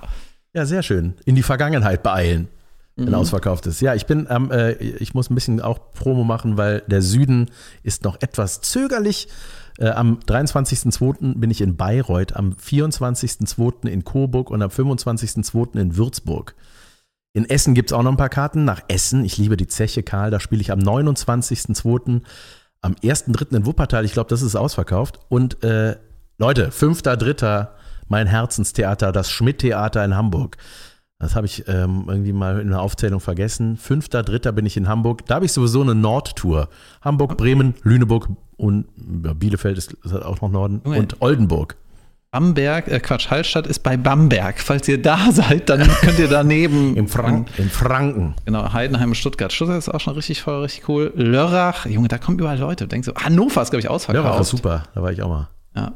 [0.54, 1.14] Ja, sehr schön.
[1.26, 2.48] In die Vergangenheit beeilen,
[2.98, 3.06] Mhm.
[3.06, 3.80] wenn ausverkauft ist.
[3.80, 7.46] Ja, ich bin, ähm, äh, ich muss ein bisschen auch Promo machen, weil der Süden
[7.82, 9.28] ist noch etwas zögerlich.
[9.78, 11.38] Äh, am 23.02.
[11.38, 13.86] bin ich in Bayreuth, am 24.02.
[13.86, 15.78] in Coburg und am 25.02.
[15.78, 16.56] in Würzburg.
[17.32, 19.24] In Essen gibt es auch noch ein paar Karten nach Essen.
[19.24, 20.32] Ich liebe die Zeche Karl.
[20.32, 22.22] Da spiele ich am 29.02.
[22.80, 23.56] Am 1.3.
[23.56, 24.04] in Wuppertal.
[24.04, 25.20] Ich glaube, das ist ausverkauft.
[25.28, 25.96] Und äh,
[26.38, 27.68] Leute, 5.3.
[28.08, 30.56] mein Herzenstheater, das Schmidt-Theater in Hamburg.
[31.20, 33.76] Das habe ich ähm, irgendwie mal in der Aufzählung vergessen.
[33.76, 34.52] 5.3.
[34.52, 35.26] bin ich in Hamburg.
[35.26, 36.68] Da habe ich sowieso eine Nordtour.
[37.02, 40.80] Hamburg, Bremen, Lüneburg und Bielefeld ist, ist auch noch Norden.
[40.84, 40.98] Junge.
[40.98, 41.76] Und Oldenburg.
[42.30, 44.60] Bamberg, äh Quatsch, Hallstatt ist bei Bamberg.
[44.60, 46.94] Falls ihr da seid, dann könnt ihr daneben.
[46.96, 47.46] Im Franken.
[47.56, 48.34] In Franken.
[48.44, 49.52] Genau, Heidenheim und Stuttgart.
[49.52, 51.12] Stuttgart ist auch schon richtig voll, richtig cool.
[51.16, 52.86] Lörrach, Junge, da kommen überall Leute.
[52.86, 54.24] Denkst so, Hannover ist, glaube ich, ausverkauft.
[54.24, 54.84] Ja, war super.
[54.94, 55.48] Da war ich auch mal.
[55.74, 55.92] Ja.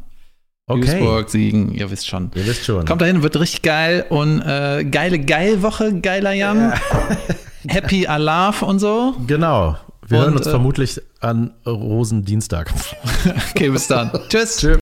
[0.69, 0.81] Okay.
[0.81, 2.31] Duisburg, Siegen, ihr wisst schon.
[2.35, 2.85] Ihr wisst schon.
[2.85, 6.73] Kommt dahin, wird richtig geil und äh, geile Geilwoche, geiler Jan.
[7.69, 9.15] Happy Alarv und so.
[9.27, 9.77] Genau.
[10.07, 12.73] Wir Und, hören uns äh, vermutlich an Rosendienstag.
[13.51, 14.11] Okay, bis dann.
[14.29, 14.57] Tschüss.
[14.57, 14.81] Tschüss.